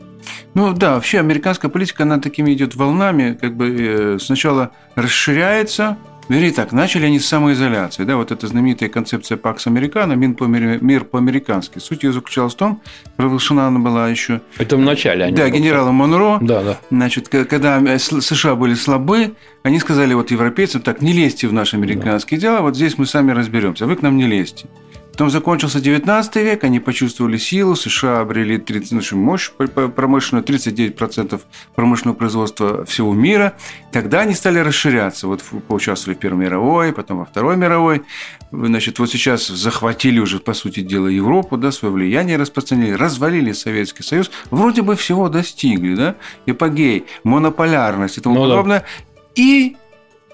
Ну 0.54 0.74
да, 0.74 0.96
вообще 0.96 1.20
американская 1.20 1.70
политика, 1.70 2.04
она 2.04 2.20
такими 2.20 2.54
идет 2.54 2.76
волнами, 2.76 3.38
как 3.40 3.56
бы 3.56 3.76
э, 3.78 4.20
сначала 4.20 4.72
расширяется, 4.96 5.98
Вернее 6.28 6.52
так, 6.52 6.72
начали 6.72 7.06
они 7.06 7.20
с 7.20 7.28
самоизоляции. 7.28 8.04
Да, 8.04 8.18
вот 8.18 8.32
эта 8.32 8.48
знаменитая 8.48 8.90
концепция 8.90 9.38
Пакс 9.38 9.68
Американо, 9.68 10.14
мир 10.14 11.04
по-американски. 11.04 11.78
Суть 11.78 12.04
ее 12.04 12.14
заключалась 12.14 12.54
в 12.54 12.58
том, 12.58 12.82
провозглашена 13.16 13.68
она 13.68 13.80
была 13.80 14.10
еще... 14.10 14.42
Это 14.58 14.76
в 14.76 14.80
начале. 14.80 15.26
Они 15.26 15.36
да, 15.36 15.50
генералом 15.50 15.96
Монро. 15.96 16.40
Да, 16.42 16.64
да. 16.64 16.80
Значит, 16.90 17.30
когда 17.30 17.80
э, 17.80 18.00
США 18.00 18.56
были 18.56 18.74
слабы, 18.74 19.36
они 19.62 19.80
сказали 19.80 20.16
вот 20.16 20.32
европейцам, 20.32 20.82
так, 20.82 21.02
не 21.02 21.14
лезьте 21.14 21.48
в 21.48 21.54
наши 21.54 21.76
американские 21.76 22.40
да. 22.40 22.48
дела, 22.48 22.62
вот 22.62 22.76
здесь 22.76 22.98
мы 22.98 23.06
сами 23.06 23.32
разберемся, 23.32 23.86
вы 23.86 23.96
к 23.96 24.02
нам 24.02 24.18
не 24.18 24.26
лезьте. 24.26 24.68
Потом 25.16 25.30
закончился 25.30 25.80
19 25.80 26.36
век, 26.36 26.66
они 26.66 26.82
почувствовали 26.82 27.38
силу, 27.38 27.78
США 27.78 28.20
обрели 28.20 28.58
30, 28.58 29.14
ну, 29.14 29.18
мощь 29.18 29.50
промышленную, 29.96 30.44
39% 30.44 31.40
промышленного 31.74 32.18
производства 32.18 32.84
всего 32.84 33.14
мира. 33.14 33.54
Тогда 33.94 34.20
они 34.20 34.34
стали 34.34 34.60
расширяться. 34.60 35.28
Вот 35.28 35.42
поучаствовали 35.70 36.18
в 36.18 36.20
Первой 36.20 36.44
мировой, 36.44 36.92
потом 36.92 37.20
во 37.20 37.26
Второй 37.26 37.56
мировой. 37.56 38.02
Значит, 38.52 39.00
вот 39.00 39.10
сейчас 39.10 39.48
захватили 39.48 40.20
уже, 40.20 40.40
по 40.40 40.54
сути 40.54 40.82
дела, 40.82 41.08
Европу, 41.08 41.56
да, 41.56 41.72
свое 41.72 41.94
влияние 41.94 42.36
распространили, 42.36 42.92
развалили 42.92 43.54
Советский 43.54 44.04
Союз, 44.04 44.30
вроде 44.52 44.82
бы 44.82 44.98
всего 44.98 45.30
достигли, 45.30 45.96
да, 45.96 46.16
эпогей, 46.46 47.06
монополярность 47.24 48.18
и 48.18 48.22
тому 48.22 48.36
ну, 48.36 48.42
подобное. 48.42 48.80
Да. 48.82 48.86
И 49.36 49.78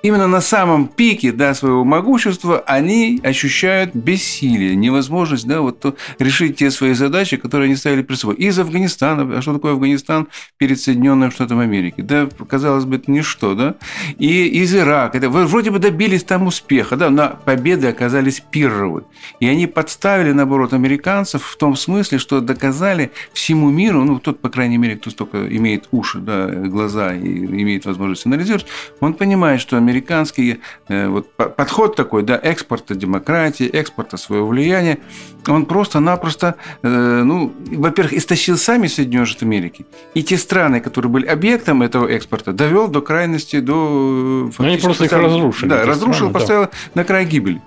именно 0.04 0.28
на 0.28 0.42
самом 0.42 0.88
пике 0.88 1.32
да, 1.32 1.54
своего 1.54 1.84
могущества 1.84 2.64
они 2.66 3.20
ощущают 3.24 3.96
бессилие, 3.96 4.76
невозможность 4.76 5.48
да, 5.48 5.62
вот, 5.62 5.98
решить 6.20 6.58
те 6.58 6.72
свои 6.72 6.94
задачи, 6.94 7.38
которые 7.38 7.68
они 7.68 7.76
ставили 7.76 8.02
перед 8.02 8.20
собой. 8.20 8.36
Из 8.36 8.58
Афганистана, 8.60 9.38
а 9.38 9.42
что 9.42 9.54
такое 9.54 9.74
Афганистан 9.74 10.28
перед 10.58 10.80
Соединенными 10.80 11.30
Штатами 11.30 11.64
Америки? 11.64 12.02
Да, 12.02 12.28
казалось 12.48 12.86
бы, 12.86 12.98
это 12.98 13.12
ничто, 13.12 13.56
да? 13.56 13.76
И 14.18 14.48
из 14.48 14.76
Ирака. 14.76 15.18
Это, 15.18 15.30
вроде 15.30 15.72
бы 15.72 15.80
добились 15.80 16.24
там 16.24 16.48
успеха, 16.48 16.96
да, 16.96 17.10
но 17.10 17.40
победы 17.46 17.88
оказались 17.88 18.40
пирровы. 18.40 19.04
И 19.40 19.48
они 19.48 19.68
подставили, 19.68 20.32
наоборот, 20.32 20.74
американцев 20.74 21.44
в 21.44 21.58
том 21.58 21.76
смысле, 21.76 22.18
что 22.18 22.42
доказали 22.42 23.12
всему 23.34 23.70
миру, 23.70 24.04
ну, 24.04 24.20
тот, 24.20 24.40
по 24.40 24.50
крайней 24.50 24.78
мере, 24.78 24.96
кто 24.96 25.10
столько 25.10 25.48
имеет 25.56 25.88
уши, 25.92 26.20
да, 26.20 26.48
глаза 26.48 27.14
и 27.14 27.46
имеет 27.46 27.86
возможность 27.86 28.26
анализировать, 28.26 28.66
он 29.00 29.14
понимает, 29.14 29.62
что 29.62 29.78
американский 29.91 30.62
э, 30.88 31.08
вот, 31.08 31.32
подход 31.32 31.95
такой, 31.95 32.23
да, 32.23 32.39
экспорта 32.41 32.95
демократии, 32.95 33.67
экспорта 33.67 34.17
своего 34.17 34.47
влияния, 34.47 34.97
он 35.47 35.65
просто-напросто, 35.65 36.56
э, 36.82 36.88
ну, 36.88 37.51
во-первых, 37.71 38.13
истощил 38.13 38.58
сами 38.58 38.88
Соединенные 38.88 39.25
Штаты 39.25 39.45
Америки, 39.45 39.86
и 40.13 40.23
те 40.23 40.38
страны, 40.38 40.80
которые 40.80 41.12
были 41.12 41.25
объектом 41.25 41.82
этого 41.82 42.08
экспорта, 42.08 42.54
довел 42.54 42.88
до 42.88 43.01
крайности, 43.01 43.60
до... 43.60 44.49
Э, 44.58 44.63
они 44.63 44.77
просто 44.77 45.06
их 45.06 45.12
разрушили. 45.12 45.69
Да, 45.69 45.86
разрушил, 45.86 46.30
страны, 46.30 46.34
поставил 46.34 46.62
да. 46.63 46.71
на 46.95 47.04
край 47.04 47.25
гибели. 47.25 47.62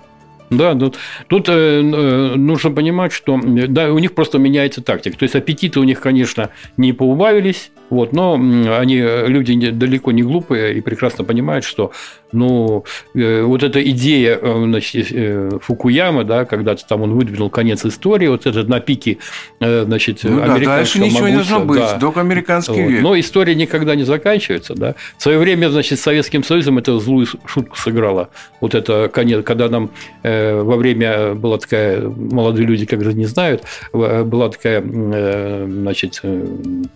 Да, 0.49 0.75
тут, 0.75 0.97
тут 1.27 1.49
э, 1.49 1.81
нужно 1.81 2.71
понимать, 2.71 3.11
что 3.11 3.39
да, 3.43 3.91
у 3.91 3.99
них 3.99 4.13
просто 4.13 4.37
меняется 4.37 4.81
тактика. 4.81 5.17
То 5.17 5.23
есть 5.23 5.35
аппетиты 5.35 5.79
у 5.79 5.83
них, 5.83 5.99
конечно, 5.99 6.51
не 6.77 6.93
поубавились, 6.93 7.71
вот, 7.89 8.13
но 8.13 8.35
они 8.35 8.97
люди 8.97 9.71
далеко 9.71 10.11
не 10.11 10.23
глупые 10.23 10.75
и 10.75 10.81
прекрасно 10.81 11.23
понимают, 11.23 11.65
что 11.65 11.91
ну, 12.35 12.83
э, 13.15 13.41
вот 13.41 13.63
эта 13.63 13.81
идея 13.91 14.37
э, 14.41 14.63
значит, 14.65 15.07
э, 15.11 15.51
Фукуяма, 15.61 16.23
да, 16.23 16.45
когда-то 16.45 16.85
там 16.85 17.01
он 17.01 17.13
выдвинул 17.13 17.49
конец 17.49 17.85
истории, 17.85 18.27
вот 18.27 18.45
этот 18.45 18.67
на 18.67 18.79
пике 18.79 19.17
значит, 19.59 20.19
ну, 20.23 20.39
да, 20.39 20.57
дальше 20.57 20.99
ничего 20.99 21.27
не 21.27 21.35
должно 21.35 21.61
быть, 21.61 21.79
да. 21.79 21.97
только 21.97 22.21
американский 22.21 22.83
вот. 22.83 22.89
век. 22.89 23.01
Но 23.01 23.19
история 23.19 23.55
никогда 23.55 23.95
не 23.95 24.03
заканчивается. 24.03 24.75
Да. 24.75 24.95
В 25.17 25.23
свое 25.23 25.37
время, 25.37 25.69
значит, 25.69 25.99
Советским 25.99 26.43
Союзом 26.43 26.77
это 26.77 26.99
злую 26.99 27.25
шутку 27.45 27.77
сыграла. 27.77 28.29
Вот 28.59 28.75
это 28.75 29.09
конец, 29.11 29.43
когда 29.45 29.69
нам 29.69 29.89
во 30.23 30.75
время 30.75 31.33
была 31.35 31.57
такая, 31.57 32.01
молодые 32.01 32.67
люди 32.67 32.85
как 32.85 33.03
же 33.03 33.13
не 33.13 33.25
знают, 33.25 33.63
была 33.93 34.49
такая, 34.49 34.81
значит, 34.81 36.21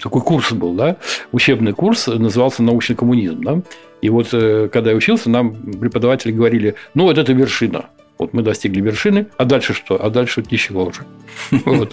такой 0.02 0.21
курс 0.21 0.52
был, 0.52 0.75
да, 0.79 0.97
учебный 1.31 1.73
курс, 1.73 2.07
назывался 2.07 2.63
«Научный 2.63 2.95
коммунизм», 2.95 3.43
да, 3.43 3.61
и 4.01 4.09
вот 4.09 4.29
э, 4.31 4.69
когда 4.71 4.91
я 4.91 4.95
учился, 4.95 5.29
нам 5.29 5.53
преподаватели 5.53 6.31
говорили, 6.31 6.75
ну 6.93 7.03
вот 7.03 7.17
это 7.17 7.33
вершина. 7.33 7.85
Вот 8.19 8.34
мы 8.34 8.41
достигли 8.41 8.82
вершины, 8.82 9.27
а 9.38 9.45
дальше 9.45 9.73
что? 9.73 9.95
А 10.03 10.10
дальше 10.10 10.43
ничего 10.51 10.84
уже. 10.84 11.03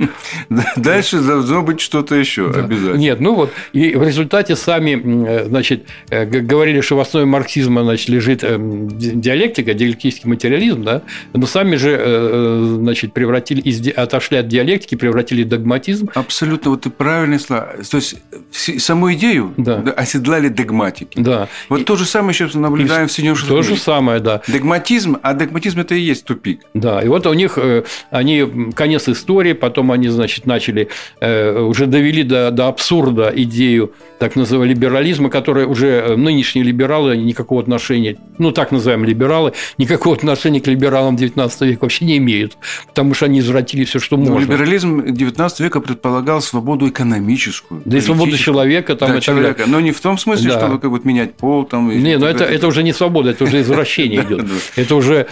Дальше 0.76 1.20
должно 1.20 1.62
быть 1.62 1.80
что-то 1.80 2.16
еще 2.16 2.50
обязательно. 2.50 2.96
Нет, 2.96 3.20
ну 3.20 3.34
вот, 3.34 3.52
и 3.72 3.94
в 3.94 4.02
результате 4.02 4.56
сами, 4.56 5.46
значит, 5.46 5.86
э, 6.10 6.24
говорили, 6.24 6.80
что 6.80 6.96
в 6.96 7.00
основе 7.00 7.26
марксизма, 7.26 7.84
значит, 7.84 8.08
лежит 8.08 8.42
эм, 8.42 8.88
диалектика, 8.98 9.72
диалектический 9.72 10.28
материализм, 10.28 10.82
да, 10.82 11.02
но 11.32 11.46
сами 11.46 11.76
же, 11.76 11.96
э, 11.96 12.76
значит, 12.78 13.12
превратили, 13.12 13.90
отошли 13.90 14.38
от 14.38 14.48
диалектики, 14.48 14.96
превратили 14.96 15.44
в 15.44 15.48
догматизм. 15.48 16.10
Абсолютно, 16.14 16.72
вот 16.72 16.82
ты 16.82 16.90
правильно 16.90 17.38
слова. 17.38 17.68
То 17.88 17.98
есть, 17.98 18.16
саму 18.50 19.12
идею 19.12 19.54
оседлали 19.96 20.48
догматики. 20.48 21.20
Да. 21.20 21.48
Вот 21.68 21.84
то 21.84 21.94
же 21.94 22.04
самое 22.04 22.34
сейчас 22.34 22.54
наблюдаем 22.54 23.06
в 23.06 23.12
Соединенных 23.12 23.38
Штатах. 23.38 23.56
То 23.56 23.62
же 23.62 23.76
самое, 23.76 24.20
да. 24.20 24.42
Догматизм, 24.48 25.18
а 25.22 25.34
догматизм 25.34 25.80
это 25.80 25.94
и 25.94 26.00
есть 26.00 26.15
есть 26.16 26.26
тупик. 26.26 26.60
Да, 26.74 27.02
и 27.02 27.08
вот 27.08 27.26
у 27.26 27.34
них 27.34 27.58
э, 27.58 27.84
они 28.10 28.72
конец 28.74 29.08
истории, 29.08 29.52
потом 29.52 29.92
они, 29.92 30.08
значит, 30.08 30.46
начали 30.46 30.88
э, 31.20 31.60
уже 31.60 31.86
довели 31.86 32.22
до, 32.22 32.50
до 32.50 32.68
абсурда 32.68 33.32
идею 33.34 33.92
так 34.18 34.36
называемого 34.36 34.68
либерализма, 34.68 35.30
который 35.30 35.66
уже 35.66 35.86
э, 35.86 36.16
нынешние 36.16 36.64
либералы 36.64 37.16
никакого 37.16 37.60
отношения, 37.60 38.16
ну 38.38 38.50
так 38.52 38.72
называемые 38.72 39.10
либералы, 39.10 39.52
никакого 39.78 40.16
отношения 40.16 40.60
к 40.60 40.66
либералам 40.66 41.16
19 41.16 41.60
века 41.62 41.80
вообще 41.82 42.04
не 42.04 42.16
имеют, 42.16 42.56
потому 42.88 43.14
что 43.14 43.26
они 43.26 43.40
извратили 43.40 43.84
все, 43.84 43.98
что 43.98 44.16
Но 44.16 44.32
можно. 44.32 44.52
Либерализм 44.52 45.14
19 45.14 45.60
века 45.60 45.80
предполагал 45.80 46.40
свободу 46.40 46.88
экономическую. 46.88 47.82
Да 47.84 47.98
и 47.98 48.00
свободу 48.00 48.36
человека 48.36 48.96
там 48.96 49.10
да, 49.10 49.18
и 49.18 49.20
человека. 49.20 49.64
Но 49.66 49.80
не 49.80 49.92
в 49.92 50.00
том 50.00 50.18
смысле, 50.18 50.50
да. 50.50 50.58
чтобы 50.58 50.78
как 50.78 50.90
вот 50.90 51.04
менять 51.04 51.34
пол 51.34 51.64
там. 51.64 51.90
Не, 51.90 52.18
но 52.18 52.26
это, 52.26 52.44
это 52.44 52.66
уже 52.66 52.82
не 52.82 52.92
свобода, 52.92 53.30
это 53.30 53.44
уже 53.44 53.60
извращение 53.66 54.22
идет. 54.22 54.46
Это 54.76 54.94
уже 54.94 55.26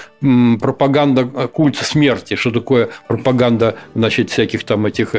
пропаганда 0.74 1.24
культа 1.24 1.84
смерти, 1.84 2.34
что 2.34 2.50
такое 2.50 2.88
пропаганда, 3.08 3.76
значит, 3.94 4.30
всяких 4.30 4.64
там 4.64 4.86
этих 4.86 5.14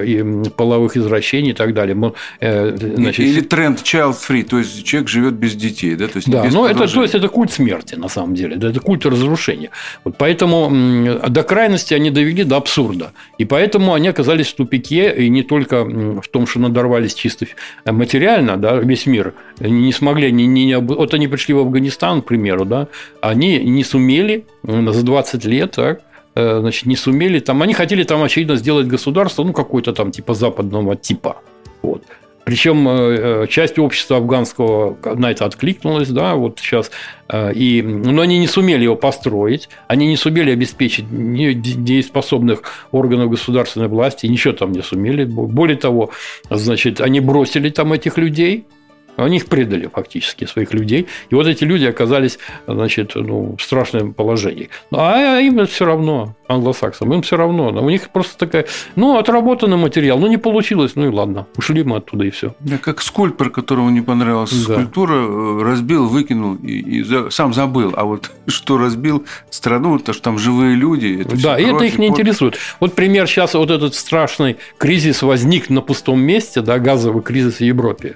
половых 0.56 0.98
извращений 0.98 1.52
и 1.52 1.54
так 1.54 1.74
далее. 1.74 1.96
Значит, 2.40 3.20
Или 3.20 3.42
тренд 3.42 3.80
child 3.80 4.16
free, 4.16 4.44
то 4.44 4.60
есть 4.60 4.84
человек 4.84 5.10
живет 5.10 5.34
без 5.34 5.56
детей, 5.56 5.96
да? 5.96 6.08
То 6.08 6.18
есть 6.18 6.30
да, 6.30 6.44
но 6.52 6.68
это, 6.68 6.88
то 6.88 7.02
есть 7.02 7.16
это 7.16 7.30
культ 7.30 7.52
смерти, 7.52 7.96
на 7.96 8.10
самом 8.10 8.36
деле, 8.36 8.56
да, 8.58 8.70
это 8.70 8.80
культ 8.80 9.06
разрушения. 9.06 9.70
Вот 10.04 10.16
поэтому 10.18 11.20
до 11.28 11.44
крайности 11.44 11.94
они 11.94 12.10
довели 12.12 12.44
до 12.44 12.58
абсурда. 12.58 13.12
И 13.38 13.46
поэтому 13.46 13.94
они 13.94 14.08
оказались 14.08 14.48
в 14.48 14.56
тупике, 14.56 15.14
и 15.16 15.30
не 15.30 15.44
только 15.44 15.86
в 15.86 16.28
том, 16.30 16.48
что 16.48 16.60
надорвались 16.60 17.14
чисто 17.14 17.46
материально, 17.86 18.58
да, 18.58 18.76
весь 18.76 19.06
мир, 19.06 19.34
не 19.60 19.94
смогли, 19.94 20.32
не, 20.32 20.48
не, 20.48 20.78
вот 20.78 21.14
они 21.14 21.28
пришли 21.28 21.54
в 21.54 21.60
Афганистан, 21.60 22.22
к 22.22 22.26
примеру, 22.26 22.66
да, 22.66 22.88
они 23.22 23.60
не 23.60 23.84
сумели 23.84 24.46
за 24.64 25.04
20 25.04 25.45
лет, 25.46 25.72
так, 25.72 26.02
э, 26.36 26.60
значит, 26.60 26.86
не 26.86 26.96
сумели 26.96 27.40
там, 27.40 27.62
они 27.62 27.74
хотели 27.74 28.04
там, 28.04 28.24
очевидно, 28.24 28.56
сделать 28.56 28.88
государство, 28.88 29.44
ну, 29.44 29.54
какое-то 29.54 29.94
там 29.94 30.12
типа 30.12 30.34
западного 30.34 30.96
типа, 30.96 31.38
вот. 31.82 32.04
Причем 32.44 32.88
э, 32.88 32.92
э, 32.92 33.48
часть 33.48 33.80
общества 33.80 34.18
афганского 34.18 34.98
на 35.16 35.32
это 35.32 35.46
откликнулась, 35.46 36.10
да, 36.10 36.36
вот 36.36 36.60
сейчас. 36.60 36.92
И, 37.34 37.82
но 37.82 38.22
они 38.22 38.38
не 38.38 38.46
сумели 38.46 38.84
его 38.84 38.96
построить, 38.96 39.68
они 39.88 40.06
не 40.06 40.16
сумели 40.16 40.52
обеспечить 40.52 41.06
дееспособных 41.10 42.62
органов 42.92 43.32
государственной 43.32 43.88
власти, 43.88 44.28
ничего 44.28 44.54
там 44.54 44.74
не 44.74 44.84
сумели. 44.84 45.26
Более 45.26 45.76
того, 45.78 46.12
значит, 46.52 47.02
они 47.02 47.22
бросили 47.22 47.70
там 47.72 47.94
этих 47.94 48.20
людей, 48.20 48.68
они 49.24 49.38
их 49.38 49.48
предали 49.48 49.90
фактически, 49.94 50.46
своих 50.46 50.74
людей. 50.74 51.08
И 51.30 51.36
вот 51.36 51.48
эти 51.48 51.64
люди 51.64 51.86
оказались 51.86 52.40
значит, 52.68 53.12
ну, 53.16 53.56
в 53.58 53.62
страшном 53.62 54.14
положении. 54.14 54.70
Ну, 54.92 55.00
а 55.00 55.40
им 55.40 55.66
все 55.66 55.86
равно, 55.86 56.36
англосаксам, 56.48 57.14
им 57.14 57.22
все 57.22 57.38
равно. 57.38 57.70
У 57.70 57.90
них 57.90 58.10
просто 58.10 58.38
такая, 58.38 58.66
ну, 58.96 59.18
отработанный 59.18 59.78
материал, 59.78 60.20
ну, 60.20 60.28
не 60.28 60.38
получилось, 60.38 60.94
ну 60.96 61.06
и 61.06 61.10
ладно, 61.10 61.48
ушли 61.56 61.84
мы 61.84 61.98
оттуда 61.98 62.26
и 62.26 62.30
все. 62.30 62.56
Я 62.62 62.78
как 62.78 63.02
скульптор, 63.02 63.50
которому 63.50 63.90
не 63.90 64.02
понравилась 64.02 64.52
да. 64.66 64.74
скульптура, 64.74 65.16
э, 65.16 65.64
разбил, 65.64 66.08
выкинул 66.08 66.56
и, 66.56 67.00
и 67.00 67.30
сам 67.30 67.54
забыл. 67.54 67.94
А 67.96 68.04
вот 68.04 68.32
что 68.48 68.78
разбил 68.78 69.26
страну, 69.50 70.00
то 70.00 70.14
что 70.14 70.24
там 70.24 70.38
живые 70.38 70.76
люди. 70.76 71.22
Это 71.22 71.42
да, 71.42 71.60
и 71.60 71.64
это 71.64 71.84
их 71.86 71.98
не 71.98 72.08
интересует. 72.08 72.58
Вот 72.80 72.94
пример 72.94 73.28
сейчас 73.28 73.54
вот 73.54 73.72
этот 73.72 73.96
страшный 73.96 74.58
кризис 74.78 75.22
возник 75.22 75.70
на 75.70 75.82
пустом 75.82 76.22
месте, 76.22 76.62
да, 76.62 76.80
газовый 76.80 77.24
кризис 77.24 77.58
в 77.58 77.62
Европе. 77.62 78.16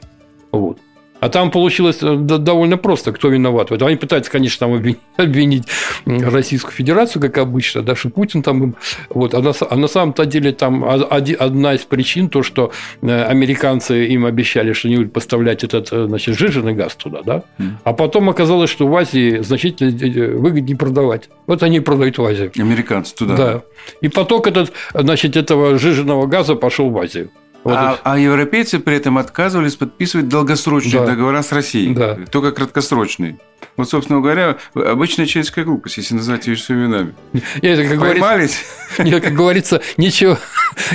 А 1.20 1.30
там 1.30 1.51
получилось 1.51 1.99
э, 2.01 2.15
довольно 2.15 2.78
просто, 2.78 3.11
кто 3.11 3.30
виноват. 3.30 3.72
Они 3.72 3.95
пытаются, 3.95 4.32
конечно, 4.32 4.67
там 4.67 4.95
обвинить 5.17 5.67
Российскую 6.05 6.74
Федерацию, 6.74 7.22
как 7.22 7.38
обычно, 7.38 7.82
да, 7.82 7.95
что 7.95 8.09
Путин 8.09 8.41
там 8.41 8.63
им... 8.63 8.76
Вот, 9.09 9.34
а 9.34 9.41
на, 9.41 9.53
а 9.70 9.76
на 9.76 9.88
самом-то 9.88 10.26
деле 10.26 10.51
там 10.51 10.84
одна 10.84 11.74
из 11.74 11.82
причин 11.82 12.30
то, 12.30 12.43
что 12.43 12.72
э, 13.01 13.24
американцы 13.24 14.07
им 14.07 14.26
обещали, 14.26 14.74
что 14.74 14.88
они 14.88 14.97
будут 14.97 15.13
поставлять 15.13 15.63
этот, 15.63 15.91
э, 15.91 16.05
значит, 16.07 16.38
жиженый 16.38 16.74
газ 16.74 16.95
туда, 16.95 17.22
да, 17.24 17.43
а 17.84 17.93
потом 17.93 18.30
оказалось, 18.30 18.70
что 18.70 18.88
в 18.88 18.95
Азии 18.95 19.39
значительно 19.41 20.38
выгоднее 20.38 20.78
продавать. 20.78 21.30
Вот 21.47 21.63
они 21.63 21.80
продают 21.80 22.17
в 22.17 22.24
Азию. 22.24 22.51
Американцы 22.57 23.15
туда. 23.15 23.36
Да. 23.36 23.61
И 24.01 24.07
поток 24.07 24.47
этот, 24.47 24.72
значит, 24.93 25.36
этого 25.36 25.78
жиженного 25.78 26.26
газа 26.28 26.55
пошел 26.55 26.89
в 26.89 26.97
Азию. 26.97 27.30
Вот 27.64 27.76
а, 27.76 27.99
а 28.03 28.18
европейцы 28.18 28.80
при 28.80 28.95
этом 28.95 29.18
отказывались 29.18 29.76
подписывать 29.76 30.30
долгосрочные 30.30 31.01
да. 31.01 31.07
договора 31.07 31.41
с 31.41 31.51
Россией, 31.51 31.93
да. 31.93 32.18
только 32.32 32.51
краткосрочные. 32.51 33.38
Вот, 33.78 33.89
собственно 33.89 34.20
говоря, 34.20 34.57
обычная 34.74 35.26
человеческая 35.26 35.64
глупость, 35.64 35.97
если 35.97 36.16
называть 36.16 36.45
вещи 36.47 36.62
своими 36.62 36.86
именами. 36.86 37.14
Нет, 37.62 37.88
как 37.88 37.99
Поймались? 37.99 38.20
Говорится, 38.20 39.03
нет, 39.03 39.24
как 39.24 39.34
говорится, 39.34 39.82
ничего, 39.95 40.38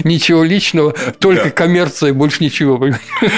ничего 0.05 0.45
личного, 0.45 0.95
только 1.19 1.45
да. 1.45 1.51
коммерция, 1.51 2.13
больше 2.13 2.45
ничего. 2.45 2.79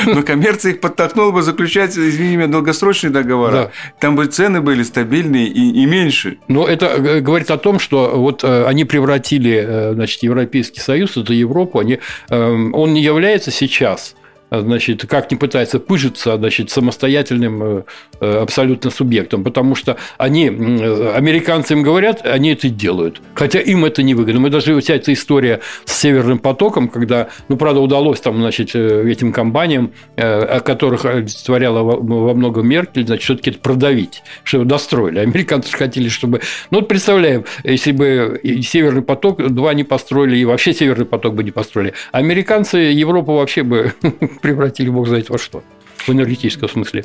Но 0.06 0.22
коммерция 0.22 0.72
их 0.72 0.80
подтолкнула 0.80 1.30
бы 1.30 1.42
заключать, 1.42 1.96
извини 1.96 2.36
меня, 2.36 2.48
долгосрочные 2.48 3.10
договора. 3.10 3.52
Да. 3.52 3.70
Там 4.00 4.16
бы 4.16 4.26
цены 4.26 4.60
были 4.60 4.82
стабильные 4.82 5.46
и, 5.46 5.82
и 5.82 5.86
меньше. 5.86 6.38
Но 6.48 6.66
это 6.66 6.86
э, 6.86 7.20
говорит 7.20 7.50
о 7.52 7.58
том, 7.58 7.78
что 7.78 8.16
вот 8.16 8.42
э, 8.42 8.64
они 8.66 8.84
превратили, 8.84 9.64
э, 9.64 9.92
значит, 9.94 10.24
Европейский 10.24 10.80
Союз, 10.80 11.16
это 11.16 11.32
Европу, 11.32 11.78
они, 11.78 12.00
эм, 12.30 12.74
он 12.74 12.94
не 12.94 13.02
является 13.16 13.50
сейчас 13.50 14.15
значит, 14.50 15.06
как 15.06 15.30
не 15.30 15.36
пытается 15.36 15.78
пыжиться, 15.78 16.36
значит, 16.36 16.70
самостоятельным 16.70 17.62
э, 17.62 17.82
э, 18.20 18.38
абсолютно 18.42 18.90
субъектом, 18.90 19.44
потому 19.44 19.74
что 19.74 19.96
они, 20.18 20.46
американцы 20.46 21.74
им 21.74 21.82
говорят, 21.82 22.24
они 22.24 22.52
это 22.52 22.68
делают, 22.68 23.20
хотя 23.34 23.60
им 23.60 23.84
это 23.84 24.02
не 24.02 24.14
выгодно. 24.14 24.40
Мы 24.40 24.50
даже 24.50 24.78
вся 24.80 24.94
эта 24.94 25.12
история 25.12 25.60
с 25.84 25.96
Северным 25.96 26.38
потоком, 26.38 26.88
когда, 26.88 27.28
ну, 27.48 27.56
правда, 27.56 27.80
удалось 27.80 28.20
там, 28.20 28.36
значит, 28.36 28.70
э, 28.74 29.10
этим 29.10 29.32
компаниям, 29.32 29.92
о 30.16 30.60
которых 30.60 31.04
олицетворяла 31.04 31.82
во 31.82 32.34
многом 32.34 32.68
Меркель, 32.68 33.06
значит, 33.06 33.24
все-таки 33.24 33.50
это 33.50 33.58
продавить, 33.58 34.22
чтобы 34.44 34.64
достроили. 34.64 35.18
Американцы 35.18 35.76
хотели, 35.76 36.08
чтобы... 36.08 36.40
Ну, 36.70 36.78
вот 36.78 36.88
представляем, 36.88 37.44
если 37.64 37.92
бы 37.92 38.40
Северный 38.62 39.02
поток 39.02 39.46
два 39.52 39.74
не 39.74 39.84
построили, 39.84 40.36
и 40.36 40.44
вообще 40.44 40.72
Северный 40.72 41.06
поток 41.06 41.34
бы 41.34 41.44
не 41.44 41.50
построили, 41.50 41.94
американцы 42.12 42.78
Европу 42.78 43.34
вообще 43.34 43.62
бы 43.62 43.94
превратили 44.40 44.88
бог 44.88 45.08
знает 45.08 45.30
во 45.30 45.38
что. 45.38 45.62
В 45.96 46.08
энергетическом 46.10 46.68
смысле. 46.68 47.04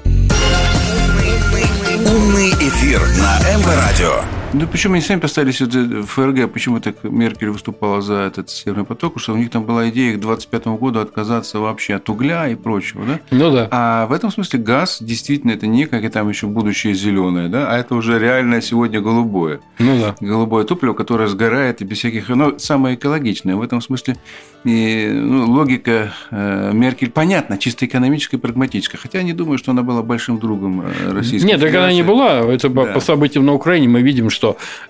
Умный 2.05 2.49
эфир 2.49 2.99
на 2.99 3.39
МВ-радио. 3.57 4.40
Ну, 4.53 4.67
почему 4.67 4.95
они 4.95 5.01
сами 5.01 5.21
поставили 5.21 5.51
сюда 5.51 6.03
ФРГ, 6.03 6.51
почему 6.51 6.81
так 6.81 7.03
Меркель 7.03 7.51
выступала 7.51 8.01
за 8.01 8.15
этот 8.15 8.49
Северный 8.49 8.83
поток, 8.83 9.17
что 9.17 9.33
у 9.33 9.37
них 9.37 9.49
там 9.49 9.63
была 9.63 9.89
идея 9.89 10.17
к 10.17 10.19
2025 10.19 10.67
году 10.77 10.99
отказаться 10.99 11.59
вообще 11.59 11.95
от 11.95 12.09
угля 12.09 12.49
и 12.49 12.55
прочего, 12.55 13.05
да? 13.05 13.19
Ну 13.31 13.49
да. 13.49 13.69
А 13.71 14.07
в 14.07 14.11
этом 14.11 14.29
смысле 14.29 14.59
газ 14.59 14.97
действительно 14.99 15.51
это 15.51 15.67
не 15.67 15.85
как 15.85 16.03
и 16.03 16.09
там 16.09 16.27
еще 16.27 16.47
будущее 16.47 16.93
зеленое, 16.93 17.47
да, 17.47 17.71
а 17.71 17.77
это 17.77 17.95
уже 17.95 18.19
реальное 18.19 18.59
сегодня 18.59 18.99
голубое. 18.99 19.61
Ну 19.79 19.97
да. 19.97 20.15
Голубое 20.19 20.65
топливо, 20.65 20.93
которое 20.93 21.27
сгорает 21.29 21.81
и 21.81 21.85
без 21.85 21.99
всяких... 21.99 22.27
Но 22.27 22.59
самое 22.59 22.95
экологичное. 22.95 23.55
В 23.55 23.61
этом 23.61 23.79
смысле 23.79 24.17
и, 24.63 25.09
ну, 25.11 25.49
логика 25.49 26.13
э, 26.29 26.71
Меркель 26.73 27.09
понятна, 27.09 27.57
чисто 27.57 27.85
экономическая 27.85 28.37
и 28.37 28.39
прагматическая. 28.39 28.99
Хотя 28.99 29.19
я 29.19 29.23
не 29.23 29.33
думаю, 29.33 29.57
что 29.57 29.71
она 29.71 29.81
была 29.81 30.03
большим 30.03 30.39
другом 30.39 30.81
э, 30.81 31.13
Российской 31.13 31.47
Нет, 31.47 31.61
так 31.61 31.73
она 31.73 31.91
не 31.93 32.03
была. 32.03 32.39
Это 32.41 32.69
да. 32.69 32.85
по 32.85 32.99
событиям 32.99 33.45
на 33.45 33.53
Украине 33.53 33.87
мы 33.87 34.01
видим, 34.01 34.29
что... 34.29 34.40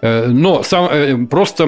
Э, 0.02 0.28
но 0.28 0.64
сам, 0.64 0.90
э, 0.92 1.26
просто 1.28 1.68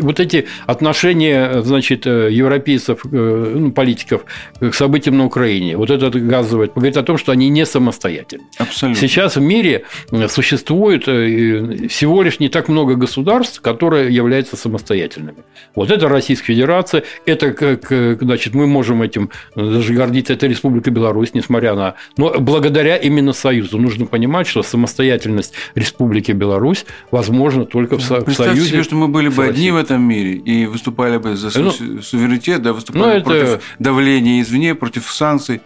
вот 0.00 0.20
эти 0.20 0.46
отношения, 0.66 1.62
значит, 1.62 2.06
э, 2.06 2.28
европейцев, 2.30 3.00
э, 3.04 3.52
ну, 3.56 3.72
политиков 3.72 4.24
к 4.60 4.74
событиям 4.74 5.18
на 5.18 5.24
Украине, 5.26 5.76
вот 5.76 5.90
этот 5.90 6.14
газовый, 6.14 6.70
говорит 6.74 6.96
о 6.96 7.02
том, 7.02 7.18
что 7.18 7.32
они 7.32 7.48
не 7.48 7.66
самостоятельны. 7.66 8.44
Абсолютно. 8.58 9.00
Сейчас 9.00 9.36
в 9.36 9.40
мире 9.40 9.84
существует 10.28 11.02
всего 11.02 12.22
лишь 12.22 12.40
не 12.40 12.48
так 12.48 12.68
много 12.68 12.94
государств, 12.94 13.60
которые 13.60 14.14
являются 14.14 14.56
самостоятельными. 14.56 15.38
Вот 15.74 15.90
это 15.90 16.08
Российская 16.08 16.54
Федерация, 16.54 17.02
это 17.26 17.52
как, 17.52 18.20
значит, 18.20 18.54
мы 18.54 18.66
можем 18.66 19.02
этим 19.02 19.30
даже 19.54 19.94
гордиться, 19.94 20.32
это 20.32 20.46
Республика 20.46 20.90
Беларусь, 20.90 21.34
несмотря 21.34 21.74
на... 21.74 21.94
Но 22.16 22.34
благодаря 22.40 22.96
именно 22.96 23.32
Союзу. 23.32 23.78
Нужно 23.78 24.06
понимать, 24.06 24.46
что 24.46 24.62
самостоятельность 24.62 25.54
Республики 25.74 26.32
Беларусь 26.32 26.84
возможна 27.18 27.64
только 27.64 27.98
в, 27.98 28.24
Представьте 28.24 28.32
Союзе. 28.34 28.70
себе, 28.70 28.82
что 28.82 28.94
мы 28.94 29.08
были 29.08 29.28
бы 29.28 29.44
одни 29.44 29.70
в 29.70 29.76
этом 29.76 30.02
мире 30.02 30.34
и 30.34 30.66
выступали 30.66 31.18
бы 31.18 31.36
за 31.36 31.58
ну, 31.60 31.70
суверенитет, 31.70 32.62
да, 32.62 32.72
выступали 32.72 33.18
ну, 33.18 33.24
против 33.24 33.48
это... 33.48 33.60
давления 33.78 34.40
извне, 34.40 34.74
против 34.74 35.10
санкций. 35.10 35.60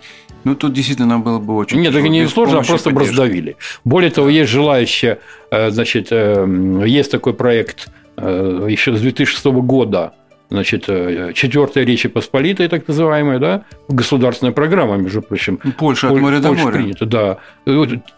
Ну, 0.44 0.54
тут 0.54 0.72
действительно 0.72 1.08
нам 1.08 1.22
было 1.22 1.38
бы 1.38 1.54
очень 1.54 1.80
Нет, 1.80 1.92
так 1.92 2.02
не 2.02 2.26
сложно, 2.26 2.60
а 2.60 2.62
просто 2.64 2.90
бы 2.90 3.00
раздавили. 3.00 3.56
Более 3.84 4.10
того, 4.10 4.28
есть 4.28 4.50
желающие, 4.50 5.18
э, 5.50 5.70
значит, 5.70 6.08
э, 6.10 6.84
есть 6.86 7.10
такой 7.10 7.34
проект 7.34 7.88
э, 8.16 8.66
еще 8.68 8.96
с 8.96 9.00
2006 9.00 9.44
года 9.44 10.14
значит, 10.52 10.84
э, 10.88 11.32
четвертая 11.34 11.84
Речи 11.84 12.08
Посполитой, 12.08 12.68
так 12.68 12.86
называемая, 12.86 13.38
да, 13.38 13.64
государственная 13.88 14.52
программа, 14.52 14.96
между 14.96 15.22
прочим. 15.22 15.58
Польша 15.78 16.10
от 16.10 16.20
моря 16.20 16.40
до 16.40 16.52
моря. 16.52 16.72
Принято, 16.72 17.06
да. 17.06 17.38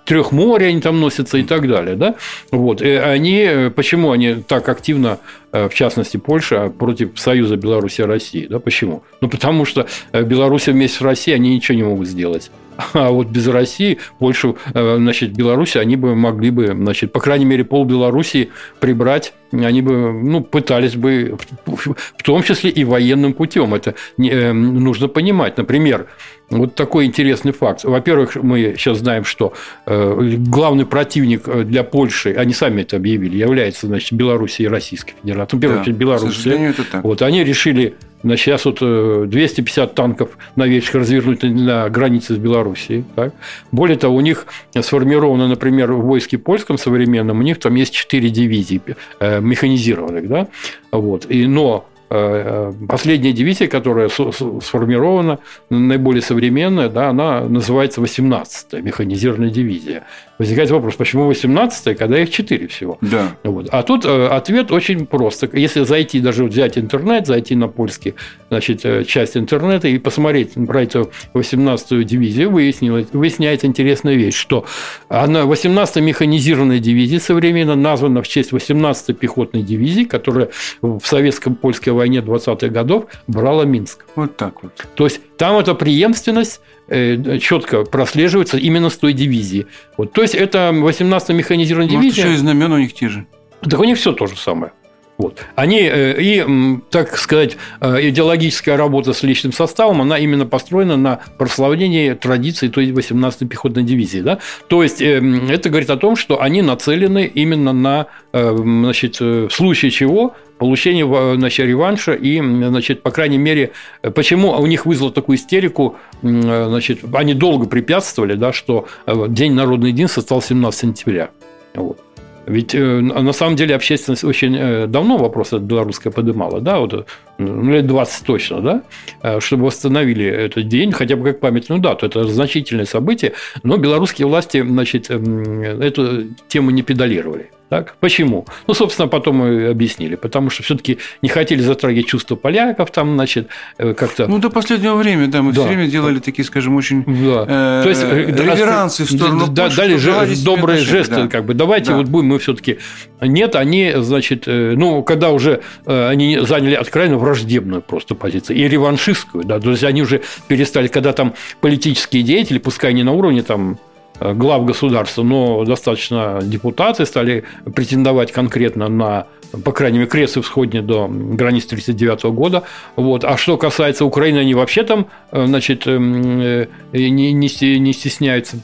Трех 0.05 0.33
моря 0.33 0.67
они 0.67 0.81
там 0.81 1.01
носятся 1.01 1.39
и 1.39 1.45
так 1.45 1.69
далее, 1.69 1.97
да. 1.97 2.17
Вот. 2.51 2.83
И 2.83 2.89
они, 2.89 3.71
почему 3.75 4.11
они 4.11 4.35
так 4.35 4.69
активно, 4.69 5.19
э, 5.53 5.69
в 5.69 5.75
частности, 5.75 6.17
Польша, 6.17 6.71
против 6.71 7.19
Союза 7.19 7.57
Беларуси 7.57 8.03
и 8.03 8.05
России, 8.05 8.47
да, 8.47 8.59
почему? 8.59 9.05
Ну, 9.21 9.29
потому 9.29 9.65
что 9.65 9.87
э, 10.13 10.23
Беларусь 10.23 10.67
вместе 10.67 10.99
с 10.99 11.01
Россией, 11.01 11.37
они 11.37 11.55
ничего 11.55 11.77
не 11.77 11.85
могут 11.85 12.09
сделать 12.09 12.51
А 12.93 13.11
вот 13.11 13.29
без 13.29 13.47
России, 13.47 13.99
Польшу, 14.19 14.57
э, 14.73 14.97
значит, 14.97 15.33
Беларусь, 15.33 15.77
они 15.77 15.97
бы 15.97 16.15
могли 16.15 16.51
бы, 16.51 16.67
значит, 16.67 17.13
по 17.13 17.21
крайней 17.21 17.45
мере, 17.45 17.65
пол 17.65 17.85
Беларуси 17.85 18.51
прибрать, 18.81 19.35
они 19.53 19.83
бы, 19.83 20.13
ну, 20.13 20.43
пытались 20.43 20.97
бы, 20.97 21.37
в 21.67 22.23
том 22.23 22.43
числе 22.43 22.71
и 22.71 22.85
военным 22.85 23.33
путем. 23.33 23.75
Это 23.75 23.95
э, 24.19 24.53
нужно 24.53 25.09
понимать. 25.09 25.57
Например, 25.57 26.07
вот 26.51 26.75
такой 26.75 27.07
интересный 27.07 27.53
факт. 27.53 27.85
Во-первых, 27.85 28.37
мы 28.37 28.75
сейчас 28.77 28.99
знаем, 28.99 29.25
что 29.25 29.55
э, 29.87 30.37
главный 30.39 30.87
противник 30.87 31.49
для 31.65 31.85
Польши, 31.85 32.35
они 32.35 32.53
сами 32.53 32.83
это 32.83 32.97
объявили, 32.97 33.37
является, 33.37 33.87
значит, 33.87 34.13
Белоруссия 34.13 34.65
и 34.65 34.69
Российская 34.69 35.15
Федерация. 35.23 35.57
Ну, 35.57 35.59
в 35.59 35.61
первую 35.61 35.79
да, 35.79 35.83
очередь, 35.83 35.97
Белоруссия. 35.97 36.69
это 36.71 36.85
так. 36.85 37.05
Вот, 37.05 37.23
они 37.23 37.45
решили 37.45 37.95
на 38.25 38.37
сейчас 38.37 38.65
вот 38.65 38.81
250 38.81 39.91
э, 39.91 39.95
танков 39.95 40.31
новейших 40.57 40.95
развернуть 40.97 41.43
на 41.43 41.89
границе 41.89 42.35
с 42.35 42.39
Белоруссией. 42.39 43.05
Так? 43.15 43.33
Более 43.71 43.97
того, 43.97 44.17
у 44.17 44.21
них 44.21 44.47
сформировано, 44.81 45.47
например, 45.47 45.93
в 45.93 46.03
войске 46.03 46.39
польском 46.39 46.79
современном, 46.79 47.39
у 47.39 47.43
них 47.43 47.61
там 47.61 47.75
есть 47.75 47.95
4 47.95 48.31
дивизии 48.31 48.81
э, 49.21 49.41
механизированных. 49.41 50.29
Да? 50.29 50.49
Вот. 50.91 51.27
И, 51.31 51.47
но 51.47 51.87
Э, 52.17 52.73
последняя 52.89 53.33
дивизия, 53.33 53.67
которая 53.67 54.09
сформирована, 54.09 55.41
наиболее 55.69 56.23
современная, 56.23 56.89
да, 56.89 57.09
она 57.09 57.41
называется 57.41 58.01
18-я 58.01 58.83
механизированная 58.83 59.51
дивизия. 59.51 60.05
Возникает 60.39 60.71
вопрос, 60.71 60.95
почему 60.95 61.31
18-я, 61.31 61.95
когда 61.95 62.21
их 62.21 62.31
4 62.31 62.67
всего? 62.69 62.99
Да. 63.01 63.37
Вот. 63.43 63.69
А 63.71 63.83
тут 63.83 64.05
э, 64.05 64.27
ответ 64.29 64.73
очень 64.73 65.07
прост. 65.07 65.45
Если 65.53 65.85
зайти, 65.85 66.21
даже 66.21 66.45
взять 66.45 66.79
интернет, 66.79 67.27
зайти 67.27 67.55
на 67.55 67.69
польский, 67.69 68.15
значит, 68.49 68.85
э, 68.85 69.05
часть 69.05 69.37
интернета 69.37 69.89
и 69.89 69.99
посмотреть 69.99 70.55
про 70.55 70.83
эту 70.83 71.11
18-ю 71.35 72.03
дивизию, 72.05 72.51
выяснилось, 72.51 73.09
выясняется 73.13 73.67
интересная 73.67 74.15
вещь, 74.15 74.37
что 74.37 74.65
она 75.09 75.43
18-я 75.43 76.03
механизированная 76.03 76.79
дивизия 76.79 77.21
современно 77.21 77.75
названа 77.75 78.23
в 78.23 78.29
честь 78.29 78.53
18-й 78.53 79.15
пехотной 79.15 79.63
дивизии, 79.63 80.05
которая 80.05 80.51
в 80.81 81.03
советском 81.05 81.55
польской 81.55 81.93
войне 81.93 82.05
войне 82.05 82.19
20-х 82.19 82.69
годов 82.69 83.07
брала 83.27 83.65
Минск. 83.65 84.05
Вот 84.15 84.37
так 84.37 84.63
вот. 84.63 84.73
То 84.95 85.05
есть 85.05 85.21
там 85.37 85.59
эта 85.59 85.75
преемственность 85.75 86.61
э, 86.89 87.39
четко 87.39 87.85
прослеживается 87.85 88.57
именно 88.57 88.91
с 88.91 88.97
той 88.97 89.13
дивизии. 89.13 89.67
Вот, 89.97 90.13
то 90.13 90.23
есть 90.23 90.35
это 90.35 90.71
18-я 90.73 91.35
механизированная 91.35 91.93
Может, 91.93 92.03
дивизия. 92.03 92.25
еще 92.27 92.35
и 92.35 92.37
знамен 92.39 92.73
у 92.73 92.79
них 92.79 92.95
те 92.95 93.09
же. 93.09 93.27
Так 93.63 93.81
у 93.81 93.85
них 93.85 93.99
все 93.99 94.13
то 94.13 94.27
же 94.27 94.37
самое. 94.37 94.73
Вот. 95.17 95.45
Они, 95.55 95.79
э, 95.81 96.21
и, 96.21 96.45
так 96.91 97.17
сказать, 97.17 97.57
э, 97.81 98.09
идеологическая 98.09 98.77
работа 98.77 99.13
с 99.13 99.23
личным 99.23 99.53
составом, 99.53 100.03
она 100.03 100.19
именно 100.19 100.45
построена 100.45 100.97
на 100.97 101.21
прославлении 101.39 102.15
традиций 102.15 102.69
той 102.69 102.91
18-й 102.91 103.47
пехотной 103.47 103.85
дивизии. 103.85 104.21
Да? 104.21 104.41
То 104.67 104.83
есть, 104.83 105.01
это 105.01 105.71
говорит 105.71 105.91
о 105.91 105.97
том, 105.97 106.17
что 106.17 106.43
они 106.43 106.63
нацелены 106.63 107.31
именно 107.33 107.73
на, 107.73 108.07
значит, 108.33 109.21
в 109.21 109.51
случае 109.51 109.93
чего 109.93 110.35
получение 110.65 111.37
значит, 111.37 111.67
реванша 111.67 112.15
и, 112.15 112.41
значит, 112.41 113.03
по 113.03 113.11
крайней 113.11 113.37
мере, 113.37 113.73
почему 114.15 114.51
у 114.53 114.67
них 114.67 114.87
вызвало 114.87 115.13
такую 115.13 115.37
истерику, 115.37 115.97
значит, 116.23 117.01
они 117.13 117.35
долго 117.35 117.67
препятствовали, 117.67 118.35
да, 118.35 118.55
что 118.55 118.87
День 119.29 119.53
народного 119.53 119.89
единства 119.89 120.23
стал 120.23 120.41
17 120.41 120.81
сентября. 120.81 121.29
Вот. 121.75 122.01
Ведь 122.47 122.75
э, 122.75 123.01
на 123.01 123.33
самом 123.33 123.57
деле 123.57 123.75
общественность 123.75 124.25
очень 124.25 124.57
э, 124.57 124.87
давно 124.87 125.17
вопрос 125.17 125.49
этот 125.49 125.63
белорусское 125.63 126.13
поднимала, 126.13 126.61
да, 126.61 126.79
вот 126.79 127.07
ну, 127.39 127.71
лет 127.71 127.87
20 127.87 128.27
точно, 128.27 128.61
да, 128.61 128.83
э, 129.23 129.41
чтобы 129.41 129.65
восстановили 129.67 130.27
этот 130.27 130.69
день, 130.69 130.93
хотя 130.93 131.17
бы 131.17 131.25
как 131.25 131.41
памятную 131.41 131.81
дату. 131.81 132.07
Это 132.07 132.25
значительное 132.25 132.85
событие, 132.85 133.33
но 133.63 133.77
белорусские 133.77 134.29
власти, 134.29 134.63
значит, 134.63 135.11
эту 135.11 136.25
тему 136.49 136.71
не 136.71 136.83
педалировали. 136.83 137.51
Так? 137.75 137.97
Почему? 137.99 138.47
Ну, 138.69 138.75
собственно, 138.75 139.09
потом 139.09 139.39
мы 139.39 139.67
объяснили. 139.67 140.15
Потому 140.15 140.49
что 140.49 140.63
все-таки 140.63 140.99
не 141.23 141.29
хотели 141.29 141.61
затрагивать 141.61 142.07
чувства 142.07 142.37
поляков, 142.37 142.93
там, 142.93 143.15
значит, 143.15 143.49
э, 143.79 143.95
как-то. 143.95 144.29
Ну, 144.29 144.39
до 144.39 144.49
последнего 144.49 144.95
времени, 144.95 145.27
да, 145.27 145.43
мы 145.43 145.53
да. 145.53 145.63
все 145.63 145.71
время 145.71 145.89
делали 145.89 146.21
такие, 146.21 146.45
скажем, 146.45 146.77
очень 146.77 147.03
да. 147.03 147.81
э, 147.81 147.83
То 147.83 147.89
есть, 147.89 148.05
э, 148.05 148.27
реверансы 148.27 149.05
в 149.05 149.11
сторону 149.11 149.49
да, 149.49 149.65
Польши, 149.65 149.77
дали 149.77 149.97
же, 149.97 150.45
добрые 150.45 150.79
жесты, 150.79 151.17
да. 151.17 151.27
как 151.27 151.47
бы. 151.47 151.55
Давайте 151.55 151.91
да. 151.91 151.97
вот 151.97 152.07
будем 152.07 152.29
мы 152.29 152.39
все-таки. 152.39 152.79
Нет, 153.21 153.57
они, 153.57 153.93
значит, 153.97 154.45
э, 154.47 154.75
ну, 154.77 155.03
когда 155.03 155.33
уже 155.33 155.61
они 155.85 156.39
заняли 156.43 156.75
откровенно 156.75 157.19
враждебную 157.19 157.83
просто 157.83 158.15
позицию 158.15 158.57
и 158.57 158.69
реваншистскую, 158.69 159.43
да, 159.43 159.59
то 159.59 159.71
есть 159.71 159.83
они 159.83 160.03
уже 160.03 160.23
перестали, 160.47 160.87
когда 160.87 161.13
там 161.13 161.35
политические 161.61 162.23
деятели, 162.23 162.59
пускай 162.59 162.93
не 162.93 163.03
на 163.03 163.11
уровне 163.11 163.43
там 163.43 163.81
Э, 163.94 163.94
глав 164.33 164.65
государства, 164.65 165.23
но 165.23 165.65
достаточно 165.65 166.41
депутаты 166.43 167.05
стали 167.07 167.45
претендовать 167.75 168.33
конкретно 168.33 168.89
на 168.89 169.27
по 169.63 169.73
крайней 169.73 169.99
мере, 169.99 170.11
крест 170.11 170.41
всходни 170.43 170.81
до 170.81 171.07
границ 171.09 171.65
1939 171.67 172.25
года. 172.35 172.63
Вот. 172.97 173.25
А 173.25 173.37
что 173.37 173.57
касается 173.57 174.05
Украины, 174.05 174.39
они 174.39 174.55
вообще 174.55 174.83
там 174.83 175.07
э, 175.31 175.47
значит, 175.47 175.87
эм, 175.87 176.41
э, 176.41 176.67
не, 176.93 177.33
не, 177.33 177.79
не 177.79 177.93
стесняются 177.93 178.57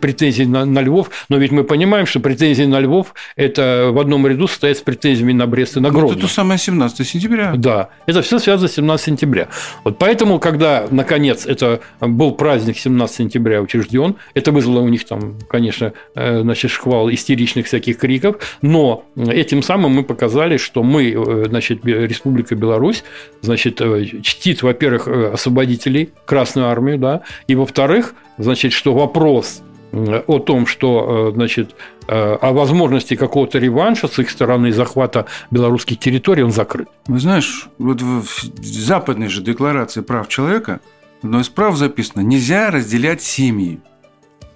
претензий 0.00 0.46
на, 0.46 0.64
на 0.64 0.80
Львов. 0.80 1.10
Но 1.28 1.36
ведь 1.36 1.52
мы 1.52 1.64
понимаем, 1.64 2.06
что 2.06 2.20
претензии 2.20 2.64
на 2.64 2.80
Львов– 2.80 3.14
это 3.36 3.90
в 3.92 3.98
одном 3.98 4.26
ряду 4.26 4.48
стоят 4.48 4.78
с 4.78 4.80
претензиями 4.80 5.32
на 5.32 5.46
Брест 5.46 5.76
и 5.76 5.80
на 5.80 5.90
Гродно. 5.90 6.12
Это 6.12 6.22
то 6.22 6.28
самое 6.28 6.58
17 6.58 7.06
сентября. 7.06 7.54
Да, 7.56 7.90
это 8.06 8.22
все 8.22 8.38
связано 8.38 8.68
с 8.68 8.74
17 8.74 9.06
сентября. 9.06 9.48
Вот 9.84 9.98
поэтому, 9.98 10.38
когда, 10.38 10.86
наконец, 10.90 11.46
это 11.46 11.80
был 12.00 12.32
праздник 12.32 12.78
17 12.78 13.16
сентября 13.16 13.60
учрежден, 13.60 14.16
это 14.34 14.52
вызвало 14.52 14.75
у 14.80 14.88
них 14.88 15.04
там, 15.04 15.38
конечно, 15.48 15.92
э, 16.14 16.40
значит, 16.40 16.70
шквал 16.70 17.10
истеричных 17.10 17.66
всяких 17.66 17.98
криков, 17.98 18.58
но 18.62 19.04
этим 19.16 19.62
самым 19.62 19.92
мы 19.92 20.02
показали, 20.02 20.56
что 20.56 20.82
мы, 20.82 21.10
э, 21.10 21.44
значит, 21.48 21.84
Республика 21.84 22.54
Беларусь, 22.54 23.04
значит, 23.40 23.80
э, 23.80 24.04
чтит, 24.22 24.62
во-первых, 24.62 25.08
э, 25.08 25.32
освободителей, 25.32 26.10
Красную 26.24 26.68
Армию, 26.68 26.98
да, 26.98 27.22
и, 27.46 27.54
во-вторых, 27.54 28.14
значит, 28.38 28.72
что 28.72 28.94
вопрос 28.94 29.62
о 29.92 30.40
том, 30.40 30.66
что, 30.66 31.32
значит, 31.34 31.74
о 32.08 32.52
возможности 32.52 33.16
какого-то 33.16 33.58
реванша 33.58 34.08
с 34.08 34.18
их 34.18 34.28
стороны 34.30 34.72
захвата 34.72 35.24
белорусских 35.50 35.98
территорий, 35.98 36.42
он 36.42 36.50
закрыт. 36.50 36.88
Вы 37.06 37.18
знаешь, 37.18 37.68
вот 37.78 38.02
в 38.02 38.62
западной 38.62 39.28
же 39.28 39.42
декларации 39.42 40.02
прав 40.02 40.28
человека 40.28 40.80
одно 41.22 41.40
из 41.40 41.48
прав 41.48 41.76
записано 41.76 42.20
«нельзя 42.20 42.70
разделять 42.70 43.22
семьи». 43.22 43.80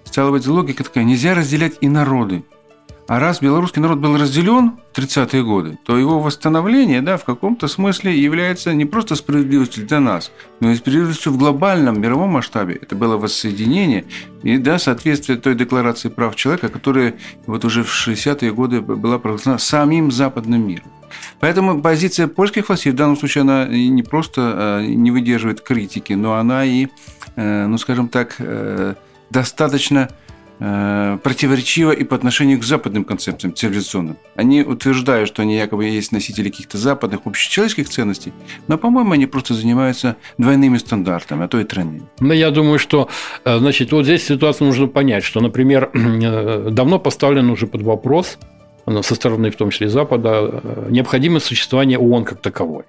Стала 0.03 0.31
быть, 0.31 0.47
логика 0.47 0.83
такая, 0.83 1.03
нельзя 1.03 1.33
разделять 1.35 1.77
и 1.81 1.87
народы. 1.87 2.43
А 3.11 3.19
раз 3.19 3.41
белорусский 3.41 3.81
народ 3.81 3.99
был 3.99 4.17
разделен 4.17 4.77
в 4.93 4.97
30-е 4.97 5.43
годы, 5.43 5.77
то 5.83 5.97
его 5.97 6.21
восстановление 6.21 7.01
да, 7.01 7.17
в 7.17 7.25
каком-то 7.25 7.67
смысле 7.67 8.17
является 8.17 8.73
не 8.73 8.85
просто 8.85 9.15
справедливостью 9.15 9.85
для 9.85 9.99
нас, 9.99 10.31
но 10.61 10.71
и 10.71 10.75
справедливостью 10.75 11.33
в 11.33 11.37
глобальном 11.37 11.99
мировом 11.99 12.29
масштабе. 12.29 12.75
Это 12.75 12.95
было 12.95 13.17
воссоединение 13.17 14.05
и 14.43 14.57
да, 14.57 14.79
соответствие 14.79 15.37
той 15.37 15.55
декларации 15.55 16.07
прав 16.07 16.37
человека, 16.37 16.69
которая 16.69 17.15
вот 17.47 17.65
уже 17.65 17.83
в 17.83 17.89
60-е 17.89 18.53
годы 18.53 18.79
была 18.79 19.19
провозглашена 19.19 19.57
самим 19.57 20.09
западным 20.09 20.65
миром. 20.65 20.85
Поэтому 21.41 21.81
позиция 21.81 22.27
польских 22.27 22.69
властей 22.69 22.91
в 22.93 22.95
данном 22.95 23.17
случае 23.17 23.41
она 23.41 23.65
не 23.65 24.03
просто 24.03 24.53
а, 24.55 24.85
не 24.85 25.11
выдерживает 25.11 25.59
критики, 25.59 26.13
но 26.13 26.35
она 26.35 26.63
и, 26.63 26.87
э, 27.35 27.65
ну 27.65 27.77
скажем 27.77 28.07
так, 28.07 28.35
э, 28.39 28.95
достаточно 29.31 30.09
Э, 30.63 31.17
противоречиво 31.23 31.91
и 31.91 32.03
по 32.03 32.15
отношению 32.15 32.59
к 32.59 32.63
западным 32.63 33.03
концепциям 33.03 33.55
цивилизационным. 33.55 34.17
Они 34.35 34.61
утверждают, 34.61 35.27
что 35.27 35.41
они 35.41 35.55
якобы 35.55 35.85
есть 35.85 36.11
носители 36.11 36.51
каких-то 36.51 36.77
западных 36.77 37.21
общечеловеческих 37.25 37.89
ценностей, 37.89 38.31
но, 38.67 38.77
по-моему, 38.77 39.13
они 39.13 39.25
просто 39.25 39.55
занимаются 39.55 40.17
двойными 40.37 40.77
стандартами, 40.77 41.45
а 41.45 41.47
то 41.47 41.59
и 41.59 41.63
тройными. 41.63 42.03
Ну, 42.19 42.31
я 42.31 42.51
думаю, 42.51 42.77
что, 42.77 43.09
э, 43.43 43.57
значит, 43.57 43.91
вот 43.91 44.03
здесь 44.03 44.23
ситуацию 44.23 44.67
нужно 44.67 44.85
понять, 44.85 45.23
что, 45.23 45.41
например, 45.41 45.89
э, 45.95 46.69
давно 46.69 46.99
поставлен 46.99 47.49
уже 47.49 47.65
под 47.65 47.81
вопрос 47.81 48.37
со 48.85 49.15
стороны, 49.15 49.49
в 49.49 49.55
том 49.55 49.71
числе 49.71 49.89
Запада, 49.89 50.61
необходимость 50.89 51.47
существования 51.47 51.97
ООН 51.97 52.23
как 52.23 52.39
таковой. 52.39 52.83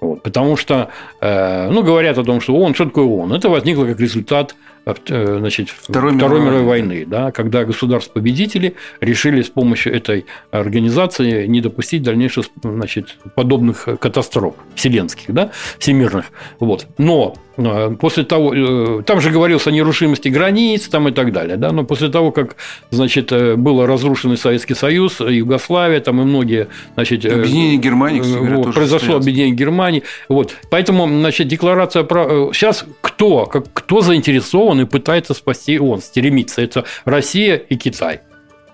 Вот, 0.00 0.22
потому 0.22 0.56
что, 0.56 0.88
ну, 1.20 1.82
говорят 1.82 2.16
о 2.16 2.24
том, 2.24 2.40
что 2.40 2.54
ООН, 2.54 2.74
что 2.74 2.86
такое 2.86 3.04
ООН? 3.04 3.34
Это 3.34 3.48
возникло 3.50 3.84
как 3.84 4.00
результат 4.00 4.54
Э, 4.54 4.69
значит, 4.86 5.68
Второй, 5.68 6.16
Второй 6.16 6.40
мировой, 6.40 6.62
войны, 6.62 7.04
да, 7.06 7.32
когда 7.32 7.64
государства-победители 7.64 8.74
решили 9.00 9.42
с 9.42 9.48
помощью 9.48 9.94
этой 9.94 10.26
организации 10.50 11.46
не 11.46 11.60
допустить 11.60 12.02
дальнейших 12.02 12.46
значит, 12.62 13.16
подобных 13.34 13.88
катастроф 14.00 14.54
вселенских, 14.74 15.32
да, 15.32 15.50
всемирных. 15.78 16.26
Вот. 16.58 16.86
Но 16.98 17.34
э, 17.49 17.49
после 17.98 18.24
того, 18.24 18.54
э, 18.54 19.02
там 19.04 19.20
же 19.20 19.30
говорилось 19.30 19.66
о 19.66 19.70
нерушимости 19.70 20.28
границ 20.28 20.88
там 20.88 21.08
и 21.08 21.12
так 21.12 21.32
далее, 21.32 21.56
да, 21.56 21.72
но 21.72 21.84
после 21.84 22.08
того, 22.08 22.32
как, 22.32 22.56
значит, 22.90 23.32
было 23.58 23.86
разрушен 23.86 24.36
Советский 24.36 24.74
Союз, 24.74 25.20
Югославия, 25.20 26.00
там 26.00 26.20
и 26.20 26.24
многие, 26.24 26.68
значит... 26.94 27.24
Объединение 27.24 27.78
Германии, 27.78 28.20
кстати 28.20 28.38
говоря, 28.38 28.56
вот, 28.56 28.74
Произошло 28.74 28.98
состоялось. 28.98 29.24
объединение 29.24 29.54
Германии, 29.54 30.02
вот, 30.28 30.54
поэтому, 30.70 31.08
значит, 31.08 31.48
декларация 31.48 32.04
про... 32.04 32.52
Сейчас 32.52 32.84
кто, 33.00 33.46
как, 33.46 33.72
кто 33.72 34.00
заинтересован 34.00 34.80
и 34.80 34.84
пытается 34.84 35.34
спасти 35.34 35.78
он, 35.78 36.00
стремится, 36.00 36.62
это 36.62 36.84
Россия 37.04 37.56
и 37.56 37.76
Китай 37.76 38.20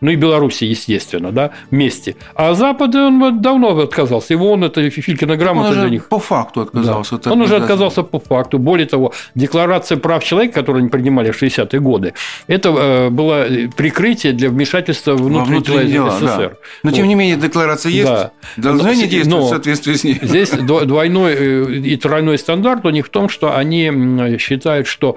ну 0.01 0.11
и 0.11 0.17
Беларуси, 0.17 0.65
естественно, 0.65 1.33
да, 1.33 1.51
вместе. 1.71 2.17
А 2.35 2.55
Запад, 2.55 2.95
он 2.95 3.41
давно 3.41 3.79
отказался. 3.79 4.35
Его 4.35 4.53
он, 4.53 4.65
это 4.65 4.89
Филькина 4.91 5.37
грамота 5.37 5.75
для 5.75 5.89
них. 5.89 6.09
по 6.09 6.19
факту 6.19 6.63
отказался. 6.63 7.19
Да. 7.19 7.33
Он 7.33 7.43
уже 7.43 7.57
отказался 7.57 8.03
по 8.03 8.19
факту. 8.19 8.59
Более 8.59 8.87
того, 8.87 9.13
Декларация 9.35 9.99
прав 9.99 10.25
человека, 10.25 10.55
которую 10.55 10.81
они 10.81 10.89
принимали 10.89 11.31
в 11.31 11.43
60-е 11.43 11.81
годы, 11.81 12.15
это 12.47 12.69
э, 12.71 13.11
было 13.11 13.47
прикрытие 13.77 14.33
для 14.33 14.49
вмешательства 14.49 15.13
в 15.15 15.23
внутренние 15.23 15.63
дела, 15.63 15.85
дела 15.85 16.11
СССР. 16.11 16.51
Да. 16.51 16.57
Но, 16.83 16.91
вот. 16.91 16.97
тем 16.97 17.09
не 17.09 17.15
менее, 17.15 17.37
декларация 17.37 17.91
есть, 17.91 18.07
да. 18.07 18.33
должны 18.57 18.89
они 18.89 19.07
действовать 19.07 19.27
Но 19.27 19.47
в 19.47 19.51
соответствии 19.51 19.95
с 19.95 20.05
ней. 20.05 20.19
Здесь 20.23 20.51
двойной 20.51 21.35
э, 21.35 21.73
и 21.73 21.97
тройной 21.97 22.39
стандарт 22.39 22.85
у 22.85 22.91
них 22.91 23.07
в 23.07 23.11
том, 23.11 23.29
что 23.29 23.57
они 23.57 24.39
считают, 24.39 24.87
что 24.87 25.17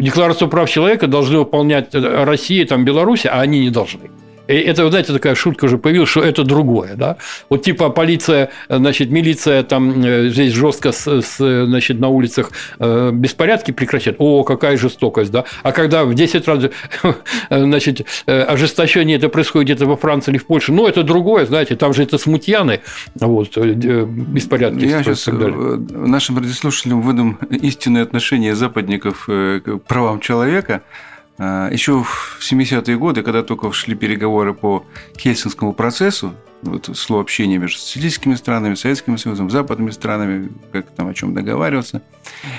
Декларацию 0.00 0.48
прав 0.48 0.70
человека 0.70 1.06
должны 1.06 1.38
выполнять 1.38 1.94
Россия, 1.94 2.66
там, 2.66 2.84
Беларусь, 2.84 3.26
а 3.26 3.40
они 3.40 3.60
не 3.60 3.70
должны. 3.70 4.10
И 4.50 4.54
это, 4.54 4.88
знаете, 4.88 5.12
такая 5.12 5.34
шутка 5.34 5.66
уже 5.66 5.78
появилась, 5.78 6.08
что 6.08 6.22
это 6.22 6.42
другое, 6.42 6.96
да? 6.96 7.18
Вот 7.48 7.62
типа 7.62 7.90
полиция, 7.90 8.50
значит, 8.68 9.10
милиция 9.10 9.62
там 9.62 10.04
э, 10.04 10.28
здесь 10.28 10.52
жестко 10.52 10.90
с, 10.90 11.06
с, 11.06 11.66
значит, 11.66 12.00
на 12.00 12.08
улицах 12.08 12.50
э, 12.80 13.10
беспорядки 13.12 13.70
прекращает. 13.70 14.16
О, 14.18 14.42
какая 14.42 14.76
жестокость, 14.76 15.30
да? 15.30 15.44
А 15.62 15.70
когда 15.70 16.04
в 16.04 16.14
10 16.14 16.48
раз, 16.48 16.64
значит, 17.50 18.06
э, 18.26 18.42
ожесточение 18.42 19.18
это 19.18 19.28
происходит 19.28 19.68
где-то 19.68 19.86
во 19.86 19.96
Франции 19.96 20.32
или 20.32 20.38
в 20.38 20.46
Польше, 20.46 20.72
ну, 20.72 20.88
это 20.88 21.04
другое, 21.04 21.46
знаете, 21.46 21.76
там 21.76 21.94
же 21.94 22.02
это 22.02 22.18
смутьяны, 22.18 22.80
вот, 23.14 23.56
беспорядки. 23.56 24.84
Я 24.84 25.04
сейчас 25.04 25.28
нашим 25.28 26.38
радиослушателям 26.38 27.02
выдам 27.02 27.38
истинное 27.50 28.02
отношение 28.02 28.56
западников 28.56 29.26
к 29.26 29.78
правам 29.86 30.18
человека– 30.20 30.82
Еще 31.40 32.02
в 32.02 32.38
70-е 32.40 32.98
годы, 32.98 33.22
когда 33.22 33.42
только 33.42 33.72
шли 33.72 33.94
переговоры 33.94 34.52
по 34.52 34.84
Хельсинскому 35.16 35.72
процессу, 35.72 36.34
вот 36.60 36.90
слово 36.94 37.22
общения 37.22 37.56
между 37.56 37.78
социалистическими 37.78 38.34
странами, 38.34 38.74
Советским 38.74 39.16
Союзом, 39.16 39.48
западными 39.48 39.90
странами, 39.90 40.50
как 40.70 40.90
там 40.90 41.08
о 41.08 41.14
чем 41.14 41.32
договариваться. 41.32 42.02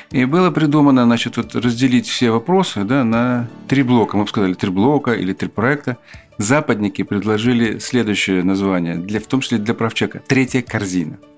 И 0.09 0.25
было 0.25 0.49
придумано, 0.49 1.03
значит, 1.03 1.37
вот 1.37 1.53
разделить 1.53 2.07
все 2.07 2.31
вопросы 2.31 2.83
да, 2.83 3.03
на 3.03 3.47
три 3.67 3.83
блока. 3.83 4.17
Мы 4.17 4.23
бы 4.23 4.29
сказали, 4.29 4.53
три 4.55 4.71
блока 4.71 5.13
или 5.13 5.33
три 5.33 5.49
проекта. 5.49 5.97
Западники 6.39 7.03
предложили 7.03 7.77
следующее 7.77 8.43
название, 8.43 8.95
для, 8.95 9.19
в 9.19 9.27
том 9.27 9.41
числе 9.41 9.59
для 9.59 9.75
правчека. 9.75 10.23
Третья 10.27 10.63
корзина– 10.63 11.19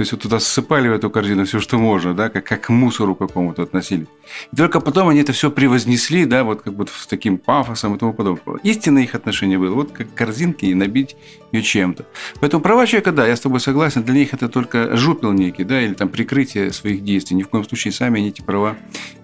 то 0.00 0.02
есть 0.02 0.12
вот 0.12 0.22
туда 0.22 0.40
ссыпали 0.40 0.88
в 0.88 0.94
эту 0.94 1.10
корзину 1.10 1.44
все, 1.44 1.60
что 1.60 1.76
можно, 1.76 2.14
да, 2.14 2.30
как, 2.30 2.44
как 2.44 2.62
к 2.62 2.68
мусору 2.70 3.14
какому-то 3.14 3.64
относили. 3.64 4.06
И 4.50 4.56
только 4.56 4.80
потом 4.80 5.08
они 5.08 5.20
это 5.20 5.34
все 5.34 5.50
превознесли, 5.50 6.24
да, 6.24 6.42
вот 6.42 6.62
как 6.62 6.72
бы 6.72 6.86
с 6.86 7.06
таким 7.06 7.36
пафосом 7.36 7.94
и 7.94 7.98
тому 7.98 8.14
подобное. 8.14 8.56
Истинное 8.62 9.02
их 9.02 9.14
отношение 9.14 9.58
было 9.58 9.74
вот 9.74 9.92
как 9.92 10.14
корзинки 10.14 10.64
и 10.64 10.72
набить 10.72 11.16
ее 11.52 11.62
чем-то. 11.62 12.06
Поэтому 12.40 12.62
права 12.62 12.86
человека, 12.86 13.12
да, 13.12 13.26
я 13.26 13.36
с 13.36 13.40
тобой 13.40 13.60
согласен, 13.60 14.02
для 14.02 14.14
них 14.14 14.32
это 14.32 14.48
только 14.48 14.96
жупел 14.96 15.32
некий, 15.32 15.64
да, 15.64 15.82
или 15.82 15.92
там 15.92 16.08
прикрытие 16.08 16.72
своих 16.72 17.04
действий. 17.04 17.36
Ни 17.36 17.42
в 17.42 17.48
коем 17.48 17.64
случае 17.64 17.92
сами 17.92 18.20
они 18.20 18.28
эти 18.28 18.40
права 18.40 18.76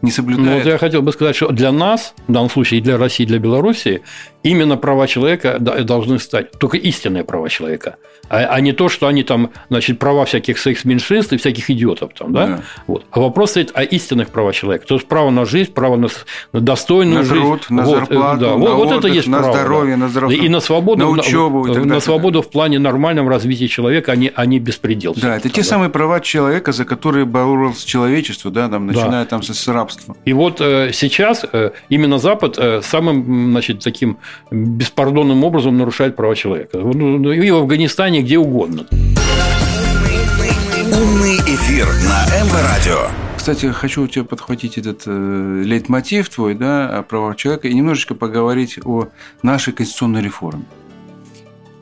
не 0.02 0.10
соблюдают. 0.10 0.50
Ну, 0.50 0.56
вот 0.58 0.66
я 0.66 0.76
хотел 0.76 1.00
бы 1.00 1.10
сказать, 1.12 1.36
что 1.36 1.48
для 1.52 1.72
нас, 1.72 2.12
в 2.28 2.32
данном 2.32 2.50
случае 2.50 2.80
и 2.80 2.82
для 2.82 2.98
России, 2.98 3.24
и 3.24 3.26
для 3.26 3.38
Белоруссии, 3.38 4.02
именно 4.42 4.76
права 4.76 5.06
человека 5.06 5.58
должны 5.58 6.18
стать 6.18 6.52
только 6.52 6.76
истинные 6.76 7.24
права 7.24 7.48
человека, 7.48 7.96
а, 8.28 8.38
а 8.44 8.60
не 8.60 8.72
то, 8.72 8.88
что 8.88 9.06
они 9.06 9.22
там, 9.22 9.52
значит, 9.68 9.98
права 9.98 10.24
всяких 10.24 10.58
секс-меньшинств 10.66 11.32
и 11.32 11.36
всяких 11.36 11.70
идиотов 11.70 12.12
там, 12.18 12.32
да? 12.32 12.46
да. 12.46 12.60
Вот. 12.88 13.04
А 13.12 13.20
вопрос 13.20 13.50
стоит 13.50 13.70
о 13.74 13.84
истинных 13.84 14.30
правах 14.30 14.54
человека. 14.54 14.86
То 14.86 14.94
есть 14.94 15.06
право 15.06 15.30
на 15.30 15.44
жизнь, 15.44 15.72
право 15.72 15.96
на, 15.96 16.08
на 16.52 16.60
достойную 16.60 17.18
на 17.18 17.24
жизнь. 17.24 17.40
Труд, 17.40 17.66
на 17.70 17.84
вот, 17.84 17.98
зарплату, 17.98 18.40
да. 18.40 18.50
на 18.50 18.56
вот, 18.56 18.70
отдых, 18.70 18.94
вот 18.94 18.98
это 18.98 19.08
есть 19.08 19.28
на 19.28 19.38
право, 19.38 19.52
здоровье, 19.52 19.94
да. 19.94 20.00
на 20.02 20.08
здоровье, 20.08 20.38
и 20.44 20.48
на 20.48 20.60
свободу, 20.60 21.04
на 21.04 21.10
учебу, 21.10 21.66
на, 21.66 21.84
на 21.84 22.00
свободу 22.00 22.42
в 22.42 22.50
плане 22.50 22.78
нормального 22.80 23.30
развития 23.30 23.68
человека, 23.68 24.12
а 24.12 24.16
не, 24.16 24.32
а 24.34 24.44
не 24.44 24.58
беспредел. 24.58 25.14
Да, 25.16 25.36
это 25.36 25.48
те 25.48 25.60
да. 25.60 25.66
самые 25.68 25.90
права 25.90 26.20
человека, 26.20 26.72
за 26.72 26.84
которые 26.84 27.26
боролось 27.26 27.84
человечество, 27.84 28.50
да, 28.50 28.68
там, 28.68 28.86
начиная 28.86 29.22
да. 29.22 29.26
там 29.26 29.42
с 29.42 29.68
рабства. 29.68 30.16
И 30.24 30.32
вот 30.32 30.60
э, 30.60 30.90
сейчас 30.92 31.44
э, 31.52 31.70
именно 31.88 32.18
Запад 32.18 32.58
э, 32.58 32.80
самым, 32.82 33.50
значит, 33.52 33.80
таким 33.84 34.18
беспардонным 34.50 35.44
образом 35.44 35.78
нарушает 35.78 36.16
права 36.16 36.34
человека. 36.34 36.78
Ну, 36.78 37.18
ну, 37.18 37.32
и 37.32 37.50
в 37.50 37.56
Афганистане, 37.56 38.22
где 38.22 38.38
угодно. 38.38 38.86
Умный 40.96 41.36
эфир 41.40 41.86
на 41.86 42.24
МВ-радио. 42.42 43.10
Кстати, 43.36 43.66
хочу 43.66 44.04
у 44.04 44.06
тебя 44.06 44.24
подхватить 44.24 44.78
этот 44.78 45.02
э, 45.04 45.62
лейтмотив 45.62 46.30
твой, 46.30 46.54
да, 46.54 46.88
о 46.88 47.02
правах 47.02 47.36
человека 47.36 47.68
и 47.68 47.74
немножечко 47.74 48.14
поговорить 48.14 48.78
о 48.82 49.08
нашей 49.42 49.74
конституционной 49.74 50.22
реформе. 50.22 50.64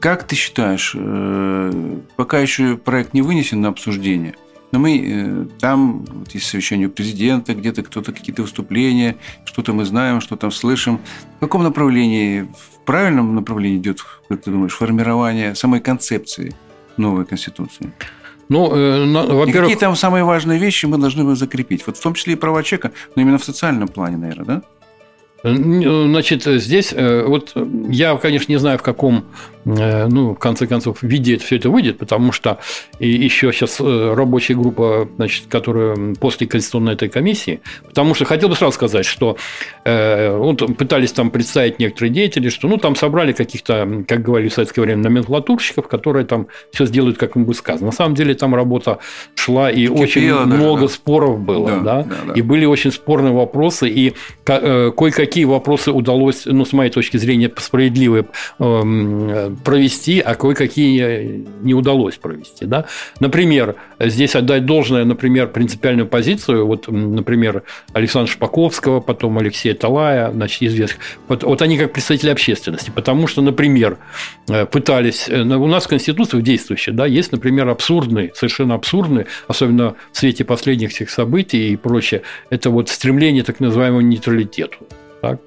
Как 0.00 0.26
ты 0.26 0.34
считаешь, 0.34 0.96
э, 0.98 1.98
пока 2.16 2.40
еще 2.40 2.76
проект 2.76 3.14
не 3.14 3.22
вынесен 3.22 3.60
на 3.60 3.68
обсуждение, 3.68 4.34
но 4.72 4.80
мы 4.80 4.98
э, 4.98 5.46
там, 5.60 6.04
вот 6.06 6.32
есть 6.32 6.48
совещание 6.48 6.88
у 6.88 6.90
президента, 6.90 7.54
где-то 7.54 7.84
кто-то 7.84 8.12
какие-то 8.12 8.42
выступления, 8.42 9.16
что-то 9.44 9.72
мы 9.74 9.84
знаем, 9.84 10.20
что 10.20 10.34
там 10.34 10.50
слышим. 10.50 10.98
В 11.36 11.40
каком 11.40 11.62
направлении, 11.62 12.48
в 12.52 12.84
правильном 12.84 13.36
направлении 13.36 13.78
идет, 13.78 14.00
как 14.28 14.42
ты 14.42 14.50
думаешь, 14.50 14.74
формирование 14.74 15.54
самой 15.54 15.78
концепции 15.78 16.52
новой 16.96 17.24
Конституции? 17.26 17.92
Ну, 18.49 18.74
э, 18.74 19.07
во-первых... 19.07 19.49
И 19.49 19.53
какие 19.53 19.76
там 19.76 19.97
самые 19.97 20.24
важные 20.24 20.59
вещи 20.59 20.86
мы 20.86 20.99
должны 20.99 21.34
закрепить? 21.36 21.86
Вот 21.86 21.97
в 21.97 22.03
том 22.03 22.14
числе 22.14 22.34
и 22.34 22.36
права 22.36 22.62
человека, 22.62 22.92
но 23.16 23.22
именно 23.22 23.38
в 23.38 23.45
социальном 23.45 23.88
плане, 23.88 24.16
наверное, 24.16 24.45
да? 24.45 24.62
Значит, 25.42 26.45
здесь 26.45 26.92
э, 26.95 27.24
вот 27.26 27.55
я, 27.90 28.16
конечно, 28.16 28.51
не 28.51 28.59
знаю, 28.59 28.78
в 28.78 28.82
каком 28.82 29.24
Э, 29.24 29.53
ну, 29.64 30.34
в 30.34 30.38
конце 30.38 30.66
концов, 30.66 31.02
виде 31.02 31.34
это 31.34 31.44
все 31.44 31.56
это 31.56 31.70
выйдет, 31.70 31.98
потому 31.98 32.32
что 32.32 32.58
и 32.98 33.08
еще 33.08 33.52
сейчас 33.52 33.80
э, 33.80 34.14
рабочая 34.14 34.54
группа, 34.54 35.08
значит, 35.16 35.46
которая 35.48 36.14
после 36.14 36.46
конституционной 36.46 36.94
этой 36.94 37.08
комиссии, 37.08 37.60
потому 37.84 38.14
что 38.14 38.24
хотел 38.24 38.48
бы 38.48 38.56
сразу 38.56 38.74
сказать, 38.74 39.06
что 39.06 39.36
э, 39.84 40.36
вот 40.36 40.76
пытались 40.76 41.12
там 41.12 41.30
представить 41.30 41.78
некоторые 41.78 42.12
деятели, 42.12 42.48
что 42.48 42.68
ну 42.68 42.76
там 42.76 42.94
собрали 42.96 43.32
каких-то, 43.32 44.04
как 44.06 44.22
говорили 44.22 44.48
в 44.48 44.54
советское 44.54 44.82
время, 44.82 45.02
номенклатурщиков, 45.02 45.88
которые 45.88 46.26
там 46.26 46.48
все 46.72 46.86
сделают, 46.86 47.16
как 47.18 47.36
им 47.36 47.44
бы 47.44 47.54
сказано. 47.54 47.86
На 47.86 47.92
самом 47.92 48.14
деле 48.14 48.34
там 48.34 48.54
работа 48.54 48.98
шла 49.34 49.70
и 49.70 49.86
Кипела 49.86 50.02
очень 50.02 50.28
даже, 50.28 50.46
много 50.46 50.82
да. 50.82 50.88
споров 50.88 51.40
было, 51.40 51.70
да, 51.70 51.80
да? 51.80 52.02
Да, 52.02 52.16
да, 52.26 52.32
и 52.34 52.42
были 52.42 52.64
очень 52.64 52.92
спорные 52.92 53.32
вопросы, 53.32 53.88
и 53.88 54.14
кое-какие 54.44 55.44
вопросы 55.44 55.90
удалось, 55.90 56.42
ну, 56.46 56.64
с 56.64 56.72
моей 56.72 56.90
точки 56.90 57.16
зрения, 57.16 57.50
справедливые 57.56 58.26
эм, 58.58 59.53
провести, 59.62 60.20
а 60.20 60.34
кое-какие 60.34 61.44
не 61.62 61.74
удалось 61.74 62.16
провести. 62.16 62.66
Да? 62.66 62.86
Например, 63.20 63.76
здесь 64.00 64.34
отдать 64.34 64.66
должное, 64.66 65.05
например, 65.05 65.48
принципиальную 65.48 66.07
позицию, 66.07 66.66
вот, 66.66 66.88
например, 66.88 67.62
Александра 67.92 68.32
Шпаковского, 68.32 69.00
потом 69.00 69.38
Алексея 69.38 69.74
Талая, 69.74 70.30
значит, 70.30 70.62
известных. 70.62 71.00
Вот, 71.28 71.42
вот 71.42 71.62
они 71.62 71.78
как 71.78 71.92
представители 71.92 72.30
общественности, 72.30 72.90
потому 72.94 73.26
что, 73.26 73.42
например, 73.42 73.98
э, 74.48 74.66
пытались... 74.66 75.28
Э, 75.28 75.42
у 75.42 75.66
нас 75.66 75.84
в 75.84 75.88
Конституции 75.88 76.40
действующей, 76.40 76.92
да, 76.92 77.07
есть, 77.07 77.32
например, 77.32 77.68
абсурдные, 77.68 78.32
совершенно 78.34 78.74
абсурдные, 78.74 79.26
особенно 79.48 79.94
в 80.12 80.18
свете 80.18 80.44
последних 80.44 80.90
всех 80.90 81.11
событий 81.11 81.72
и 81.72 81.76
прочее, 81.76 82.22
это 82.50 82.70
вот 82.70 82.88
стремление 82.88 83.42
так 83.42 83.61
называемого 83.61 84.00
нейтралитету. 84.00 84.76
Так? 85.20 85.40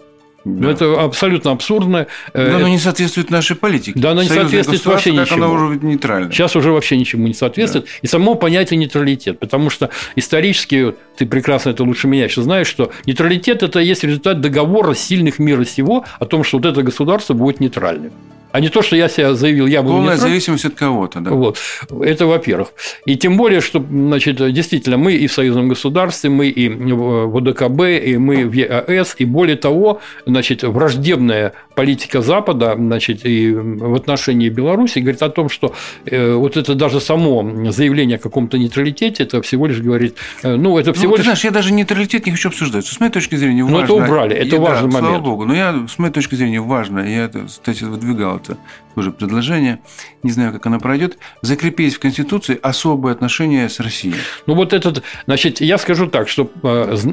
Да. 0.47 0.63
Ну, 0.63 0.69
это 0.69 1.03
абсолютно 1.03 1.51
абсурдно. 1.51 2.07
Да, 2.33 2.55
оно 2.55 2.67
не 2.67 2.77
соответствует 2.77 3.29
нашей 3.29 3.55
политике. 3.55 3.99
Да, 3.99 4.11
оно 4.11 4.23
не 4.23 4.29
соответствует 4.29 4.85
вообще 4.85 5.11
ничему. 5.11 5.43
Оно 5.43 5.53
уже 5.53 5.79
нейтрально. 5.81 6.31
Сейчас 6.31 6.55
уже 6.55 6.71
вообще 6.71 6.97
ничему 6.97 7.27
не 7.27 7.33
соответствует. 7.33 7.85
Да. 7.85 7.91
И 8.01 8.07
само 8.07 8.35
понятие 8.35 8.77
нейтралитет. 8.77 9.39
Потому 9.39 9.69
что 9.69 9.89
исторически, 10.15 10.95
ты 11.17 11.25
прекрасно 11.25 11.71
это 11.71 11.83
лучше 11.83 12.07
меня 12.07 12.23
еще 12.25 12.41
знаешь, 12.41 12.67
что 12.67 12.91
нейтралитет– 13.05 13.61
это 13.63 13.79
есть 13.79 14.03
результат 14.03 14.39
договора 14.39 14.93
сильных 14.93 15.39
мира 15.39 15.65
сего 15.65 16.05
о 16.19 16.25
том, 16.25 16.43
что 16.43 16.57
вот 16.57 16.65
это 16.65 16.81
государство 16.81 17.33
будет 17.33 17.59
нейтральным 17.59 18.13
а 18.51 18.59
не 18.59 18.69
то, 18.69 18.81
что 18.81 18.95
я 18.95 19.09
себя 19.09 19.33
заявил, 19.33 19.67
я 19.67 19.81
буду 19.81 19.95
Полная 19.95 20.13
нейтраль... 20.13 20.29
зависимость 20.29 20.65
от 20.65 20.73
кого-то, 20.75 21.19
да. 21.19 21.31
Вот. 21.31 21.57
Это 22.01 22.25
во-первых. 22.25 22.69
И 23.05 23.15
тем 23.15 23.37
более, 23.37 23.61
что, 23.61 23.79
значит, 23.79 24.37
действительно, 24.53 24.97
мы 24.97 25.13
и 25.13 25.27
в 25.27 25.33
союзном 25.33 25.67
государстве, 25.67 26.29
мы 26.29 26.47
и 26.47 26.69
в 26.69 27.37
ОДКБ, 27.37 27.81
и 28.05 28.17
мы 28.17 28.45
в 28.45 28.53
ЕАЭС, 28.53 29.15
и 29.19 29.25
более 29.25 29.57
того, 29.57 30.01
значит, 30.25 30.63
враждебное 30.63 31.53
политика 31.77 32.21
Запада 32.21 32.73
значит, 32.75 33.23
и 33.23 33.53
в 33.53 33.93
отношении 33.93 34.49
Беларуси 34.49 34.97
говорит 34.97 35.21
о 35.21 35.29
том, 35.29 35.47
что 35.47 35.75
э, 36.05 36.33
вот 36.33 36.57
это 36.57 36.73
даже 36.73 36.99
само 36.99 37.71
заявление 37.71 38.15
о 38.15 38.19
каком-то 38.19 38.57
нейтралитете, 38.57 39.23
это 39.23 39.43
всего 39.43 39.67
лишь 39.67 39.79
говорит, 39.79 40.15
э, 40.41 40.55
ну, 40.55 40.79
это 40.79 40.91
всего 40.93 41.11
ну, 41.11 41.17
лишь... 41.17 41.25
знаешь, 41.25 41.43
я 41.43 41.51
даже 41.51 41.71
нейтралитет 41.71 42.25
не 42.25 42.31
хочу 42.31 42.49
обсуждать. 42.49 42.87
С 42.87 42.99
моей 42.99 43.11
точки 43.11 43.35
зрения 43.35 43.63
важно... 43.63 43.77
Ну, 43.77 43.83
это 43.83 43.93
убрали, 43.93 44.35
это 44.35 44.55
и, 44.55 44.59
важный 44.59 44.89
да, 44.89 44.95
момент. 44.95 45.17
Слава 45.17 45.23
богу. 45.23 45.45
Но 45.45 45.53
я, 45.53 45.85
с 45.87 45.99
моей 45.99 46.11
точки 46.11 46.33
зрения, 46.33 46.61
важно, 46.61 46.99
я, 46.99 47.25
это, 47.25 47.45
кстати, 47.45 47.83
выдвигал 47.83 48.37
это 48.37 48.57
тоже 48.95 49.11
предложение, 49.11 49.77
не 50.23 50.31
знаю, 50.31 50.51
как 50.53 50.65
оно 50.65 50.79
пройдет, 50.79 51.19
закрепить 51.43 51.93
в 51.93 51.99
Конституции 51.99 52.57
особые 52.59 53.11
отношения 53.11 53.69
с 53.69 53.79
Россией. 53.79 54.15
Ну, 54.47 54.55
вот 54.55 54.73
этот, 54.73 55.03
значит, 55.27 55.61
я 55.61 55.77
скажу 55.77 56.07
так, 56.07 56.27
что 56.27 56.49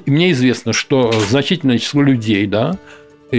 мне 0.07 0.33
известно, 0.33 0.73
что 0.73 1.13
значительное 1.13 1.79
число 1.79 2.01
людей, 2.01 2.47
да, 2.47 2.79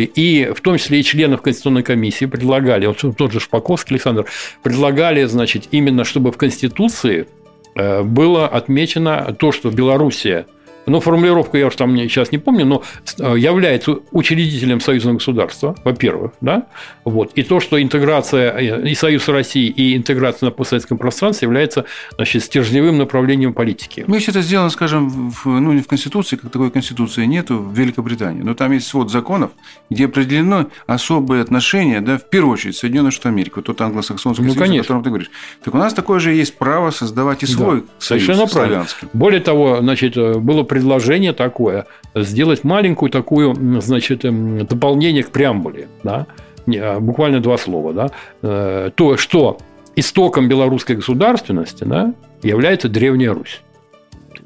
и 0.04 0.52
в 0.54 0.62
том 0.62 0.78
числе 0.78 1.00
и 1.00 1.04
членов 1.04 1.42
Конституционной 1.42 1.84
комиссии 1.84 2.26
предлагали, 2.26 2.86
вот 2.86 3.04
тот 3.18 3.32
же 3.32 3.40
Шпаковский 3.40 3.96
Александр, 3.96 4.26
предлагали, 4.64 5.24
значит, 5.26 5.66
именно 5.72 6.04
чтобы 6.04 6.32
в 6.32 6.38
Конституции 6.38 7.28
э, 7.76 8.04
было 8.04 8.48
отмечено 8.48 9.36
то, 9.38 9.52
что 9.52 9.70
Белоруссия 9.70 10.46
ну, 10.86 11.00
формулировку 11.00 11.58
я 11.58 11.68
уж 11.68 11.76
там 11.76 11.96
сейчас 11.98 12.32
не 12.32 12.38
помню, 12.38 12.66
но 12.66 12.84
э, 13.20 13.36
является 13.38 14.00
учредителем 14.12 14.80
союзного 14.80 15.16
государства, 15.16 15.76
во-первых, 15.84 16.34
да, 16.42 16.68
вот, 17.04 17.32
и 17.36 17.44
то, 17.44 17.60
что 17.60 17.82
интеграция 17.82 18.52
э, 18.52 18.88
и 18.90 18.96
Союз 18.96 19.28
России, 19.28 19.68
и 19.68 19.96
интеграция 19.96 20.48
на 20.48 20.52
постсоветском 20.52 20.98
пространстве 20.98 21.48
является, 21.48 21.86
значит, 22.16 22.44
стержневым 22.44 22.98
направлением 22.98 23.54
политики. 23.54 24.06
Ну, 24.08 24.16
если 24.16 24.32
это 24.32 24.42
сделано, 24.42 24.70
скажем, 24.70 25.32
в, 25.32 25.46
ну, 25.46 25.74
не 25.74 25.82
в 25.82 25.88
Конституции, 25.88 26.36
как 26.36 26.52
такой 26.52 26.72
Конституции 26.72 27.26
нету 27.26 27.58
в 27.58 27.78
Великобритании, 27.78 28.42
но 28.42 28.54
там 28.54 28.72
есть 28.72 28.88
свод 28.88 29.12
законов, 29.12 29.52
где 29.90 30.06
определено 30.06 30.68
особые 30.88 31.42
отношения, 31.42 32.02
да, 32.02 32.18
в 32.18 32.30
первую 32.30 32.54
очередь, 32.54 32.76
Соединенных 32.76 33.14
Штатов 33.14 33.32
Америки, 33.32 33.54
вот 33.56 33.66
тот 33.66 33.82
англосаксонский 33.82 34.44
ну, 34.44 34.54
союз, 34.54 34.60
конечно. 34.60 34.82
о 34.82 34.84
котором 34.84 35.04
ты 35.04 35.10
говоришь. 35.10 35.32
Так 35.64 35.74
у 35.74 35.78
нас 35.78 35.94
такое 35.94 36.20
же 36.20 36.34
есть 36.34 36.58
право 36.58 36.92
создавать 36.92 37.44
и 37.44 37.46
свой 37.46 37.82
да, 37.82 37.88
союз 38.00 38.26
Совершенно 38.26 38.48
правильно. 38.48 38.86
Более 39.14 39.42
того, 39.42 39.80
значит, 39.82 40.18
э, 40.18 40.36
было 40.36 40.64
предложение 40.76 41.32
такое, 41.32 41.86
сделать 42.14 42.66
маленькую 42.66 43.10
такую, 43.10 43.56
значит, 43.82 44.26
эм, 44.26 44.66
дополнение 44.66 45.24
к 45.24 45.30
преамбуле, 45.30 45.88
да, 46.04 46.28
а, 46.68 47.00
буквально 47.00 47.40
два 47.40 47.58
слова, 47.58 47.94
да, 47.94 48.12
э, 48.42 48.92
то, 48.94 49.16
что 49.16 49.58
истоком 49.96 50.50
белорусской 50.50 50.98
государственности 50.98 51.86
да, 51.86 52.14
является 52.44 52.90
Древняя 52.90 53.34
Русь. 53.34 53.62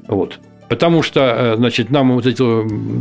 Вот. 0.06 0.38
Потому 0.68 1.02
что, 1.02 1.20
э, 1.20 1.56
значит, 1.56 1.90
нам 1.90 2.12
вот 2.12 2.26
эти 2.26 2.44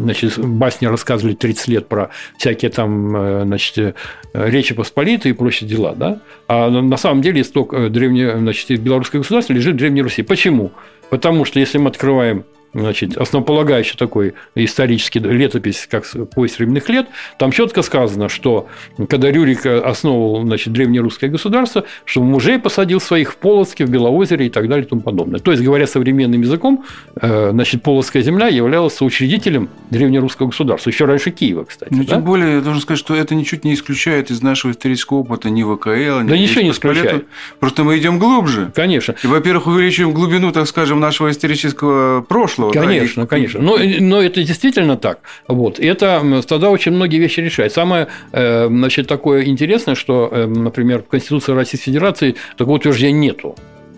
значит, 0.03 0.39
басни 0.39 0.88
рассказывали 0.88 1.36
30 1.36 1.67
лет 1.67 1.88
про 1.88 2.09
всякие 2.39 2.71
там, 2.71 3.15
э, 3.15 3.43
значит, 3.45 3.95
Речи 4.34 4.73
Посполитой 4.73 5.32
и 5.32 5.34
прочие 5.36 5.69
дела, 5.69 5.93
да? 5.95 6.19
А 6.47 6.67
на 6.71 6.97
самом 6.97 7.21
деле 7.21 7.41
исток 7.41 7.75
древней, 7.91 8.39
значит, 8.39 8.80
белорусской 8.80 9.19
государства 9.19 9.53
лежит 9.53 9.75
в 9.75 9.77
Древней 9.77 10.01
Руси. 10.01 10.23
Почему? 10.23 10.71
Потому 11.11 11.45
что 11.45 11.59
если 11.59 11.77
мы 11.77 11.89
открываем 11.89 12.43
значит, 12.74 13.17
основополагающий 13.17 13.97
такой 13.97 14.34
исторический 14.55 15.20
летопись, 15.20 15.88
как 15.89 16.05
«Поезд 16.34 16.59
временных 16.59 16.88
лет», 16.89 17.07
там 17.38 17.51
четко 17.51 17.82
сказано, 17.82 18.30
что 18.30 18.67
когда 19.09 19.32
Рюрик 19.32 19.65
основывал 19.65 20.43
значит, 20.43 20.74
древнерусское 20.74 21.30
государство, 21.30 21.86
что 22.05 22.24
мужей 22.24 22.59
посадил 22.59 23.01
своих 23.01 23.34
в 23.34 23.38
Полоцке, 23.38 23.86
в 23.86 23.89
Белоозере 23.89 24.47
и 24.47 24.49
так 24.49 24.67
далее 24.67 24.86
и 24.86 24.89
тому 24.89 25.01
подобное. 25.01 25.39
То 25.39 25.51
есть, 25.51 25.63
говоря 25.63 25.88
современным 25.88 26.41
языком, 26.41 26.86
э, 27.22 27.51
значит, 27.51 27.84
Полоцкая 27.84 28.24
земля 28.24 28.47
являлась 28.47 29.01
учредителем 29.01 29.70
древнерусского 29.89 30.47
государства, 30.47 30.89
еще 30.89 31.05
раньше 31.05 31.32
Киева, 31.32 31.63
кстати. 31.63 31.93
Ну, 31.93 32.03
да? 32.03 32.15
тем 32.15 32.24
более, 32.24 32.55
я 32.55 32.61
должен 32.61 32.82
сказать, 32.82 32.99
что 32.99 33.15
это 33.15 33.36
ничуть 33.36 33.63
не 33.63 33.74
исключает 33.74 34.32
из 34.32 34.41
нашего 34.41 34.72
исторического 34.72 35.20
опыта 35.20 35.49
ни 35.49 35.63
ВКЛ, 35.63 36.22
ни 36.22 36.30
Да 36.30 36.38
ничего 36.38 36.61
не 36.61 36.72
исключает. 36.72 37.26
Просто 37.59 37.84
мы 37.84 37.97
идем 37.97 38.20
глубже. 38.20 38.72
Конечно. 38.76 39.15
И, 39.24 39.28
во-первых, 39.28 39.67
увеличиваем 39.67 40.13
глубину, 40.13 40.51
так 40.51 40.67
скажем, 40.67 40.99
нашего 40.99 41.32
исторического 41.32 42.22
прошлого, 42.22 42.59
прошлого. 42.66 42.86
Конечно, 42.86 43.24
да, 43.24 43.28
конечно. 43.28 43.62
Но, 43.62 43.78
но 43.78 44.22
это 44.22 44.43
действительно 44.43 44.97
так. 44.97 45.20
Вот. 45.47 45.80
Это 45.80 46.43
тогда 46.47 46.70
очень 46.70 46.91
многие 46.91 47.18
вещи 47.18 47.39
решает. 47.39 47.74
Самое 47.74 48.07
э, 48.32 48.68
значит, 48.68 49.07
такое 49.07 49.45
интересное, 49.45 49.95
что, 49.95 50.30
э, 50.32 50.45
например, 50.45 51.03
в 51.03 51.07
Конституции 51.07 51.53
Российской 51.53 51.86
Федерации 51.86 52.36
такого 52.57 52.76
утверждения 52.76 53.20
нету. 53.20 53.55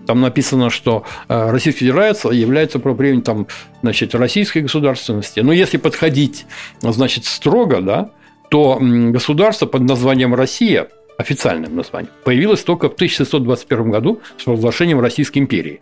Там 0.07 0.21
написано, 0.21 0.69
что 0.69 1.05
э, 1.29 1.51
Российская 1.51 1.85
Федерация 1.85 2.31
является 2.31 2.79
правопреемником 2.79 3.45
там, 3.45 3.47
значит, 3.81 4.15
российской 4.15 4.59
государственности. 4.59 5.39
Но 5.39 5.51
если 5.53 5.77
подходить 5.77 6.45
значит, 6.81 7.25
строго, 7.25 7.81
да, 7.81 8.09
то 8.49 8.77
государство 8.81 9.65
под 9.65 9.83
названием 9.83 10.35
Россия, 10.35 10.89
официальным 11.17 11.75
названием, 11.75 12.11
появилось 12.23 12.63
только 12.63 12.89
в 12.89 12.93
1621 12.93 13.91
году 13.91 14.21
с 14.37 14.43
провозглашением 14.43 14.99
Российской 14.99 15.39
империи 15.39 15.81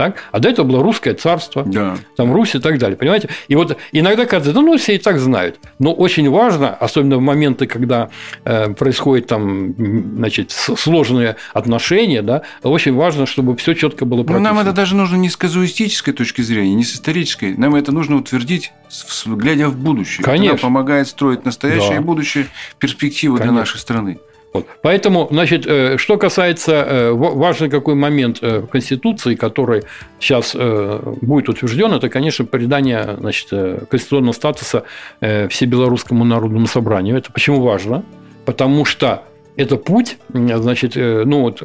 так? 0.00 0.16
А 0.32 0.38
до 0.38 0.48
этого 0.48 0.66
было 0.66 0.82
русское 0.82 1.12
царство, 1.12 1.62
да. 1.62 1.98
там 2.16 2.32
Русь 2.32 2.54
и 2.54 2.58
так 2.58 2.78
далее, 2.78 2.96
понимаете? 2.96 3.28
И 3.48 3.54
вот 3.54 3.76
иногда 3.92 4.24
кажется, 4.24 4.54
да 4.54 4.62
ну 4.62 4.78
все 4.78 4.94
и 4.94 4.98
так 4.98 5.18
знают, 5.18 5.58
но 5.78 5.92
очень 5.92 6.30
важно, 6.30 6.70
особенно 6.70 7.18
в 7.18 7.20
моменты, 7.20 7.66
когда 7.66 8.08
э, 8.46 8.72
происходят 8.72 9.26
там, 9.26 9.74
значит, 10.16 10.52
сложные 10.52 11.36
отношения, 11.52 12.22
да, 12.22 12.40
очень 12.62 12.94
важно, 12.94 13.26
чтобы 13.26 13.54
все 13.58 13.74
четко 13.74 14.06
было 14.06 14.22
прописано. 14.22 14.48
Но 14.48 14.54
нам 14.54 14.58
это 14.66 14.72
даже 14.74 14.96
нужно 14.96 15.16
не 15.16 15.28
с 15.28 15.36
казуистической 15.36 16.14
точки 16.14 16.40
зрения, 16.40 16.74
не 16.74 16.84
с 16.84 16.94
исторической, 16.94 17.54
нам 17.54 17.74
это 17.74 17.92
нужно 17.92 18.16
утвердить, 18.16 18.72
глядя 19.26 19.68
в 19.68 19.76
будущее. 19.76 20.24
Конечно. 20.24 20.54
Это 20.54 20.62
помогает 20.62 21.08
строить 21.08 21.44
настоящее 21.44 21.90
да. 21.90 21.96
и 21.96 22.00
будущее 22.00 22.46
перспективы 22.78 23.36
Конечно. 23.36 23.52
для 23.52 23.60
нашей 23.60 23.78
страны. 23.78 24.18
Вот. 24.52 24.66
Поэтому, 24.82 25.28
значит, 25.30 25.64
э, 25.66 25.96
что 25.96 26.18
касается, 26.18 26.72
э, 26.72 27.12
важный 27.12 27.70
какой 27.70 27.94
момент 27.94 28.38
э, 28.42 28.60
в 28.60 28.66
Конституции, 28.66 29.36
который 29.36 29.84
сейчас 30.18 30.54
будет 30.54 31.48
утвержден, 31.48 31.92
это, 31.92 32.08
конечно, 32.08 32.44
придание 32.44 33.16
значит, 33.18 33.48
конституционного 33.88 34.32
статуса 34.32 34.84
Всебелорусскому 35.20 36.24
народному 36.24 36.66
собранию. 36.66 37.16
Это 37.16 37.32
почему 37.32 37.62
важно? 37.62 38.04
Потому 38.44 38.84
что 38.84 39.22
это 39.56 39.76
путь, 39.76 40.18
значит, 40.32 40.96
ну 40.96 41.42
вот 41.42 41.62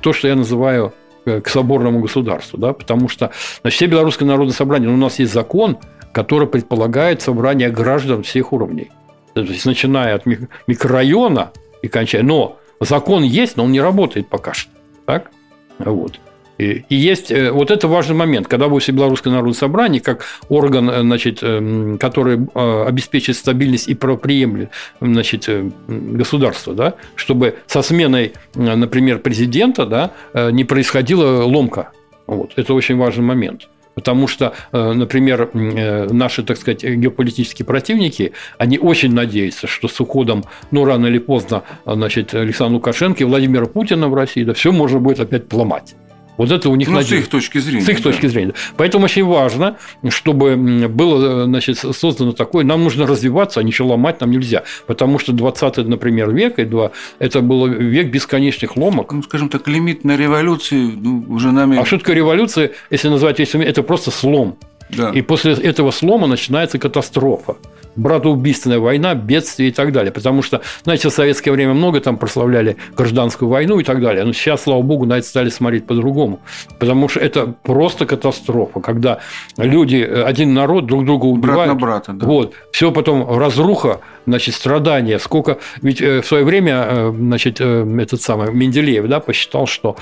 то, 0.00 0.12
что 0.12 0.28
я 0.28 0.36
называю 0.36 0.92
к 1.24 1.48
соборному 1.48 2.00
государству, 2.00 2.58
да, 2.58 2.72
потому 2.72 3.08
что 3.08 3.30
значит, 3.60 3.76
все 3.76 3.86
белорусское 3.86 4.26
народное 4.26 4.54
собрание, 4.54 4.88
ну, 4.88 4.94
у 4.94 4.98
нас 4.98 5.18
есть 5.18 5.32
закон, 5.32 5.78
который 6.12 6.48
предполагает 6.48 7.20
собрание 7.20 7.70
граждан 7.70 8.22
всех 8.22 8.52
уровней. 8.52 8.90
То 9.34 9.42
есть, 9.42 9.66
начиная 9.66 10.14
от 10.14 10.24
микрорайона 10.66 11.52
и 11.82 11.88
кончая. 11.88 12.22
Но 12.22 12.58
закон 12.80 13.22
есть, 13.22 13.56
но 13.56 13.64
он 13.64 13.72
не 13.72 13.80
работает 13.80 14.28
пока 14.28 14.54
что. 14.54 14.70
Так? 15.06 15.30
Вот. 15.78 16.18
И, 16.58 16.84
есть 16.88 17.30
э, 17.30 17.52
вот 17.52 17.70
это 17.70 17.86
важный 17.86 18.16
момент, 18.16 18.48
когда 18.48 18.68
будет 18.68 18.90
Белорусское 18.90 19.32
народное 19.32 19.54
собрание, 19.54 20.00
как 20.00 20.24
орган, 20.48 20.90
э, 20.90 21.00
значит, 21.02 21.38
эм, 21.42 21.98
который 21.98 22.38
э, 22.52 22.84
обеспечит 22.86 23.36
стабильность 23.36 23.88
и 23.88 23.94
правоприемлет 23.94 24.70
значит, 25.00 25.48
государства, 25.86 26.74
да, 26.74 26.94
чтобы 27.14 27.58
со 27.68 27.82
сменой, 27.82 28.32
например, 28.54 29.20
президента 29.20 29.86
да, 29.86 30.12
не 30.50 30.64
происходила 30.64 31.44
ломка. 31.44 31.92
Вот. 32.26 32.52
Это 32.56 32.74
очень 32.74 32.96
важный 32.96 33.24
момент. 33.24 33.68
Потому 33.98 34.28
что, 34.28 34.52
э, 34.70 34.92
например, 34.92 35.50
э, 35.52 36.06
наши, 36.12 36.44
так 36.44 36.56
сказать, 36.56 36.84
геополитические 36.84 37.66
противники, 37.66 38.32
они 38.56 38.78
очень 38.78 39.12
надеются, 39.12 39.66
что 39.66 39.88
с 39.88 40.00
уходом, 40.00 40.44
ну, 40.70 40.84
рано 40.84 41.06
или 41.06 41.18
поздно, 41.18 41.64
значит, 41.84 42.32
Александра 42.32 42.74
Лукашенко 42.74 43.24
и 43.24 43.26
Владимира 43.26 43.66
Путина 43.66 44.08
в 44.08 44.14
России, 44.14 44.44
да, 44.44 44.54
все 44.54 44.70
можно 44.70 45.00
будет 45.00 45.18
опять 45.18 45.48
поломать. 45.48 45.96
Вот 46.38 46.52
это 46.52 46.70
у 46.70 46.76
них 46.76 46.88
ну, 46.88 46.94
надежда. 46.94 47.16
с 47.16 47.18
их 47.20 47.28
точки 47.28 47.58
зрения. 47.58 47.84
С 47.84 47.88
их 47.88 47.96
да. 47.98 48.04
точки 48.04 48.26
зрения. 48.26 48.54
Поэтому 48.76 49.04
очень 49.04 49.24
важно, 49.24 49.76
чтобы 50.08 50.56
было 50.88 51.44
значит, 51.44 51.76
создано 51.78 52.32
такое, 52.32 52.64
нам 52.64 52.82
нужно 52.84 53.06
развиваться, 53.06 53.60
а 53.60 53.62
ничего 53.62 53.88
ломать 53.88 54.20
нам 54.20 54.30
нельзя. 54.30 54.62
Потому 54.86 55.18
что 55.18 55.32
20 55.32 55.78
например, 55.88 56.30
век, 56.30 56.58
это 56.58 57.40
был 57.40 57.66
век 57.66 58.10
бесконечных 58.10 58.76
ломок. 58.76 59.12
Ну, 59.12 59.22
скажем 59.22 59.48
так, 59.48 59.66
лимит 59.68 60.04
на 60.04 60.16
революции 60.16 60.92
ну, 60.96 61.24
уже 61.28 61.50
нами... 61.50 61.76
А 61.76 61.84
что 61.84 61.98
такое 61.98 62.14
революция, 62.14 62.70
если 62.90 63.08
назвать, 63.08 63.40
если 63.40 63.62
это 63.64 63.82
просто 63.82 64.10
слом. 64.12 64.56
Да. 64.90 65.10
И 65.10 65.22
после 65.22 65.52
этого 65.52 65.90
слома 65.90 66.26
начинается 66.26 66.78
катастрофа 66.78 67.56
братоубийственная 67.98 68.78
война, 68.78 69.14
бедствие 69.14 69.70
и 69.70 69.72
так 69.72 69.92
далее. 69.92 70.12
Потому 70.12 70.42
что, 70.42 70.62
знаете, 70.84 71.08
в 71.08 71.12
советское 71.12 71.50
время 71.50 71.74
много 71.74 72.00
там 72.00 72.16
прославляли 72.16 72.76
гражданскую 72.96 73.48
войну 73.48 73.80
и 73.80 73.84
так 73.84 74.00
далее. 74.00 74.24
Но 74.24 74.32
сейчас, 74.32 74.62
слава 74.62 74.82
богу, 74.82 75.04
на 75.04 75.18
это 75.18 75.26
стали 75.26 75.50
смотреть 75.50 75.86
по-другому. 75.86 76.40
Потому 76.78 77.08
что 77.08 77.20
это 77.20 77.54
просто 77.64 78.06
катастрофа, 78.06 78.80
когда 78.80 79.18
люди, 79.56 79.96
один 79.96 80.54
народ 80.54 80.86
друг 80.86 81.04
друга 81.04 81.24
убивают. 81.24 81.56
Брат 81.56 81.68
на 81.68 81.74
брата, 81.74 82.12
да. 82.12 82.26
Вот. 82.26 82.54
Все 82.70 82.92
потом 82.92 83.36
разруха, 83.36 84.00
значит, 84.28 84.54
страдания. 84.54 85.18
Сколько... 85.18 85.58
Ведь 85.82 86.00
э, 86.00 86.20
в 86.20 86.26
свое 86.26 86.44
время, 86.44 86.86
э, 86.88 87.12
значит, 87.16 87.60
э, 87.60 87.98
этот 88.00 88.22
самый 88.22 88.52
Менделеев, 88.52 89.06
да, 89.08 89.20
посчитал, 89.20 89.66
что 89.66 89.96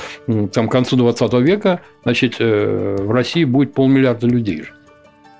там 0.52 0.68
к 0.68 0.72
концу 0.72 0.96
20 0.96 1.32
века, 1.34 1.80
значит, 2.02 2.38
в 2.38 3.10
России 3.10 3.44
будет 3.44 3.74
полмиллиарда 3.74 4.26
людей. 4.26 4.64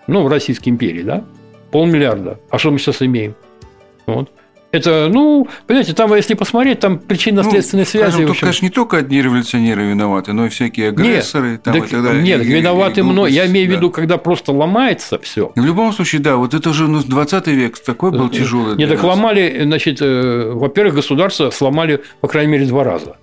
Ну, 0.06 0.22
в 0.22 0.28
Российской 0.28 0.68
империи, 0.68 1.02
да? 1.02 1.24
Полмиллиарда. 1.72 2.38
А 2.50 2.58
что 2.58 2.70
мы 2.70 2.78
сейчас 2.78 3.02
имеем? 3.02 3.34
Вот. 4.06 4.30
Это, 4.72 5.08
ну, 5.08 5.48
понимаете, 5.66 5.94
там, 5.94 6.14
если 6.14 6.34
посмотреть, 6.34 6.80
там 6.80 6.98
причинно-следственные 6.98 7.84
ну, 7.84 7.90
связи. 7.90 8.10
Скажем, 8.10 8.30
общем... 8.30 8.40
конечно, 8.40 8.64
не 8.66 8.70
только 8.70 8.98
одни 8.98 9.22
революционеры 9.22 9.84
виноваты, 9.84 10.32
но 10.32 10.46
и 10.46 10.48
всякие 10.48 10.88
агрессоры 10.88 11.52
нет, 11.52 11.62
там, 11.62 11.74
так, 11.74 11.86
и 11.86 11.90
так 11.90 12.02
далее. 12.02 12.22
Нет, 12.22 12.42
и, 12.42 12.44
виноваты 12.44 13.02
много. 13.02 13.28
Я 13.28 13.46
имею 13.46 13.68
в 13.68 13.70
виду, 13.70 13.90
когда 13.90 14.18
просто 14.18 14.52
ломается 14.52 15.18
все. 15.18 15.52
В 15.54 15.64
любом 15.64 15.92
случае, 15.92 16.20
да, 16.20 16.36
вот 16.36 16.52
это 16.52 16.70
уже 16.70 16.88
ну, 16.88 17.00
20 17.02 17.46
век 17.48 17.78
такой 17.78 18.10
был 18.10 18.28
тяжелый. 18.28 18.76
Нет, 18.76 18.90
так 18.90 19.02
ломали, 19.02 19.62
значит, 19.62 19.98
э, 20.00 20.50
во-первых, 20.52 20.96
государство 20.96 21.50
сломали, 21.50 22.02
по 22.20 22.28
крайней 22.28 22.52
мере, 22.52 22.66
два 22.66 22.84
раза. 22.84 23.16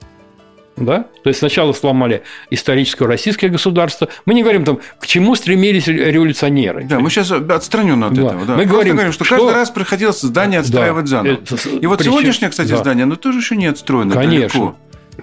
Да? 0.75 1.05
То 1.23 1.27
есть 1.27 1.39
сначала 1.39 1.71
сломали 1.73 2.23
историческое 2.49 3.07
российское 3.07 3.49
государство. 3.49 4.07
Мы 4.25 4.33
не 4.33 4.41
говорим 4.41 4.65
там, 4.65 4.79
к 4.99 5.05
чему 5.05 5.35
стремились 5.35 5.87
революционеры. 5.87 6.85
Да, 6.85 6.99
мы 6.99 7.09
сейчас 7.09 7.31
отстранены 7.31 8.05
от 8.05 8.13
да. 8.13 8.21
этого. 8.23 8.45
Да. 8.45 8.55
Мы 8.55 8.65
говорим, 8.65 8.95
говорим, 8.95 9.13
что, 9.13 9.23
что 9.23 9.35
каждый 9.35 9.53
раз 9.53 9.69
приходилось 9.69 10.21
здание 10.21 10.61
отстраивать 10.61 11.05
да. 11.05 11.23
заново. 11.23 11.39
И 11.79 11.85
вот 11.85 11.99
Причем... 11.99 12.11
сегодняшнее, 12.11 12.49
кстати, 12.49 12.69
да. 12.69 12.77
здание, 12.77 13.03
оно 13.03 13.15
тоже 13.15 13.39
еще 13.39 13.55
не 13.55 13.67
отстроено 13.67 14.15
Конечно. 14.15 14.59
далеко. 14.59 14.77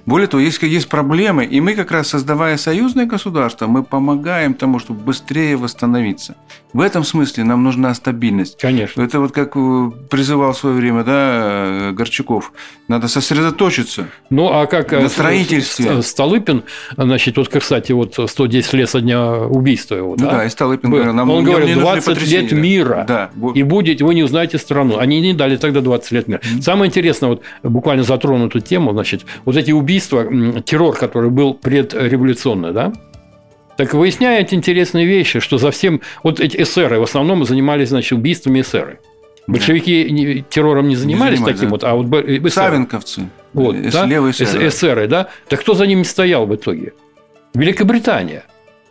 Более 0.06 0.28
того, 0.28 0.40
есть, 0.40 0.62
есть 0.62 0.88
проблемы, 0.88 1.44
и 1.44 1.60
мы 1.60 1.74
как 1.74 1.90
раз, 1.90 2.08
создавая 2.08 2.56
союзное 2.56 3.06
государство, 3.06 3.66
мы 3.66 3.82
помогаем 3.82 4.54
тому, 4.54 4.78
чтобы 4.78 5.00
быстрее 5.00 5.56
восстановиться. 5.56 6.36
В 6.72 6.80
этом 6.80 7.02
смысле 7.02 7.44
нам 7.44 7.64
нужна 7.64 7.92
стабильность. 7.94 8.58
Конечно. 8.60 9.02
Это 9.02 9.18
вот 9.18 9.32
как 9.32 9.56
э, 9.56 9.90
призывал 10.08 10.52
в 10.52 10.58
свое 10.58 10.76
время 10.76 11.02
да, 11.02 11.90
э, 11.90 11.92
Горчаков. 11.92 12.52
Надо 12.86 13.08
сосредоточиться 13.08 14.08
ну, 14.30 14.48
а 14.52 14.66
как 14.66 14.92
на 14.92 14.96
э, 14.98 15.08
строительстве. 15.08 16.00
Столыпин, 16.02 16.62
значит, 16.96 17.36
вот, 17.36 17.48
кстати, 17.48 17.90
вот 17.90 18.18
110 18.24 18.72
лет 18.74 18.88
со 18.88 19.00
дня 19.00 19.32
убийства 19.32 19.96
его. 19.96 20.10
Ну, 20.10 20.24
да? 20.24 20.30
да, 20.30 20.44
и 20.44 20.48
Столыпин 20.48 20.90
говорил, 20.90 21.12
нам 21.12 21.30
Он 21.30 21.44
говорит, 21.44 21.76
20 21.76 22.28
лет 22.28 22.52
мира, 22.52 23.04
да. 23.06 23.30
и 23.54 23.62
будет, 23.64 24.00
вы 24.00 24.14
не 24.14 24.22
узнаете 24.22 24.58
страну. 24.58 24.98
Они 24.98 25.20
не 25.20 25.34
дали 25.34 25.56
тогда 25.56 25.80
20 25.80 26.12
лет 26.12 26.28
мира. 26.28 26.40
Mm-hmm. 26.40 26.62
Самое 26.62 26.88
интересное, 26.88 27.30
вот 27.30 27.42
буквально 27.64 28.04
затрону 28.04 28.46
эту 28.46 28.60
тему, 28.60 28.92
значит, 28.92 29.26
вот 29.44 29.56
эти 29.56 29.72
убийства, 29.72 30.24
террор, 30.62 30.96
который 30.96 31.30
был 31.30 31.54
предреволюционный, 31.54 32.72
да, 32.72 32.92
так 33.80 33.94
выясняют 33.94 34.52
интересные 34.52 35.06
вещи, 35.06 35.40
что 35.40 35.56
за 35.56 35.70
всем... 35.70 36.02
Вот 36.22 36.38
эти 36.38 36.60
эсеры 36.60 37.00
в 37.00 37.02
основном 37.02 37.46
занимались, 37.46 37.88
значит, 37.88 38.12
убийствами 38.12 38.60
эсеры. 38.60 39.00
Большевики 39.46 40.44
террором 40.50 40.86
не 40.86 40.96
занимались 40.96 41.40
не 41.40 41.46
таким 41.46 41.62
да. 41.62 41.68
вот, 41.70 41.84
а 41.84 41.94
вот 41.94 42.06
эсеры. 42.26 42.50
Савенковцы. 42.50 43.30
Вот, 43.54 43.74
Эс, 43.76 43.94
да? 43.94 44.04
Левые 44.04 44.32
эсеры. 44.32 44.68
эсеры, 44.68 45.08
да? 45.08 45.28
Так 45.48 45.60
кто 45.60 45.72
за 45.72 45.86
ними 45.86 46.02
стоял 46.02 46.44
в 46.44 46.54
итоге? 46.54 46.92
Великобритания. 47.54 48.44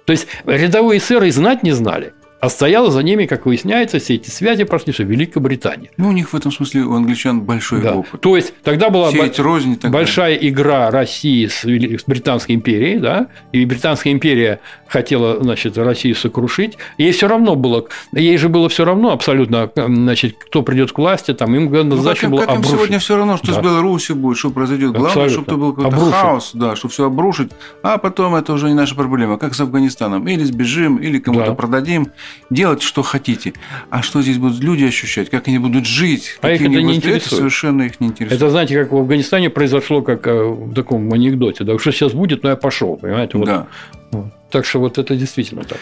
То 0.06 0.12
есть 0.12 0.26
рядовые 0.48 0.98
эсеры 0.98 1.28
и 1.28 1.32
знать 1.32 1.62
не 1.62 1.72
знали. 1.72 2.14
А 2.42 2.48
стояла 2.48 2.90
за 2.90 3.04
ними, 3.04 3.26
как 3.26 3.46
выясняется, 3.46 4.00
все 4.00 4.16
эти 4.16 4.30
связи 4.30 4.64
прошли, 4.64 4.94
что 4.94 5.04
Великобритания. 5.04 5.90
Ну, 5.98 6.10
у 6.10 6.12
них 6.14 6.32
в 6.32 6.36
этом 6.36 6.52
смысле 6.52 6.84
у 6.84 6.94
англичан 6.94 7.42
большой 7.42 7.82
да. 7.82 7.96
опыт. 7.96 8.22
То 8.22 8.38
есть 8.38 8.54
тогда 8.64 8.90
была 8.90 9.12
Сеять 9.12 9.40
рознь 9.40 9.78
большая 9.84 10.36
игра 10.36 10.90
России 10.90 11.48
с, 11.48 11.64
с 11.64 12.04
Британской 12.08 12.56
империей, 12.56 13.00
да, 13.00 13.28
и 13.52 13.66
Британская 13.66 14.12
империя 14.12 14.62
хотела, 14.88 15.44
значит, 15.44 15.78
Россию 15.78 16.16
сокрушить. 16.16 16.78
Ей 16.98 17.12
все 17.12 17.28
равно 17.28 17.56
было, 17.56 17.86
ей 18.14 18.38
же 18.38 18.48
было 18.48 18.70
все 18.70 18.86
равно 18.86 19.12
абсолютно, 19.12 19.70
значит, 19.76 20.38
кто 20.40 20.64
придет 20.64 20.94
к 20.94 20.98
власти, 20.98 21.34
там 21.34 21.54
им 21.56 21.68
главное 21.68 21.98
ну, 21.98 22.04
задача 22.04 22.30
была 22.30 22.44
обрушить. 22.44 22.72
сегодня 22.72 23.00
все 23.00 23.18
равно, 23.18 23.36
что 23.36 23.48
да. 23.48 23.54
с 23.54 23.64
Беларусью 23.64 24.16
будет, 24.16 24.38
что 24.38 24.50
произойдет. 24.50 24.92
Главное, 24.92 25.26
абсолютно. 25.26 25.44
чтобы 25.44 25.58
был 25.58 25.74
какой-то 25.74 25.96
обрушить. 25.98 26.16
хаос, 26.16 26.52
да, 26.54 26.76
чтобы 26.78 26.94
все 26.94 27.06
обрушить, 27.06 27.52
а 27.84 27.98
потом 27.98 28.36
это 28.36 28.54
уже 28.54 28.70
не 28.70 28.76
наша 28.76 28.96
проблема, 28.96 29.38
как 29.38 29.54
с 29.56 29.60
Афганистаном. 29.60 30.26
Или 30.28 30.44
сбежим, 30.46 30.98
или 30.98 31.20
кому-то 31.20 31.48
да. 31.48 31.54
продадим 31.54 32.08
делать, 32.50 32.82
что 32.82 33.02
хотите. 33.04 33.54
А 33.90 34.02
что 34.02 34.22
здесь 34.22 34.38
будут 34.38 34.64
люди 34.64 34.86
ощущать, 34.86 35.30
как 35.30 35.48
они 35.48 35.60
будут 35.60 35.86
жить, 35.86 36.38
а 36.42 36.52
их 36.52 36.62
это 36.62 36.70
не 36.70 36.96
интересует. 36.96 37.28
Это 37.28 37.36
совершенно 37.36 37.84
их 37.84 38.00
не 38.00 38.08
интересует. 38.08 38.42
Это, 38.42 38.50
знаете, 38.50 38.80
как 38.80 38.92
в 38.92 38.98
Афганистане 38.98 39.50
произошло, 39.50 40.02
как 40.02 40.28
э, 40.28 40.44
в 40.44 40.74
таком 40.74 41.12
анекдоте. 41.14 41.64
Да, 41.64 41.78
что 41.80 41.92
сейчас 41.92 42.14
будет, 42.14 42.44
но 42.44 42.50
я 42.50 42.56
пошел, 42.56 42.98
понимаете? 42.98 43.38
Вот. 43.38 43.46
Да. 43.48 43.68
Вот. 44.12 44.28
Так 44.52 44.66
что 44.66 44.80
вот 44.80 44.98
это 44.98 45.16
действительно 45.16 45.64
так. 45.64 45.80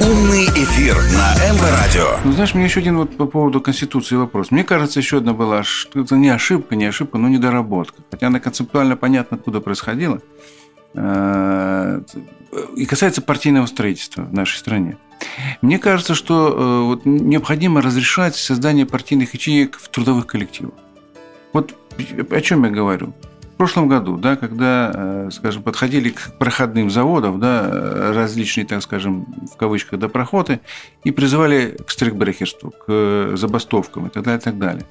Умный 0.00 0.44
эфир 0.44 0.94
на 0.96 1.34
МВ 1.52 1.62
Радио. 1.62 2.18
Ну, 2.24 2.32
знаешь, 2.32 2.54
мне 2.54 2.64
еще 2.64 2.80
один 2.80 2.98
вот 2.98 3.16
по 3.16 3.26
поводу 3.26 3.60
Конституции 3.60 4.16
вопрос. 4.16 4.50
Мне 4.50 4.64
кажется, 4.64 5.00
еще 5.00 5.18
одна 5.18 5.32
была, 5.32 5.62
что 5.62 6.00
это 6.00 6.14
не 6.16 6.28
ошибка, 6.28 6.76
не 6.76 6.86
ошибка, 6.86 7.18
но 7.18 7.28
недоработка. 7.28 8.02
Хотя 8.10 8.28
она 8.28 8.40
концептуально 8.40 8.96
понятно, 8.96 9.36
откуда 9.36 9.60
происходила. 9.60 10.20
Э, 10.94 12.00
и 12.76 12.86
касается 12.86 13.20
партийного 13.22 13.66
строительства 13.66 14.22
в 14.22 14.32
нашей 14.32 14.56
стране. 14.56 14.96
Мне 15.60 15.78
кажется, 15.78 16.14
что 16.14 16.48
э, 16.48 16.82
вот 16.86 17.04
необходимо 17.04 17.82
разрешать 17.82 18.36
создание 18.36 18.86
партийных 18.86 19.34
ячеек 19.34 19.78
в 19.78 19.88
трудовых 19.88 20.26
коллективах. 20.26 20.74
Вот 21.52 21.74
о 22.30 22.40
чем 22.40 22.64
я 22.64 22.70
говорю. 22.70 23.12
В 23.42 23.58
прошлом 23.58 23.88
году, 23.88 24.16
да, 24.16 24.36
когда, 24.36 24.92
э, 24.94 25.30
скажем, 25.32 25.62
подходили 25.62 26.10
к 26.10 26.38
проходным 26.38 26.90
заводам, 26.90 27.40
да, 27.40 28.12
различные, 28.14 28.64
так 28.64 28.82
скажем, 28.82 29.26
в 29.52 29.56
кавычках, 29.56 29.98
допроходы, 29.98 30.60
и 31.02 31.10
призывали 31.10 31.76
к 31.84 31.90
стрикбрехерству, 31.90 32.70
к 32.70 33.32
забастовкам 33.34 34.06
и 34.06 34.10
так 34.10 34.22
далее, 34.22 34.38
и 34.38 34.42
так 34.42 34.58
далее. 34.58 34.84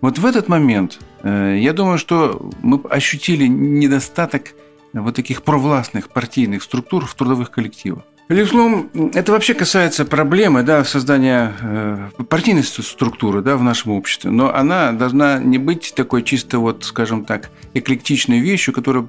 Вот 0.00 0.18
в 0.18 0.26
этот 0.26 0.48
момент, 0.48 0.98
я 1.22 1.72
думаю, 1.72 1.98
что 1.98 2.50
мы 2.62 2.80
ощутили 2.90 3.46
недостаток 3.46 4.54
вот 4.92 5.14
таких 5.14 5.42
провластных 5.42 6.08
партийных 6.10 6.62
структур 6.62 7.06
в 7.06 7.14
трудовых 7.14 7.50
коллективах. 7.50 8.04
Безусловно, 8.28 8.90
это 9.14 9.32
вообще 9.32 9.54
касается 9.54 10.04
проблемы 10.04 10.62
да, 10.62 10.84
создания 10.84 11.54
э, 11.62 12.10
партийной 12.28 12.62
структуры 12.62 13.40
да, 13.40 13.56
в 13.56 13.62
нашем 13.62 13.92
обществе, 13.92 14.30
но 14.30 14.54
она 14.54 14.92
должна 14.92 15.38
не 15.38 15.56
быть 15.56 15.94
такой 15.96 16.22
чисто, 16.22 16.58
вот, 16.58 16.84
скажем 16.84 17.24
так, 17.24 17.50
эклектичной 17.72 18.40
вещью, 18.40 18.74
которая 18.74 19.08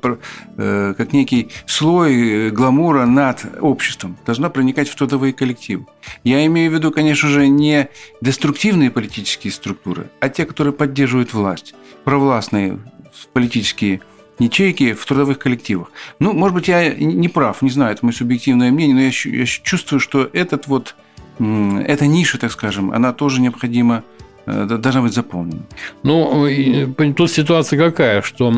э, 0.55 0.93
как 0.97 1.11
некий 1.11 1.49
слой 1.65 2.47
э, 2.47 2.49
гламура 2.49 3.05
над 3.05 3.45
обществом, 3.59 4.17
должна 4.25 4.49
проникать 4.49 4.87
в 4.87 4.95
трудовые 4.95 5.33
коллективы. 5.33 5.85
Я 6.23 6.45
имею 6.45 6.71
в 6.71 6.73
виду, 6.73 6.89
конечно 6.91 7.27
же, 7.27 7.49
не 7.49 7.89
деструктивные 8.21 8.89
политические 8.89 9.51
структуры, 9.51 10.09
а 10.21 10.29
те, 10.29 10.45
которые 10.45 10.73
поддерживают 10.73 11.33
власть, 11.33 11.75
провластные 12.05 12.79
политические 13.33 13.99
ячейки 14.39 14.93
в 14.93 15.05
трудовых 15.05 15.39
коллективах. 15.39 15.91
Ну, 16.19 16.33
может 16.33 16.55
быть, 16.55 16.67
я 16.67 16.93
не 16.93 17.29
прав, 17.29 17.61
не 17.61 17.69
знаю, 17.69 17.93
это 17.93 18.05
мое 18.05 18.13
субъективное 18.13 18.71
мнение, 18.71 18.95
но 18.95 19.01
я, 19.01 19.39
я 19.41 19.45
чувствую, 19.45 19.99
что 19.99 20.29
этот 20.33 20.67
вот, 20.67 20.95
эта 21.39 22.07
ниша, 22.07 22.37
так 22.37 22.51
скажем, 22.51 22.91
она 22.91 23.13
тоже 23.13 23.41
необходима 23.41 24.03
э, 24.45 24.65
должна 24.65 25.01
быть 25.01 25.13
заполнена. 25.13 25.63
Ну, 26.03 26.47
тут 27.15 27.31
ситуация 27.31 27.77
какая, 27.77 28.21
что 28.21 28.51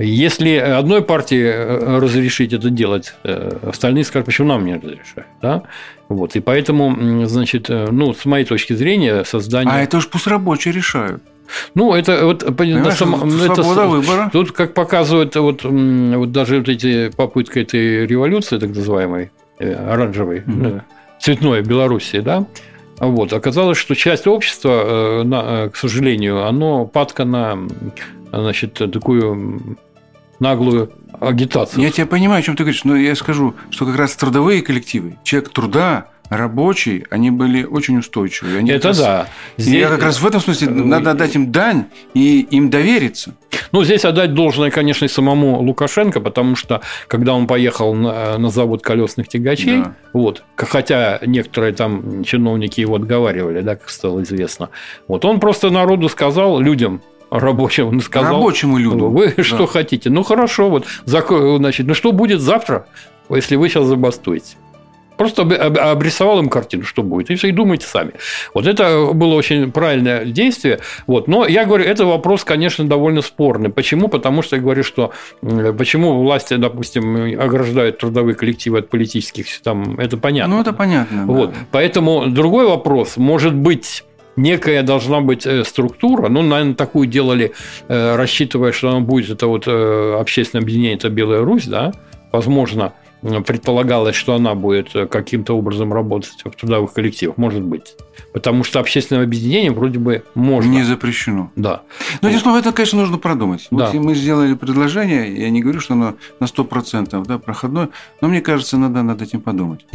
если 0.00 0.56
одной 0.56 1.02
партии 1.02 1.42
э, 1.42 1.98
разрешить 1.98 2.52
это 2.52 2.70
делать, 2.70 3.14
э, 3.24 3.58
остальные 3.62 4.04
скажут, 4.04 4.26
почему 4.26 4.48
нам 4.48 4.64
не 4.64 4.74
разрешают. 4.74 5.28
Да? 5.42 5.62
Вот, 6.08 6.36
и 6.36 6.40
поэтому, 6.40 7.26
значит, 7.26 7.68
ну, 7.68 8.12
с 8.12 8.24
моей 8.24 8.44
точки 8.44 8.74
зрения, 8.74 9.24
создание... 9.24 9.74
А 9.74 9.80
это 9.80 9.96
уж 9.96 10.08
пусть 10.08 10.26
рабочие 10.26 10.74
решают. 10.74 11.22
Ну, 11.74 11.94
это 11.94 12.24
вот 12.24 12.42
на 12.58 12.90
самом, 12.90 13.28
ну, 13.28 13.44
это, 13.44 13.62
выбора. 13.62 14.30
Тут, 14.32 14.52
как 14.52 14.74
показывают, 14.74 15.36
вот, 15.36 15.64
вот 15.64 16.32
даже 16.32 16.58
вот 16.58 16.68
эти 16.68 17.10
попытки 17.10 17.60
этой 17.60 18.06
революции, 18.06 18.58
так 18.58 18.70
называемой, 18.70 19.30
э, 19.58 19.74
оранжевой, 19.74 20.40
угу. 20.40 20.82
цветной 21.20 21.62
Белоруссии, 21.62 22.18
да, 22.18 22.46
вот, 22.98 23.32
оказалось, 23.32 23.78
что 23.78 23.94
часть 23.94 24.26
общества, 24.26 25.22
э, 25.24 25.70
к 25.70 25.76
сожалению, 25.76 26.46
оно 26.46 26.86
падка 26.86 27.24
на 27.24 27.58
значит, 28.40 28.74
такую 28.74 29.78
наглую 30.40 30.92
агитацию. 31.20 31.82
Я 31.82 31.90
тебя 31.90 32.06
понимаю, 32.06 32.40
о 32.40 32.42
чем 32.42 32.56
ты 32.56 32.64
говоришь, 32.64 32.84
но 32.84 32.96
я 32.96 33.14
скажу, 33.14 33.54
что 33.70 33.86
как 33.86 33.96
раз 33.96 34.14
трудовые 34.16 34.62
коллективы, 34.62 35.16
человек 35.22 35.50
труда, 35.50 36.08
рабочие, 36.28 37.06
они 37.10 37.30
были 37.30 37.64
очень 37.64 37.98
устойчивые. 37.98 38.58
Они 38.58 38.70
Это 38.70 38.88
раз... 38.88 38.98
да. 38.98 39.26
Здесь... 39.56 39.82
Я 39.82 39.88
как 39.88 40.02
раз 40.02 40.20
в 40.20 40.26
этом 40.26 40.40
смысле 40.40 40.70
надо 40.70 41.12
отдать 41.12 41.34
им 41.34 41.52
дань 41.52 41.86
и 42.14 42.40
им 42.40 42.70
довериться. 42.70 43.34
Ну, 43.72 43.84
здесь 43.84 44.04
отдать 44.04 44.34
должное, 44.34 44.70
конечно, 44.70 45.04
и 45.04 45.08
самому 45.08 45.60
Лукашенко, 45.60 46.20
потому 46.20 46.56
что, 46.56 46.80
когда 47.08 47.34
он 47.34 47.46
поехал 47.46 47.94
на, 47.94 48.38
на 48.38 48.50
завод 48.50 48.82
колесных 48.82 49.28
тягачей, 49.28 49.82
да. 49.82 49.94
вот, 50.12 50.42
хотя 50.56 51.20
некоторые 51.24 51.72
там 51.72 52.24
чиновники 52.24 52.80
его 52.80 52.96
отговаривали, 52.96 53.60
да, 53.60 53.76
как 53.76 53.90
стало 53.90 54.22
известно, 54.22 54.70
вот 55.08 55.24
он 55.24 55.40
просто 55.40 55.70
народу 55.70 56.08
сказал, 56.08 56.58
людям, 56.58 57.00
рабочим, 57.40 57.88
он 57.88 58.00
сказал... 58.00 58.34
Рабочему 58.34 58.78
люду. 58.78 59.08
Вы 59.08 59.34
да. 59.36 59.42
что 59.42 59.66
хотите? 59.66 60.10
Ну, 60.10 60.22
хорошо, 60.22 60.70
вот, 60.70 60.86
значит, 61.04 61.86
ну, 61.86 61.94
что 61.94 62.12
будет 62.12 62.40
завтра, 62.40 62.86
если 63.28 63.56
вы 63.56 63.68
сейчас 63.68 63.86
забастуете? 63.86 64.56
Просто 65.16 65.42
обрисовал 65.42 66.40
им 66.40 66.48
картину, 66.48 66.82
что 66.82 67.02
будет, 67.02 67.30
и 67.30 67.36
все, 67.36 67.48
и 67.48 67.52
думайте 67.52 67.86
сами. 67.86 68.12
Вот 68.52 68.66
это 68.66 69.12
было 69.12 69.34
очень 69.34 69.70
правильное 69.70 70.24
действие. 70.24 70.80
Вот. 71.06 71.28
Но 71.28 71.46
я 71.46 71.64
говорю, 71.64 71.84
это 71.84 72.04
вопрос, 72.04 72.42
конечно, 72.42 72.84
довольно 72.84 73.22
спорный. 73.22 73.70
Почему? 73.70 74.08
Потому 74.08 74.42
что 74.42 74.56
я 74.56 74.62
говорю, 74.62 74.82
что 74.82 75.12
почему 75.40 76.20
власти, 76.20 76.54
допустим, 76.54 77.40
ограждают 77.40 77.98
трудовые 77.98 78.34
коллективы 78.34 78.78
от 78.78 78.88
политических, 78.88 79.46
там, 79.62 80.00
это 80.00 80.16
понятно. 80.16 80.56
Ну, 80.56 80.60
это 80.60 80.72
понятно. 80.72 81.26
Вот. 81.26 81.50
Да. 81.50 81.56
Поэтому 81.70 82.26
другой 82.26 82.66
вопрос, 82.66 83.16
может 83.16 83.54
быть, 83.54 84.02
некая 84.36 84.82
должна 84.82 85.20
быть 85.20 85.46
э, 85.46 85.64
структура. 85.64 86.28
Ну, 86.28 86.42
наверное, 86.42 86.74
такую 86.74 87.06
делали, 87.06 87.52
э, 87.88 88.16
рассчитывая, 88.16 88.72
что 88.72 88.90
она 88.90 89.00
будет, 89.00 89.30
это 89.30 89.46
вот 89.46 89.64
э, 89.66 90.16
общественное 90.18 90.62
объединение, 90.62 90.96
это 90.96 91.08
Белая 91.08 91.42
Русь, 91.42 91.66
да, 91.66 91.92
возможно, 92.32 92.92
предполагалось, 93.46 94.16
что 94.16 94.34
она 94.34 94.54
будет 94.54 94.90
каким-то 95.10 95.56
образом 95.56 95.94
работать 95.94 96.34
в 96.44 96.50
трудовых 96.50 96.92
коллективах, 96.92 97.38
может 97.38 97.62
быть. 97.62 97.96
Потому 98.34 98.64
что 98.64 98.80
общественное 98.80 99.22
объединение 99.22 99.70
вроде 99.70 99.98
бы 99.98 100.24
можно. 100.34 100.70
Не 100.70 100.82
запрещено. 100.82 101.50
Да. 101.56 101.82
Но 102.20 102.28
этим 102.28 102.40
словом, 102.40 102.58
это, 102.58 102.72
конечно, 102.72 103.00
нужно 103.00 103.16
продумать. 103.16 103.66
Да. 103.70 103.90
Вот 103.90 103.94
мы 103.94 104.14
сделали 104.14 104.52
предложение, 104.54 105.34
я 105.40 105.48
не 105.48 105.62
говорю, 105.62 105.80
что 105.80 105.94
оно 105.94 106.14
на 106.38 106.44
100% 106.44 107.24
да, 107.26 107.38
проходное, 107.38 107.88
но 108.20 108.28
мне 108.28 108.42
кажется, 108.42 108.76
надо 108.76 109.02
над 109.02 109.22
этим 109.22 109.40
подумать. 109.40 109.86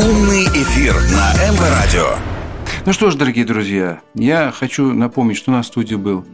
Умный 0.00 0.44
эфир 0.46 0.94
на 0.94 1.34
МВ 1.34 1.60
Радио. 1.60 2.16
Ну 2.86 2.92
что 2.94 3.10
ж, 3.10 3.16
дорогие 3.16 3.44
друзья, 3.44 4.00
я 4.14 4.50
хочу 4.50 4.94
напомнить, 4.94 5.36
что 5.36 5.50
у 5.50 5.54
нас 5.54 5.66
в 5.66 5.68
студии 5.68 5.94
был 5.94 6.24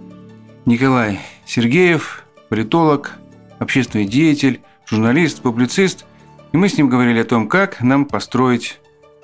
Николай 0.67 1.19
Сергеев, 1.47 2.25
политолог, 2.49 3.19
общественный 3.59 4.05
деятель, 4.05 4.61
журналист, 4.87 5.43
публицист. 5.43 6.07
И 6.53 6.57
мы 6.57 6.69
с 6.69 6.79
ним 6.79 6.89
говорили 6.89 7.19
о 7.19 7.25
том, 7.25 7.49
как 7.49 7.81
нам 7.81 8.05
построить 8.05 8.79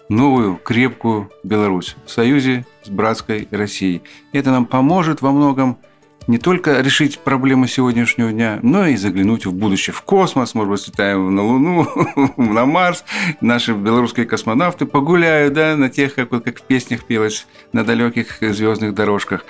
новую 0.09 0.57
крепкую 0.57 1.31
Беларусь 1.45 1.95
в 2.05 2.11
союзе 2.11 2.67
с 2.83 2.89
братской 2.89 3.47
Россией. 3.53 4.03
Это 4.33 4.51
нам 4.51 4.67
поможет 4.67 5.23
во 5.23 5.31
многом– 5.31 5.79
не 6.27 6.39
только 6.39 6.81
решить 6.81 7.19
проблемы 7.19 7.69
сегодняшнего 7.69 8.33
дня, 8.33 8.59
но 8.63 8.87
и 8.87 8.97
заглянуть 8.97 9.47
в 9.47 9.53
будущее, 9.53 9.95
в 9.95 10.03
космос, 10.03 10.55
может 10.55 10.71
быть, 10.71 10.81
слетаем 10.81 11.35
на 11.35 11.43
Луну, 11.43 11.87
на 12.37 12.67
Марс, 12.67 13.05
наши 13.41 13.73
белорусские 13.73 14.27
космонавты 14.27 14.87
погуляют, 14.87 15.55
да, 15.55 15.77
на 15.77 15.89
тех, 15.89 16.15
как, 16.15 16.31
как 16.31 16.59
в 16.59 16.63
песнях 16.63 17.05
пелось, 17.05 17.47
на 17.73 17.85
далеких 17.85 18.39
звездных 18.41 18.95
дорожках. 18.95 19.45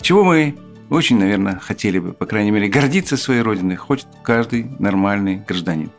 Чего 0.00 0.24
мы 0.24 0.56
очень, 0.90 1.18
наверное, 1.18 1.58
хотели 1.58 1.98
бы, 1.98 2.12
по 2.12 2.26
крайней 2.26 2.50
мере, 2.50 2.68
гордиться 2.68 3.16
своей 3.16 3.40
родиной, 3.40 3.76
хоть 3.76 4.06
каждый 4.22 4.66
нормальный 4.78 5.36
гражданин. 5.36 5.90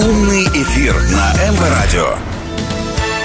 Умный 0.00 0.44
эфир 0.44 0.94
на 0.94 1.32
МВ-радио. 1.50 2.39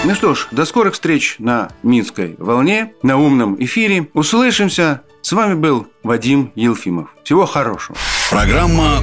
Ну 0.06 0.14
что 0.14 0.36
ж, 0.36 0.48
до 0.52 0.66
скорых 0.66 0.94
встреч 0.94 1.38
на 1.40 1.70
Минской 1.82 2.36
волне, 2.38 2.94
на 3.02 3.18
умном 3.18 3.56
эфире. 3.60 4.08
Услышимся. 4.14 5.02
С 5.24 5.32
вами 5.32 5.56
был 5.56 5.88
Вадим 6.04 6.52
Елфимов. 6.54 7.10
Всего 7.24 7.48
хорошего. 7.48 7.98
Программа 8.30 9.00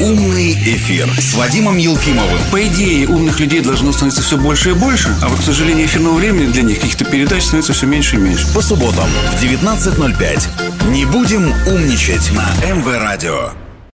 «Умный 0.00 0.52
эфир» 0.52 1.08
с 1.18 1.34
Вадимом 1.34 1.78
Елфимовым. 1.78 2.38
По 2.52 2.64
идее, 2.64 3.08
умных 3.08 3.40
людей 3.40 3.60
должно 3.60 3.90
становиться 3.90 4.22
все 4.22 4.36
больше 4.36 4.70
и 4.70 4.74
больше, 4.74 5.12
а 5.20 5.28
вот, 5.28 5.40
к 5.40 5.42
сожалению, 5.42 5.86
эфирного 5.86 6.14
времени 6.14 6.46
для 6.52 6.62
них 6.62 6.78
каких-то 6.78 7.04
передач 7.04 7.42
становится 7.42 7.72
все 7.72 7.86
меньше 7.86 8.14
и 8.14 8.20
меньше. 8.20 8.46
По 8.54 8.62
субботам 8.62 9.08
в 9.32 9.42
19.05. 9.42 10.90
Не 10.92 11.06
будем 11.06 11.52
умничать 11.66 12.30
на 12.32 12.46
МВ-радио. 12.64 13.50